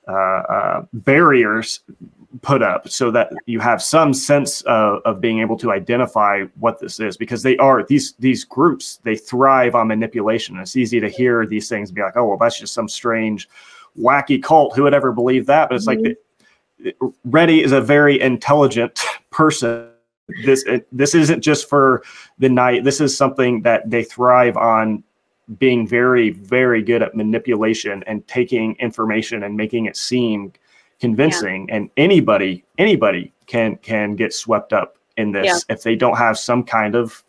uh, 0.06 0.12
uh, 0.12 0.86
barriers 0.92 1.80
put 2.42 2.62
up 2.62 2.88
so 2.88 3.10
that 3.10 3.32
you 3.46 3.58
have 3.58 3.82
some 3.82 4.12
sense 4.12 4.60
of, 4.62 5.00
of 5.04 5.20
being 5.20 5.40
able 5.40 5.56
to 5.56 5.72
identify 5.72 6.42
what 6.58 6.78
this 6.78 7.00
is 7.00 7.16
because 7.16 7.42
they 7.42 7.56
are 7.56 7.82
these 7.84 8.12
these 8.18 8.44
groups 8.44 9.00
they 9.02 9.16
thrive 9.16 9.74
on 9.74 9.88
manipulation 9.88 10.56
it's 10.58 10.76
easy 10.76 11.00
to 11.00 11.08
hear 11.08 11.46
these 11.46 11.68
things 11.68 11.88
and 11.88 11.96
be 11.96 12.02
like 12.02 12.16
oh 12.16 12.24
well 12.26 12.38
that's 12.38 12.58
just 12.58 12.74
some 12.74 12.88
strange 12.88 13.48
wacky 13.98 14.42
cult 14.42 14.74
who 14.74 14.82
would 14.82 14.94
ever 14.94 15.12
believe 15.12 15.46
that 15.46 15.68
but 15.68 15.76
it's 15.76 15.86
mm-hmm. 15.86 16.04
like 16.04 16.16
Ready 17.24 17.60
is 17.60 17.72
a 17.72 17.80
very 17.80 18.20
intelligent 18.20 19.00
person 19.30 19.90
this 20.44 20.64
this 20.92 21.14
isn't 21.14 21.40
just 21.42 21.68
for 21.68 22.02
the 22.38 22.48
night 22.48 22.84
this 22.84 23.00
is 23.00 23.16
something 23.16 23.62
that 23.62 23.88
they 23.90 24.04
thrive 24.04 24.56
on 24.56 25.02
being 25.56 25.86
very, 25.86 26.30
very 26.30 26.82
good 26.82 27.02
at 27.02 27.14
manipulation 27.14 28.04
and 28.06 28.26
taking 28.28 28.76
information 28.76 29.42
and 29.44 29.56
making 29.56 29.86
it 29.86 29.96
seem 29.96 30.52
convincing. 31.00 31.66
Yeah. 31.68 31.76
And 31.76 31.90
anybody, 31.96 32.64
anybody 32.76 33.32
can 33.46 33.76
can 33.76 34.14
get 34.14 34.34
swept 34.34 34.72
up 34.72 34.98
in 35.16 35.32
this 35.32 35.46
yeah. 35.46 35.74
if 35.74 35.82
they 35.82 35.96
don't 35.96 36.18
have 36.18 36.38
some 36.38 36.62
kind 36.62 36.94
of 36.94 37.24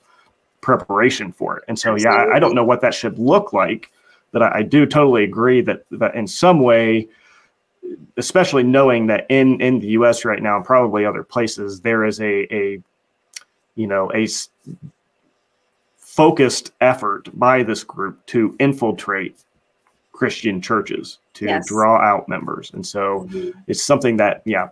preparation 0.61 1.32
for 1.32 1.57
it. 1.57 1.63
And 1.70 1.80
so, 1.80 1.93
Absolutely. 1.93 2.26
yeah, 2.26 2.36
I 2.36 2.39
don't 2.39 2.55
know 2.55 2.65
what 2.65 2.82
that 2.82 2.93
should 2.93 3.17
look 3.17 3.53
like, 3.53 3.91
but 4.32 4.43
I, 4.43 4.59
I 4.59 4.63
do 4.63 4.86
totally 4.86 5.23
agree 5.23 5.61
that 5.61 5.84
that 5.91 6.15
in 6.15 6.27
some 6.27 6.61
way, 6.61 7.07
especially 8.17 8.63
knowing 8.63 9.07
that 9.07 9.25
in 9.30 9.59
in 9.61 9.80
the 9.80 9.88
U.S. 9.89 10.25
right 10.25 10.41
now, 10.41 10.57
and 10.57 10.65
probably 10.65 11.05
other 11.05 11.23
places, 11.23 11.82
there 11.82 12.05
is 12.05 12.19
a 12.21 12.53
a 12.53 12.82
you 13.75 13.88
know 13.88 14.11
a 14.13 14.27
focused 15.97 16.73
effort 16.82 17.30
by 17.38 17.63
this 17.63 17.84
group 17.84 18.25
to 18.27 18.55
infiltrate 18.59 19.43
Christian 20.11 20.61
churches 20.61 21.19
to 21.36 21.45
yes. 21.45 21.67
draw 21.67 21.97
out 21.97 22.27
members, 22.27 22.71
and 22.73 22.86
so 22.86 23.27
mm-hmm. 23.30 23.57
it's 23.67 23.84
something 23.84 24.17
that 24.17 24.41
yeah. 24.45 24.69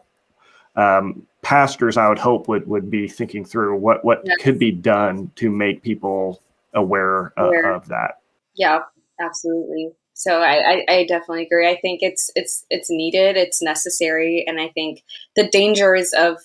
Um, 0.75 1.25
pastors, 1.41 1.97
I 1.97 2.07
would 2.07 2.19
hope 2.19 2.47
would 2.47 2.67
would 2.67 2.91
be 2.91 3.07
thinking 3.07 3.43
through 3.43 3.77
what 3.77 4.05
what 4.05 4.21
yes. 4.23 4.35
could 4.41 4.59
be 4.59 4.71
done 4.71 5.31
to 5.37 5.49
make 5.49 5.81
people 5.81 6.39
aware, 6.73 7.33
aware. 7.37 7.71
Of, 7.71 7.83
of 7.83 7.87
that. 7.87 8.19
Yeah, 8.53 8.81
absolutely. 9.19 9.91
So 10.13 10.41
I, 10.41 10.55
I, 10.55 10.85
I, 10.89 11.05
definitely 11.05 11.43
agree. 11.45 11.69
I 11.69 11.79
think 11.79 11.99
it's 12.01 12.31
it's 12.35 12.65
it's 12.71 12.89
needed, 12.89 13.37
it's 13.37 13.61
necessary, 13.61 14.43
and 14.47 14.59
I 14.59 14.69
think 14.69 15.03
the 15.35 15.47
dangers 15.47 16.11
of 16.13 16.37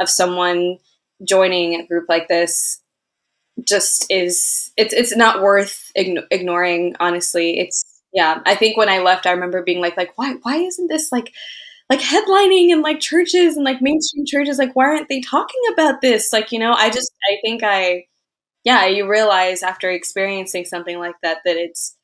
of 0.00 0.10
someone 0.10 0.78
joining 1.22 1.74
a 1.74 1.86
group 1.86 2.06
like 2.08 2.26
this 2.26 2.80
just 3.66 4.10
is 4.10 4.72
it's 4.76 4.92
it's 4.92 5.16
not 5.16 5.42
worth 5.42 5.92
ign- 5.96 6.26
ignoring. 6.30 6.96
Honestly, 6.98 7.58
it's 7.58 7.84
yeah. 8.12 8.40
I 8.46 8.56
think 8.56 8.76
when 8.76 8.88
I 8.88 8.98
left, 8.98 9.26
I 9.26 9.32
remember 9.32 9.62
being 9.62 9.80
like 9.80 9.96
like 9.96 10.16
why 10.16 10.34
why 10.42 10.56
isn't 10.56 10.88
this 10.88 11.12
like 11.12 11.32
like 11.90 12.00
headlining 12.00 12.70
in 12.70 12.82
like 12.82 13.00
churches 13.00 13.56
and 13.56 13.64
like 13.64 13.82
mainstream 13.82 14.24
churches 14.24 14.58
like 14.58 14.74
why 14.74 14.86
aren't 14.86 15.08
they 15.08 15.20
talking 15.20 15.60
about 15.72 16.00
this 16.00 16.32
like 16.32 16.52
you 16.52 16.58
know 16.58 16.72
i 16.72 16.88
just 16.88 17.10
i 17.28 17.36
think 17.42 17.62
i 17.64 18.04
yeah 18.64 18.86
you 18.86 19.10
realize 19.10 19.62
after 19.62 19.90
experiencing 19.90 20.64
something 20.64 20.98
like 20.98 21.16
that 21.22 21.38
that 21.44 21.56
it's 21.56 21.96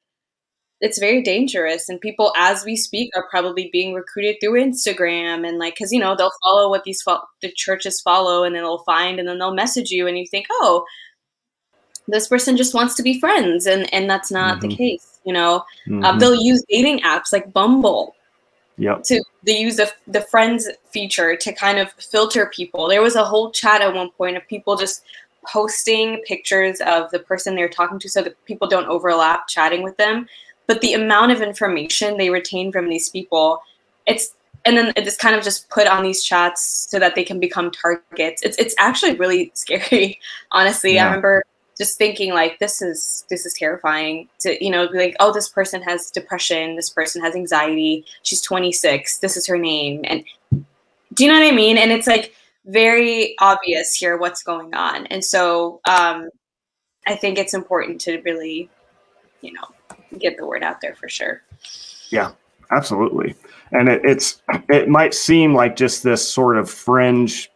it's 0.80 0.98
very 0.98 1.22
dangerous 1.22 1.88
and 1.88 2.00
people 2.00 2.32
as 2.36 2.64
we 2.64 2.76
speak 2.76 3.10
are 3.16 3.26
probably 3.30 3.70
being 3.72 3.94
recruited 3.94 4.36
through 4.40 4.62
instagram 4.62 5.46
and 5.46 5.58
like 5.58 5.74
because 5.74 5.92
you 5.92 6.00
know 6.00 6.14
they'll 6.14 6.32
follow 6.42 6.68
what 6.68 6.84
these 6.84 7.02
fo- 7.02 7.22
the 7.42 7.50
churches 7.52 8.00
follow 8.00 8.44
and 8.44 8.54
then 8.54 8.62
they'll 8.62 8.84
find 8.84 9.18
and 9.18 9.28
then 9.28 9.38
they'll 9.38 9.54
message 9.54 9.90
you 9.90 10.06
and 10.06 10.18
you 10.18 10.26
think 10.26 10.46
oh 10.50 10.84
this 12.08 12.28
person 12.28 12.56
just 12.56 12.74
wants 12.74 12.94
to 12.94 13.02
be 13.02 13.18
friends 13.18 13.66
and 13.66 13.92
and 13.92 14.08
that's 14.08 14.30
not 14.30 14.58
mm-hmm. 14.58 14.68
the 14.68 14.76
case 14.76 15.18
you 15.24 15.32
know 15.32 15.56
um, 15.56 15.62
mm-hmm. 15.88 16.04
um, 16.04 16.18
they'll 16.18 16.34
use 16.34 16.62
dating 16.68 17.00
apps 17.00 17.32
like 17.32 17.52
bumble 17.52 18.14
yep. 18.76 19.02
to 19.02 19.22
they 19.44 19.58
use 19.58 19.76
the, 19.76 19.90
the 20.06 20.20
friends 20.22 20.68
feature 20.90 21.36
to 21.36 21.52
kind 21.52 21.78
of 21.78 21.90
filter 21.92 22.50
people 22.54 22.88
there 22.88 23.02
was 23.02 23.16
a 23.16 23.24
whole 23.24 23.50
chat 23.50 23.80
at 23.80 23.94
one 23.94 24.10
point 24.10 24.36
of 24.36 24.46
people 24.46 24.76
just 24.76 25.02
posting 25.46 26.20
pictures 26.26 26.80
of 26.80 27.08
the 27.10 27.20
person 27.20 27.54
they're 27.54 27.68
talking 27.68 27.98
to 28.00 28.08
so 28.08 28.20
that 28.20 28.44
people 28.46 28.68
don't 28.68 28.88
overlap 28.88 29.46
chatting 29.46 29.82
with 29.82 29.96
them 29.96 30.26
but 30.66 30.80
the 30.80 30.94
amount 30.94 31.32
of 31.32 31.42
information 31.42 32.16
they 32.16 32.30
retain 32.30 32.72
from 32.72 32.88
these 32.88 33.08
people 33.08 33.60
it's 34.06 34.34
and 34.66 34.76
then 34.76 34.92
it's 34.96 35.16
kind 35.16 35.36
of 35.36 35.44
just 35.44 35.68
put 35.70 35.86
on 35.86 36.02
these 36.02 36.24
chats 36.24 36.88
so 36.90 36.98
that 36.98 37.14
they 37.14 37.22
can 37.22 37.38
become 37.38 37.70
targets. 37.70 38.42
It's 38.42 38.58
it's 38.58 38.74
actually 38.78 39.14
really 39.14 39.52
scary 39.54 40.18
honestly. 40.50 40.94
Yeah. 40.94 41.04
i 41.04 41.06
remember 41.06 41.44
just 41.78 41.98
thinking 41.98 42.32
like 42.32 42.58
this 42.58 42.80
is 42.80 43.24
this 43.28 43.44
is 43.44 43.52
terrifying 43.52 44.28
to 44.40 44.62
you 44.64 44.70
know 44.70 44.88
be 44.88 44.98
like 44.98 45.16
oh 45.20 45.32
this 45.32 45.48
person 45.48 45.82
has 45.82 46.10
depression 46.10 46.74
this 46.74 46.88
person 46.88 47.22
has 47.22 47.34
anxiety 47.34 48.02
she's 48.22 48.40
26 48.40 49.18
this 49.18 49.36
is 49.36 49.46
her 49.46 49.58
name 49.58 50.00
and 50.04 50.24
do 51.12 51.24
you 51.24 51.30
know 51.30 51.38
what 51.38 51.46
i 51.46 51.54
mean? 51.54 51.78
And 51.78 51.92
it's 51.92 52.06
like 52.06 52.34
very 52.64 53.36
obvious 53.38 53.94
here 53.94 54.16
what's 54.16 54.42
going 54.42 54.74
on. 54.74 55.06
And 55.06 55.24
so 55.24 55.80
um 55.88 56.28
i 57.06 57.14
think 57.14 57.38
it's 57.38 57.54
important 57.54 58.00
to 58.02 58.20
really 58.22 58.68
you 59.40 59.52
know 59.52 59.64
get 60.18 60.36
the 60.36 60.46
word 60.46 60.62
out 60.62 60.80
there 60.80 60.94
for 60.94 61.08
sure. 61.08 61.42
Yeah, 62.10 62.32
absolutely. 62.70 63.34
And 63.72 63.88
it, 63.88 64.00
it's 64.04 64.42
it 64.68 64.88
might 64.88 65.14
seem 65.14 65.54
like 65.54 65.76
just 65.76 66.02
this 66.02 66.28
sort 66.28 66.56
of 66.56 66.70
fringe, 66.70 67.50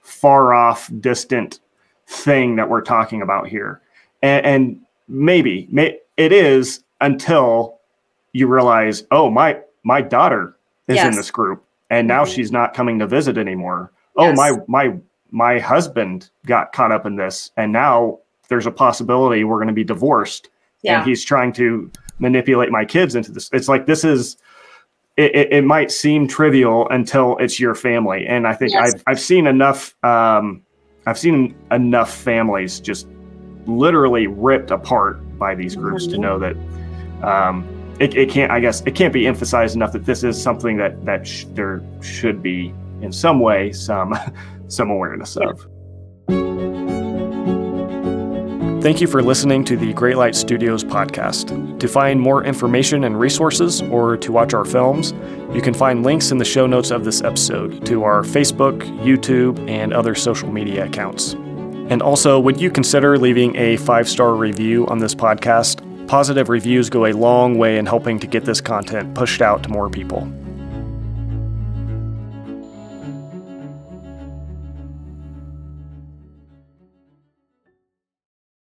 far 0.00 0.52
off, 0.52 0.90
distant 1.00 1.60
thing 2.06 2.56
that 2.56 2.68
we're 2.68 2.82
talking 2.82 3.22
about 3.22 3.48
here, 3.48 3.80
and, 4.22 4.44
and 4.44 4.80
maybe 5.08 5.66
may, 5.70 5.98
it 6.16 6.32
is 6.32 6.84
until 7.00 7.80
you 8.32 8.46
realize, 8.46 9.04
oh 9.10 9.30
my 9.30 9.60
my 9.84 10.02
daughter 10.02 10.56
is 10.88 10.96
yes. 10.96 11.06
in 11.06 11.16
this 11.16 11.30
group, 11.30 11.64
and 11.90 12.06
now 12.06 12.24
mm-hmm. 12.24 12.34
she's 12.34 12.52
not 12.52 12.74
coming 12.74 12.98
to 12.98 13.06
visit 13.06 13.38
anymore. 13.38 13.90
Oh, 14.16 14.28
yes. 14.28 14.38
Oh 14.38 14.64
my 14.66 14.88
my 14.88 14.96
my 15.30 15.58
husband 15.58 16.30
got 16.46 16.72
caught 16.72 16.92
up 16.92 17.06
in 17.06 17.16
this, 17.16 17.50
and 17.56 17.72
now 17.72 18.18
there's 18.48 18.66
a 18.66 18.70
possibility 18.70 19.44
we're 19.44 19.56
going 19.56 19.68
to 19.68 19.72
be 19.74 19.84
divorced 19.84 20.50
yeah. 20.84 20.98
and 20.98 21.08
he's 21.08 21.24
trying 21.24 21.52
to 21.54 21.90
manipulate 22.18 22.70
my 22.70 22.84
kids 22.84 23.14
into 23.14 23.32
this. 23.32 23.50
It's 23.52 23.68
like 23.68 23.86
this 23.86 24.04
is 24.04 24.36
it, 25.16 25.34
it, 25.34 25.52
it 25.52 25.64
might 25.64 25.90
seem 25.90 26.26
trivial 26.26 26.88
until 26.90 27.36
it's 27.38 27.58
your 27.58 27.74
family, 27.74 28.26
and 28.26 28.46
I 28.46 28.54
think 28.54 28.72
yes. 28.72 28.94
I've 28.94 29.02
I've 29.06 29.20
seen 29.20 29.46
enough 29.46 29.94
um, 30.04 30.62
I've 31.06 31.18
seen 31.18 31.54
enough 31.70 32.14
families 32.14 32.80
just 32.80 33.08
literally 33.66 34.26
ripped 34.26 34.70
apart 34.70 35.20
by 35.38 35.54
these 35.54 35.74
groups 35.74 36.04
mm-hmm. 36.04 36.12
to 36.12 36.18
know 36.18 36.38
that 36.38 36.56
um, 37.26 37.66
it, 37.98 38.16
it 38.16 38.28
can't 38.28 38.50
I 38.52 38.60
guess 38.60 38.82
it 38.82 38.94
can't 38.94 39.12
be 39.12 39.26
emphasized 39.26 39.76
enough 39.76 39.92
that 39.92 40.04
this 40.04 40.24
is 40.24 40.40
something 40.40 40.76
that 40.78 41.04
that 41.04 41.26
sh- 41.26 41.46
there 41.50 41.82
should 42.02 42.42
be 42.42 42.74
in 43.00 43.12
some 43.12 43.40
way 43.40 43.72
some 43.72 44.14
some 44.68 44.90
awareness 44.90 45.36
yeah. 45.40 45.50
of. 45.50 46.83
Thank 48.84 49.00
you 49.00 49.06
for 49.06 49.22
listening 49.22 49.64
to 49.64 49.78
the 49.78 49.94
Great 49.94 50.18
Light 50.18 50.36
Studios 50.36 50.84
podcast. 50.84 51.80
To 51.80 51.88
find 51.88 52.20
more 52.20 52.44
information 52.44 53.04
and 53.04 53.18
resources 53.18 53.80
or 53.80 54.18
to 54.18 54.30
watch 54.30 54.52
our 54.52 54.66
films, 54.66 55.12
you 55.54 55.62
can 55.62 55.72
find 55.72 56.02
links 56.02 56.30
in 56.30 56.36
the 56.36 56.44
show 56.44 56.66
notes 56.66 56.90
of 56.90 57.02
this 57.02 57.22
episode 57.22 57.86
to 57.86 58.04
our 58.04 58.20
Facebook, 58.20 58.82
YouTube, 58.98 59.70
and 59.70 59.94
other 59.94 60.14
social 60.14 60.52
media 60.52 60.84
accounts. 60.84 61.32
And 61.32 62.02
also, 62.02 62.38
would 62.38 62.60
you 62.60 62.70
consider 62.70 63.16
leaving 63.16 63.56
a 63.56 63.78
five 63.78 64.06
star 64.06 64.34
review 64.34 64.86
on 64.88 64.98
this 64.98 65.14
podcast? 65.14 65.80
Positive 66.06 66.50
reviews 66.50 66.90
go 66.90 67.06
a 67.06 67.14
long 67.14 67.56
way 67.56 67.78
in 67.78 67.86
helping 67.86 68.18
to 68.18 68.26
get 68.26 68.44
this 68.44 68.60
content 68.60 69.14
pushed 69.14 69.40
out 69.40 69.62
to 69.62 69.70
more 69.70 69.88
people. 69.88 70.30